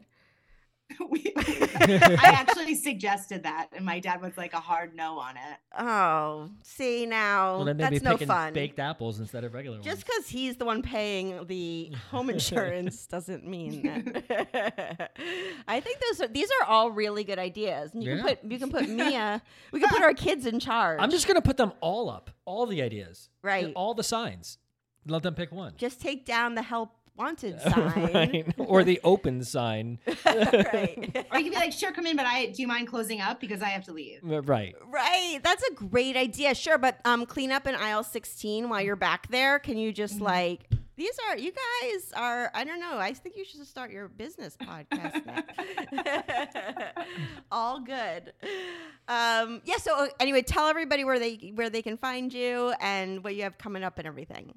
We- 1.10 1.32
I 1.36 2.18
actually 2.36 2.74
suggested 2.74 3.42
that, 3.44 3.68
and 3.72 3.84
my 3.84 4.00
dad 4.00 4.20
was 4.20 4.36
like 4.36 4.52
a 4.52 4.60
hard 4.60 4.94
no 4.94 5.18
on 5.18 5.36
it. 5.36 5.58
Oh, 5.78 6.50
see 6.62 7.06
now, 7.06 7.56
Well, 7.56 7.64
then 7.64 7.76
they'd 7.78 7.90
be 7.90 7.98
that's 7.98 8.20
no 8.20 8.26
fun. 8.26 8.52
baked 8.52 8.78
apples 8.78 9.18
instead 9.18 9.44
of 9.44 9.54
regular 9.54 9.80
Just 9.80 10.04
because 10.04 10.28
he's 10.28 10.56
the 10.56 10.64
one 10.64 10.82
paying 10.82 11.46
the 11.46 11.92
home 12.10 12.28
insurance 12.36 13.06
doesn't 13.06 13.46
mean 13.46 13.82
that. 13.82 15.10
I 15.66 15.80
think 15.80 15.98
those 16.10 16.20
are 16.22 16.28
these 16.28 16.48
are 16.60 16.66
all 16.66 16.90
really 16.90 17.24
good 17.24 17.38
ideas. 17.38 17.92
And 17.94 18.02
you 18.04 18.10
Yeah. 18.10 18.16
can 18.22 18.26
put 18.36 18.52
you 18.52 18.58
can 18.58 18.70
put 18.70 18.88
Mia. 18.88 19.42
We 19.72 19.80
can 19.80 19.88
put 19.88 20.02
our 20.02 20.14
kids 20.14 20.46
in 20.46 20.60
charge. 20.60 20.98
I'm 21.00 21.10
just 21.10 21.26
gonna 21.26 21.42
put 21.42 21.56
them 21.56 21.72
all 21.80 22.10
up, 22.10 22.30
all 22.44 22.66
the 22.66 22.82
ideas, 22.82 23.30
Right. 23.42 23.72
all 23.74 23.94
the 23.94 24.04
signs. 24.04 24.58
Let 25.06 25.22
them 25.22 25.34
pick 25.34 25.50
one. 25.50 25.72
just 25.78 26.00
take 26.00 26.26
down 26.26 26.54
the 26.54 26.62
help 26.62 26.90
wanted 27.20 27.60
sign. 27.70 28.10
right. 28.14 28.54
Or 28.58 28.82
the 28.84 28.98
open 29.04 29.44
sign. 29.44 29.98
right. 30.26 31.26
Or 31.30 31.38
you 31.38 31.44
could 31.44 31.52
be 31.52 31.60
like, 31.64 31.72
"Sure, 31.72 31.92
come 31.92 32.06
in, 32.06 32.16
but 32.16 32.26
I 32.26 32.46
do 32.46 32.62
you 32.62 32.68
mind 32.68 32.88
closing 32.88 33.20
up 33.20 33.40
because 33.40 33.60
I 33.62 33.70
have 33.76 33.84
to 33.84 33.92
leave." 33.92 34.20
Right. 34.22 34.74
Right. 34.86 35.40
That's 35.42 35.62
a 35.70 35.74
great 35.74 36.16
idea. 36.16 36.54
Sure, 36.54 36.78
but 36.78 36.98
um 37.04 37.26
clean 37.26 37.52
up 37.52 37.66
in 37.66 37.74
aisle 37.74 38.02
16 38.04 38.68
while 38.68 38.80
you're 38.80 38.96
back 38.96 39.28
there. 39.30 39.58
Can 39.58 39.76
you 39.76 39.92
just 39.92 40.14
Mm-hmm. 40.16 40.24
like 40.24 40.60
these 40.96 41.16
are 41.28 41.36
you 41.38 41.52
guys 41.52 42.12
are 42.16 42.50
I 42.54 42.64
don't 42.64 42.80
know. 42.80 42.98
I 42.98 43.12
think 43.14 43.36
you 43.36 43.44
should 43.44 43.66
start 43.66 43.90
your 43.90 44.08
business 44.08 44.56
podcast 44.56 45.24
now. 45.24 45.42
All 47.50 47.80
good. 47.80 48.32
Um 49.08 49.62
yeah, 49.64 49.76
so 49.78 49.94
uh, 49.96 50.08
anyway, 50.20 50.42
tell 50.42 50.66
everybody 50.68 51.04
where 51.04 51.18
they 51.18 51.52
where 51.54 51.70
they 51.70 51.82
can 51.82 51.96
find 51.96 52.32
you 52.32 52.72
and 52.80 53.22
what 53.24 53.34
you 53.34 53.42
have 53.44 53.56
coming 53.58 53.82
up 53.82 53.98
and 53.98 54.06
everything. 54.06 54.54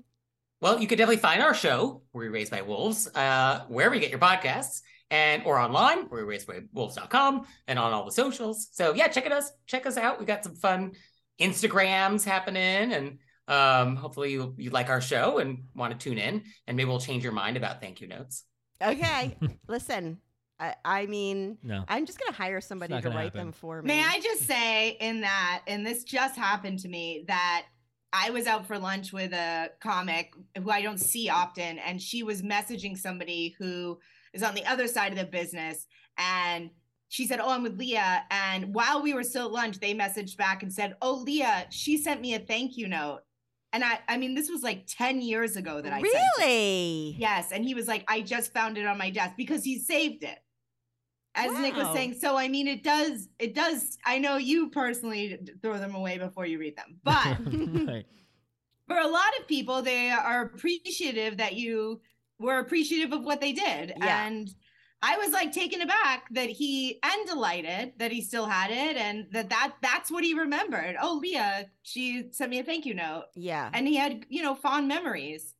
Well, 0.63 0.79
you 0.79 0.87
can 0.87 0.97
definitely 0.97 1.17
find 1.17 1.41
our 1.41 1.53
show, 1.53 2.03
Were 2.13 2.21
We 2.21 2.29
Raised 2.29 2.49
by 2.49 2.61
Wolves, 2.61 3.13
uh, 3.13 3.65
wherever 3.67 3.93
you 3.93 3.99
get 3.99 4.11
your 4.11 4.19
podcasts, 4.19 4.79
and 5.11 5.43
or 5.45 5.59
online, 5.59 6.07
were 6.07 6.19
we 6.19 6.23
raised 6.23 6.47
by 6.47 6.61
wolves.com, 6.71 7.45
and 7.67 7.77
on 7.77 7.91
all 7.91 8.05
the 8.05 8.13
socials. 8.13 8.69
So 8.71 8.93
yeah, 8.93 9.09
check 9.09 9.25
it 9.25 9.33
us, 9.33 9.51
check 9.67 9.85
us 9.85 9.97
out. 9.97 10.21
We 10.21 10.25
got 10.25 10.41
some 10.41 10.55
fun 10.55 10.93
Instagrams 11.37 12.23
happening, 12.23 12.93
and 12.93 13.17
um, 13.49 13.97
hopefully 13.97 14.31
you 14.31 14.55
you 14.57 14.69
like 14.69 14.87
our 14.87 15.01
show 15.01 15.39
and 15.39 15.65
want 15.75 15.99
to 15.99 16.01
tune 16.01 16.17
in, 16.17 16.43
and 16.65 16.77
maybe 16.77 16.87
we'll 16.87 17.01
change 17.01 17.25
your 17.25 17.33
mind 17.33 17.57
about 17.57 17.81
thank 17.81 17.99
you 17.99 18.07
notes. 18.07 18.45
Okay. 18.81 19.35
Listen. 19.67 20.19
I, 20.61 20.75
I 20.85 21.05
mean, 21.07 21.57
No. 21.61 21.83
I'm 21.89 22.05
just 22.05 22.19
gonna 22.19 22.31
hire 22.31 22.61
somebody 22.61 22.93
to 22.93 23.01
gonna 23.01 23.15
write 23.15 23.25
happen. 23.25 23.39
them 23.39 23.51
for 23.51 23.81
me. 23.81 23.87
May 23.87 24.01
I 24.01 24.21
just 24.21 24.43
say 24.43 24.91
in 25.01 25.19
that, 25.21 25.63
and 25.67 25.85
this 25.85 26.05
just 26.05 26.37
happened 26.37 26.79
to 26.79 26.87
me, 26.87 27.25
that 27.27 27.65
I 28.13 28.29
was 28.29 28.45
out 28.45 28.67
for 28.67 28.77
lunch 28.77 29.11
with 29.11 29.33
a 29.33 29.71
comic 29.81 30.33
who 30.55 30.69
I 30.69 30.83
don't 30.83 30.99
see 30.99 31.29
often, 31.29 31.79
and 31.79 31.99
she 31.99 32.21
was 32.21 32.43
messaging 32.43 32.95
somebody 32.95 33.55
who 33.57 33.99
is 34.33 34.43
on 34.43 34.53
the 34.53 34.65
other 34.65 34.87
side 34.87 35.11
of 35.11 35.17
the 35.17 35.25
business. 35.25 35.87
And 36.17 36.69
she 37.09 37.25
said, 37.25 37.39
Oh, 37.39 37.49
I'm 37.49 37.63
with 37.63 37.77
Leah. 37.77 38.23
And 38.29 38.73
while 38.73 39.01
we 39.01 39.13
were 39.13 39.23
still 39.23 39.47
at 39.47 39.51
lunch, 39.51 39.79
they 39.79 39.95
messaged 39.95 40.37
back 40.37 40.63
and 40.63 40.71
said, 40.71 40.95
Oh, 41.01 41.15
Leah, 41.15 41.65
she 41.69 41.97
sent 41.97 42.21
me 42.21 42.35
a 42.35 42.39
thank 42.39 42.77
you 42.77 42.87
note. 42.87 43.21
And 43.71 43.83
I, 43.83 43.99
I 44.07 44.17
mean, 44.17 44.35
this 44.35 44.51
was 44.51 44.61
like 44.61 44.85
10 44.87 45.21
years 45.21 45.55
ago 45.55 45.81
that 45.81 45.91
I 45.91 45.99
really? 45.99 47.15
Yes. 47.17 47.51
And 47.51 47.65
he 47.65 47.73
was 47.73 47.87
like, 47.87 48.05
I 48.07 48.21
just 48.21 48.53
found 48.53 48.77
it 48.77 48.85
on 48.85 48.99
my 48.99 49.09
desk 49.09 49.33
because 49.35 49.63
he 49.63 49.79
saved 49.79 50.23
it. 50.23 50.37
As 51.35 51.51
Nick 51.59 51.75
was 51.75 51.91
saying, 51.93 52.15
so 52.19 52.37
I 52.37 52.47
mean, 52.47 52.67
it 52.67 52.83
does, 52.83 53.27
it 53.39 53.55
does. 53.55 53.97
I 54.05 54.19
know 54.19 54.37
you 54.37 54.69
personally 54.69 55.39
throw 55.61 55.79
them 55.79 55.95
away 55.95 56.19
before 56.19 56.45
you 56.45 56.59
read 56.59 56.77
them, 56.77 56.99
but 57.03 57.37
right. 57.87 58.05
for 58.87 58.97
a 58.97 59.07
lot 59.07 59.37
of 59.39 59.47
people, 59.47 59.81
they 59.81 60.11
are 60.11 60.43
appreciative 60.43 61.37
that 61.37 61.55
you 61.55 62.01
were 62.39 62.59
appreciative 62.59 63.13
of 63.13 63.23
what 63.23 63.41
they 63.41 63.51
did. 63.51 63.93
Yeah. 63.97 64.27
And 64.27 64.53
I 65.01 65.17
was 65.17 65.31
like 65.31 65.51
taken 65.51 65.81
aback 65.81 66.27
that 66.31 66.49
he 66.49 66.99
and 67.03 67.27
delighted 67.27 67.93
that 67.97 68.11
he 68.11 68.21
still 68.21 68.45
had 68.45 68.71
it 68.71 68.95
and 68.95 69.25
that, 69.31 69.49
that 69.49 69.73
that's 69.81 70.09
what 70.09 70.23
he 70.23 70.33
remembered. 70.33 70.95
Oh, 71.01 71.19
Leah, 71.21 71.65
she 71.81 72.29
sent 72.31 72.51
me 72.51 72.59
a 72.59 72.63
thank 72.63 72.85
you 72.85 72.93
note. 72.93 73.25
Yeah. 73.35 73.69
And 73.73 73.85
he 73.85 73.95
had, 73.97 74.25
you 74.29 74.41
know, 74.41 74.55
fond 74.55 74.87
memories. 74.87 75.55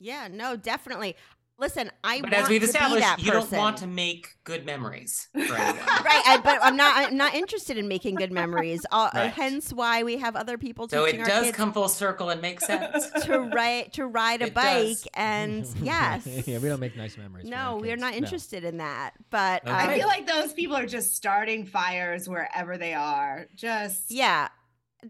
Yeah, 0.00 0.28
no, 0.28 0.56
definitely. 0.56 1.14
Listen, 1.60 1.90
I 2.02 2.22
But 2.22 2.30
want 2.32 2.42
as 2.44 2.48
we've 2.48 2.62
to 2.62 2.66
established, 2.66 3.02
that 3.02 3.22
you 3.22 3.30
don't 3.30 3.52
want 3.52 3.76
to 3.78 3.86
make 3.86 4.28
good 4.44 4.64
memories 4.64 5.28
for 5.32 5.40
right, 5.54 6.22
I, 6.26 6.40
but 6.42 6.58
I'm 6.62 6.74
not. 6.74 6.96
I'm 6.96 7.16
not 7.18 7.34
interested 7.34 7.76
in 7.76 7.86
making 7.86 8.14
good 8.14 8.32
memories. 8.32 8.80
Uh, 8.90 9.10
Right. 9.14 9.30
Hence, 9.30 9.70
why 9.72 10.02
we 10.02 10.16
have 10.16 10.36
other 10.36 10.56
people 10.56 10.88
so 10.88 11.04
teaching 11.04 11.20
it 11.20 11.26
does 11.26 11.50
come 11.52 11.72
full 11.74 11.88
circle 11.88 12.30
and 12.30 12.40
make 12.40 12.60
sense. 12.62 13.10
to 13.24 13.40
ride 13.40 13.92
to 13.92 14.06
ride 14.06 14.40
a 14.40 14.46
It 14.46 14.54
bike. 14.54 14.86
does. 14.86 15.06
And 15.14 15.66
yes, 15.82 16.26
yeah, 16.46 16.58
we 16.58 16.68
don't 16.68 16.80
make 16.80 16.96
nice 16.96 17.18
memories. 17.18 17.44
No, 17.46 17.76
we 17.76 17.88
are 17.90 17.92
kids. 17.92 18.00
not 18.00 18.12
No. 18.12 18.16
interested 18.18 18.64
in 18.64 18.78
that. 18.78 19.12
But 19.28 19.62
Okay. 19.62 19.70
uh, 19.72 19.76
I 19.76 19.98
feel 19.98 20.06
like 20.08 20.26
those 20.26 20.54
people 20.54 20.76
are 20.76 20.86
just 20.86 21.14
starting 21.14 21.66
fires 21.66 22.26
wherever 22.26 22.78
they 22.78 22.94
are. 22.94 23.48
Just 23.54 24.10
yeah, 24.10 24.48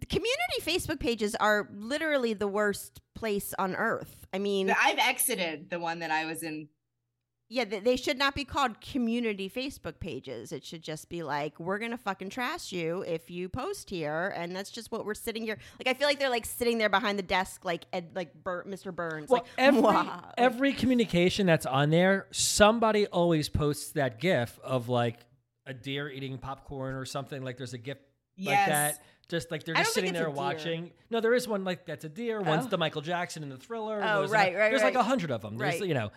community 0.08 0.60
Facebook 0.62 0.98
pages 0.98 1.36
are 1.36 1.68
literally 1.72 2.34
the 2.34 2.48
worst 2.48 3.00
place 3.14 3.54
on 3.58 3.76
earth. 3.76 4.19
I 4.32 4.38
mean, 4.38 4.70
I've 4.70 4.98
exited 4.98 5.70
the 5.70 5.78
one 5.78 5.98
that 6.00 6.10
I 6.10 6.24
was 6.24 6.42
in. 6.42 6.68
yeah, 7.48 7.64
they 7.64 7.96
should 7.96 8.16
not 8.16 8.36
be 8.36 8.44
called 8.44 8.80
community 8.80 9.50
Facebook 9.50 9.98
pages. 9.98 10.52
It 10.52 10.64
should 10.64 10.82
just 10.82 11.08
be 11.08 11.24
like, 11.24 11.58
we're 11.58 11.78
gonna 11.80 11.98
fucking 11.98 12.30
trash 12.30 12.70
you 12.70 13.02
if 13.02 13.28
you 13.28 13.48
post 13.48 13.90
here, 13.90 14.32
and 14.36 14.54
that's 14.54 14.70
just 14.70 14.92
what 14.92 15.04
we're 15.04 15.14
sitting 15.14 15.42
here. 15.42 15.58
Like, 15.78 15.88
I 15.88 15.98
feel 15.98 16.06
like 16.06 16.20
they're 16.20 16.30
like 16.30 16.46
sitting 16.46 16.78
there 16.78 16.88
behind 16.88 17.18
the 17.18 17.24
desk, 17.24 17.64
like 17.64 17.86
Ed, 17.92 18.10
like 18.14 18.32
Bur- 18.34 18.64
Mr. 18.68 18.94
Burns. 18.94 19.28
Well, 19.28 19.42
like, 19.42 19.50
every 19.58 19.82
"Mwah." 19.82 20.32
Every 20.38 20.72
communication 20.74 21.46
that's 21.46 21.66
on 21.66 21.90
there, 21.90 22.28
somebody 22.30 23.08
always 23.08 23.48
posts 23.48 23.92
that 23.92 24.20
GIF 24.20 24.60
of 24.62 24.88
like 24.88 25.18
a 25.66 25.74
deer 25.74 26.08
eating 26.08 26.38
popcorn 26.38 26.94
or 26.94 27.04
something. 27.04 27.42
Like 27.42 27.56
there's 27.56 27.74
a 27.74 27.78
GIF 27.78 27.98
like 28.38 28.66
that. 28.66 29.02
Just 29.30 29.50
like 29.50 29.64
they're 29.64 29.74
just 29.76 29.94
sitting 29.94 30.12
there 30.12 30.28
watching. 30.28 30.90
No, 31.08 31.20
there 31.20 31.32
is 31.32 31.46
one 31.46 31.64
like 31.64 31.86
that's 31.86 32.04
a 32.04 32.08
deer. 32.08 32.40
One's 32.40 32.66
Oh. 32.66 32.68
the 32.68 32.78
Michael 32.78 33.00
Jackson 33.00 33.42
in 33.42 33.48
the 33.48 33.56
Thriller. 33.56 34.02
Oh, 34.04 34.18
there's 34.18 34.30
right, 34.30 34.48
ano- 34.48 34.58
right, 34.58 34.70
There's 34.70 34.82
like 34.82 34.96
a 34.96 35.02
hundred 35.02 35.30
of 35.30 35.40
them. 35.40 35.56
There's 35.56 35.80
Right. 35.80 35.88
you 35.88 35.94
know, 35.94 36.10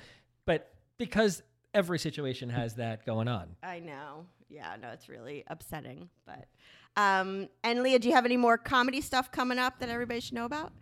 but 0.46 0.74
because 0.98 1.44
every 1.74 2.00
situation 2.00 2.50
has 2.50 2.76
that 2.76 3.06
going 3.06 3.28
on. 3.28 3.56
I 3.62 3.80
know. 3.80 4.26
Yeah, 4.50 4.76
no, 4.82 4.90
it's 4.90 5.08
really 5.10 5.44
upsetting. 5.48 6.10
But 6.26 6.48
um, 6.96 7.50
and 7.64 7.82
Leah, 7.84 8.00
do 8.00 8.08
you 8.08 8.16
have 8.16 8.26
any 8.26 8.38
more 8.38 8.58
comedy 8.58 9.02
stuff 9.02 9.32
coming 9.32 9.60
up 9.60 9.80
that 9.80 9.90
everybody 9.90 10.20
should 10.20 10.34
know 10.34 10.46
about? 10.46 10.74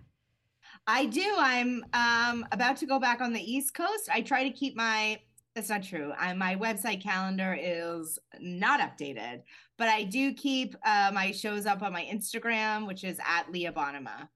I 0.88 1.06
do. 1.06 1.34
I'm 1.38 1.86
um, 1.94 2.46
about 2.52 2.78
to 2.78 2.86
go 2.86 3.00
back 3.00 3.22
on 3.22 3.34
the 3.34 3.42
East 3.42 3.74
Coast. 3.74 4.10
I 4.12 4.22
try 4.22 4.44
to 4.44 4.52
keep 4.52 4.76
my. 4.76 5.20
That's 5.56 5.70
not 5.70 5.84
true. 5.84 6.14
I, 6.18 6.34
my 6.34 6.56
website 6.56 7.04
calendar 7.04 7.58
is 7.60 8.18
not 8.40 8.80
updated, 8.80 9.42
but 9.82 9.90
I 9.90 10.04
do 10.04 10.32
keep 10.32 10.76
uh, 10.86 11.10
my 11.12 11.32
shows 11.32 11.66
up 11.66 11.82
on 11.82 11.92
my 11.92 12.04
Instagram, 12.04 12.86
which 12.86 13.04
is 13.04 13.18
at 13.26 13.52
Leah 13.52 13.72
Bonnema. 13.72 14.30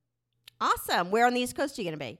Awesome. 0.59 1.11
Where 1.11 1.27
on 1.27 1.35
the 1.35 1.39
East 1.41 1.55
Coast 1.55 1.77
are 1.77 1.83
you 1.83 1.87
gonna 1.87 1.97
be? 1.97 2.17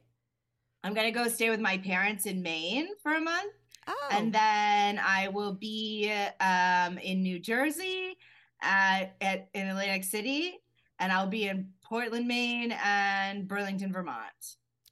I'm 0.83 0.93
gonna 0.93 1.09
go 1.11 1.27
stay 1.27 1.49
with 1.49 1.59
my 1.59 1.79
parents 1.79 2.27
in 2.27 2.43
Maine 2.43 2.89
for 3.01 3.13
a 3.15 3.19
month. 3.19 3.51
Oh, 3.87 4.09
and 4.11 4.31
then 4.31 4.99
I 5.03 5.29
will 5.29 5.53
be 5.55 6.13
um, 6.39 6.99
in 6.99 7.23
New 7.23 7.39
Jersey, 7.39 8.15
uh, 8.61 9.05
at 9.21 9.49
in 9.55 9.69
Atlantic 9.69 10.03
City, 10.03 10.59
and 10.99 11.11
I'll 11.11 11.25
be 11.25 11.47
in 11.47 11.69
Portland, 11.83 12.27
Maine, 12.27 12.75
and 12.85 13.47
Burlington, 13.47 13.91
Vermont. 13.91 14.19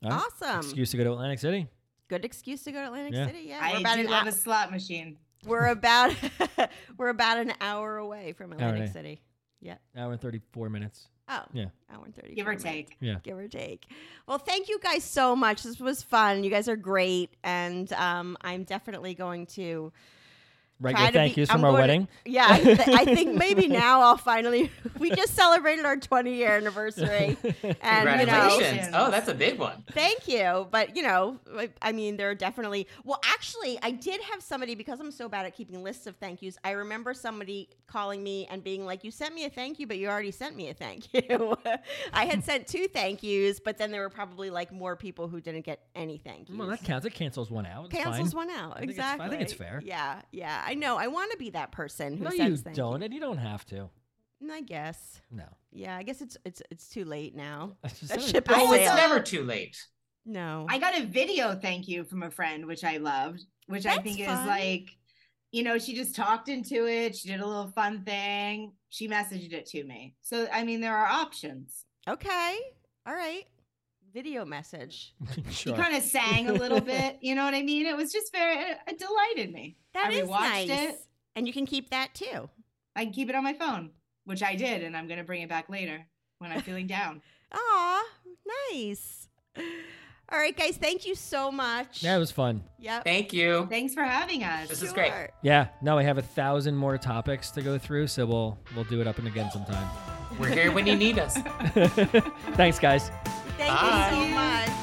All 0.04 0.10
right. 0.10 0.22
awesome. 0.42 0.58
Excuse 0.62 0.90
to 0.90 0.98
go 0.98 1.04
to 1.04 1.12
Atlantic 1.12 1.38
City. 1.38 1.68
Good 2.08 2.26
excuse 2.26 2.64
to 2.64 2.72
go 2.72 2.80
to 2.82 2.86
Atlantic 2.88 3.14
Yeah. 3.14 3.28
City. 3.28 3.44
Yeah, 3.50 3.60
we're 3.72 3.78
I 3.78 3.80
about 3.82 3.96
do 3.98 4.02
an 4.02 4.08
love 4.10 4.24
hou- 4.24 4.30
a 4.30 4.32
slot 4.32 4.72
machine. 4.72 5.18
We're 5.46 5.68
about 5.68 6.16
we're 6.98 7.10
about 7.10 7.38
an 7.38 7.54
hour 7.62 7.98
away 7.98 8.34
from 8.34 8.52
Atlantic 8.54 8.82
right. 8.82 8.94
City. 8.94 9.22
Yeah. 9.62 9.76
Hour 9.96 10.12
and 10.12 10.22
34 10.22 10.70
minutes. 10.70 11.08
Oh, 11.30 11.44
Yeah. 11.54 11.68
hour 11.90 12.04
and 12.04 12.14
30. 12.14 12.36
Give 12.36 12.48
or 12.48 12.56
take. 12.56 12.98
Yeah. 13.00 13.18
Give 13.24 13.38
or 13.38 13.48
take. 13.48 13.86
Well, 14.28 14.38
thank 14.38 14.68
you 14.68 14.78
guys 14.80 15.04
so 15.06 15.36
much. 15.36 15.64
This 15.64 15.80
was 15.80 16.04
fun. 16.04 16.44
You 16.44 16.50
guys 16.50 16.68
are 16.68 16.76
great. 16.76 17.36
And 17.44 17.92
um, 17.94 18.38
I'm 18.42 18.64
definitely 18.66 19.14
going 19.14 19.46
to. 19.48 19.94
Regular 20.84 21.06
try 21.06 21.12
to 21.12 21.18
thank 21.18 21.36
be- 21.36 21.42
yous 21.42 21.50
I'm 21.50 21.58
from 21.58 21.66
our 21.66 21.72
going 21.72 21.82
to- 21.82 21.82
wedding. 21.88 22.08
yeah, 22.26 22.48
I, 22.50 22.60
th- 22.60 22.80
I 22.88 23.06
think 23.16 23.36
maybe 23.36 23.68
now 23.68 24.02
I'll 24.02 24.18
finally. 24.18 24.70
We 25.00 25.10
just 25.12 25.34
celebrated 25.36 25.86
our 25.86 25.98
20 25.98 26.34
year 26.34 26.56
anniversary. 26.56 27.36
And, 27.44 27.60
you 27.62 27.70
know, 27.72 27.74
Congratulations. 27.80 28.90
oh, 28.94 29.12
that's 29.12 29.28
a 29.28 29.34
big 29.34 29.60
one. 29.60 29.84
Thank 29.92 30.28
you. 30.30 30.68
But, 30.72 30.96
you 30.96 31.04
know, 31.04 31.40
I- 31.58 31.70
I 31.82 31.92
mean, 31.92 32.16
there 32.18 32.30
are 32.30 32.36
definitely. 32.36 32.88
Well, 33.04 33.20
actually, 33.26 33.78
I 33.82 33.92
did 33.92 34.22
have 34.32 34.42
somebody, 34.42 34.76
because 34.76 35.00
I'm 35.02 35.12
so 35.12 35.28
bad 35.28 35.46
at 35.46 35.56
keeping 35.56 35.84
lists 35.84 36.08
of 36.08 36.16
thank 36.18 36.42
yous, 36.42 36.58
I 36.64 36.72
remember 36.72 37.14
somebody 37.14 37.70
calling 37.88 38.24
me 38.24 38.48
and 38.50 38.64
being 38.64 38.86
like, 38.86 39.04
You 39.04 39.12
sent 39.12 39.34
me 39.36 39.46
a 39.46 39.50
thank 39.50 39.80
you, 39.80 39.88
but 39.88 39.98
you 39.98 40.08
already 40.08 40.32
sent 40.32 40.56
me 40.56 40.70
a 40.70 40.74
thank 40.74 41.12
you. 41.14 41.58
I 42.14 42.26
had 42.26 42.44
sent 42.44 42.68
two 42.68 42.88
thank 42.88 43.24
yous, 43.24 43.60
but 43.60 43.78
then 43.78 43.92
there 43.92 44.02
were 44.02 44.10
probably 44.10 44.50
like 44.50 44.72
more 44.72 44.96
people 44.96 45.28
who 45.28 45.42
didn't 45.42 45.66
get 45.66 45.82
any 45.96 46.18
thank 46.18 46.50
yous. 46.50 46.58
Well, 46.58 46.68
that 46.70 46.84
counts. 46.84 47.06
It 47.06 47.14
cancels 47.14 47.52
one 47.52 47.66
out. 47.66 47.86
It's 47.86 47.96
Cancels 47.96 48.34
fine. 48.34 48.48
one 48.48 48.56
out. 48.58 48.78
I 48.78 48.80
think 48.80 48.92
it's- 48.92 48.98
exactly. 49.06 49.26
I 49.26 49.30
think 49.30 49.42
it's 49.42 49.54
fair. 49.54 49.82
Yeah, 49.84 50.22
yeah. 50.32 50.64
I 50.66 50.73
know. 50.74 50.98
I 50.98 51.08
want 51.08 51.32
to 51.32 51.38
be 51.38 51.50
that 51.52 51.72
person 51.72 52.18
who 52.18 52.26
No, 52.26 52.32
you 52.32 52.38
sends 52.38 52.62
thank 52.62 52.76
don't, 52.76 53.00
you. 53.02 53.06
and 53.06 53.14
you 53.14 53.20
don't 53.20 53.38
have 53.38 53.66
to. 53.68 53.90
Mm, 54.44 54.52
I 54.52 54.62
guess. 54.62 55.22
No. 55.32 55.46
Yeah, 55.72 55.96
I 55.96 56.04
guess 56.04 56.22
it's 56.22 56.38
it's 56.46 56.62
it's 56.70 56.90
too 56.90 57.06
late 57.06 57.36
now. 57.36 57.78
That 58.08 58.22
ship 58.22 58.48
oh, 58.50 58.54
has 58.54 58.68
Oh, 58.70 58.74
it's 58.74 58.84
sailed. 58.86 58.98
never 58.98 59.20
too 59.20 59.44
late. 59.44 59.78
No. 60.26 60.66
I 60.70 60.78
got 60.80 60.98
a 60.98 61.06
video 61.06 61.56
thank 61.56 61.88
you 61.88 62.04
from 62.04 62.24
a 62.24 62.32
friend, 62.32 62.66
which 62.66 62.84
I 62.84 62.98
loved, 62.98 63.42
which 63.68 63.86
I 63.86 63.98
think 63.98 64.24
fun. 64.24 64.40
is 64.42 64.48
like, 64.48 64.90
you 65.52 65.64
know, 65.64 65.78
she 65.78 65.94
just 65.96 66.16
talked 66.16 66.48
into 66.50 66.88
it. 66.88 67.16
She 67.16 67.28
did 67.30 67.42
a 67.42 67.46
little 67.46 67.68
fun 67.72 68.04
thing. 68.04 68.72
She 68.90 69.08
messaged 69.10 69.52
it 69.54 69.66
to 69.68 69.84
me. 69.84 70.16
So, 70.22 70.48
I 70.52 70.64
mean, 70.64 70.80
there 70.82 70.96
are 70.96 71.08
options. 71.08 71.86
okay. 72.08 72.58
All 73.06 73.14
right. 73.14 73.44
Video 74.14 74.46
message. 74.46 75.14
sure. 75.50 75.76
He 75.76 75.82
kind 75.82 75.96
of 75.96 76.04
sang 76.04 76.48
a 76.48 76.54
little 76.54 76.82
bit. 76.96 77.18
You 77.22 77.34
know 77.36 77.44
what 77.46 77.56
I 77.56 77.64
mean? 77.64 77.86
It 77.88 77.98
was 77.98 78.12
just 78.12 78.32
very, 78.32 78.56
it, 78.58 78.78
it 78.88 79.00
delighted 79.00 79.52
me. 79.52 79.78
That 79.94 80.12
I 80.12 80.18
is 80.18 80.30
nice. 80.30 80.70
it. 80.70 80.96
And 81.36 81.48
you 81.48 81.54
can 81.54 81.66
keep 81.66 81.90
that 81.90 82.14
too. 82.14 82.50
I 82.96 83.06
can 83.06 83.14
keep 83.14 83.30
it 83.30 83.36
on 83.36 83.44
my 83.44 83.54
phone, 83.54 83.90
which 84.26 84.44
I 84.44 84.56
did, 84.56 84.84
and 84.84 84.96
I'm 84.96 85.08
going 85.08 85.18
to 85.18 85.24
bring 85.24 85.42
it 85.42 85.50
back 85.50 85.68
later 85.68 86.06
when 86.38 86.52
I'm 86.52 86.62
feeling 86.62 86.86
down. 86.86 87.24
Aw, 87.54 88.04
nice. 88.72 89.28
All 89.58 90.40
right, 90.40 90.56
guys. 90.56 90.78
Thank 90.78 91.08
you 91.08 91.16
so 91.16 91.52
much. 91.52 92.04
yeah, 92.04 92.16
it 92.16 92.20
was 92.20 92.32
fun. 92.32 92.64
Yep. 92.80 93.04
Thank 93.04 93.34
you. 93.34 93.66
Thanks 93.68 93.96
for 93.96 94.04
having 94.04 94.44
us. 94.44 94.70
This 94.70 94.84
is 94.84 94.94
great. 94.94 95.12
Yeah. 95.42 95.68
No, 95.82 95.98
I 95.98 96.04
have 96.04 96.20
a 96.20 96.24
thousand 96.24 96.76
more 96.76 97.00
topics 97.00 97.50
to 97.52 97.62
go 97.64 97.80
through, 97.80 98.08
so 98.08 98.26
we'll 98.28 98.60
we'll 98.76 98.86
do 98.86 99.02
it 99.02 99.08
up 99.08 99.18
and 99.18 99.28
again 99.28 99.50
sometime. 99.52 99.88
We're 100.40 100.50
here 100.50 100.72
when 100.72 100.88
you 100.88 100.96
need 100.96 101.20
us. 101.20 101.38
Thanks, 102.56 102.80
guys. 102.80 103.12
Thank 103.58 103.70
Bye. 103.70 104.10
you 104.12 104.18
so 104.18 104.36
much. 104.36 104.83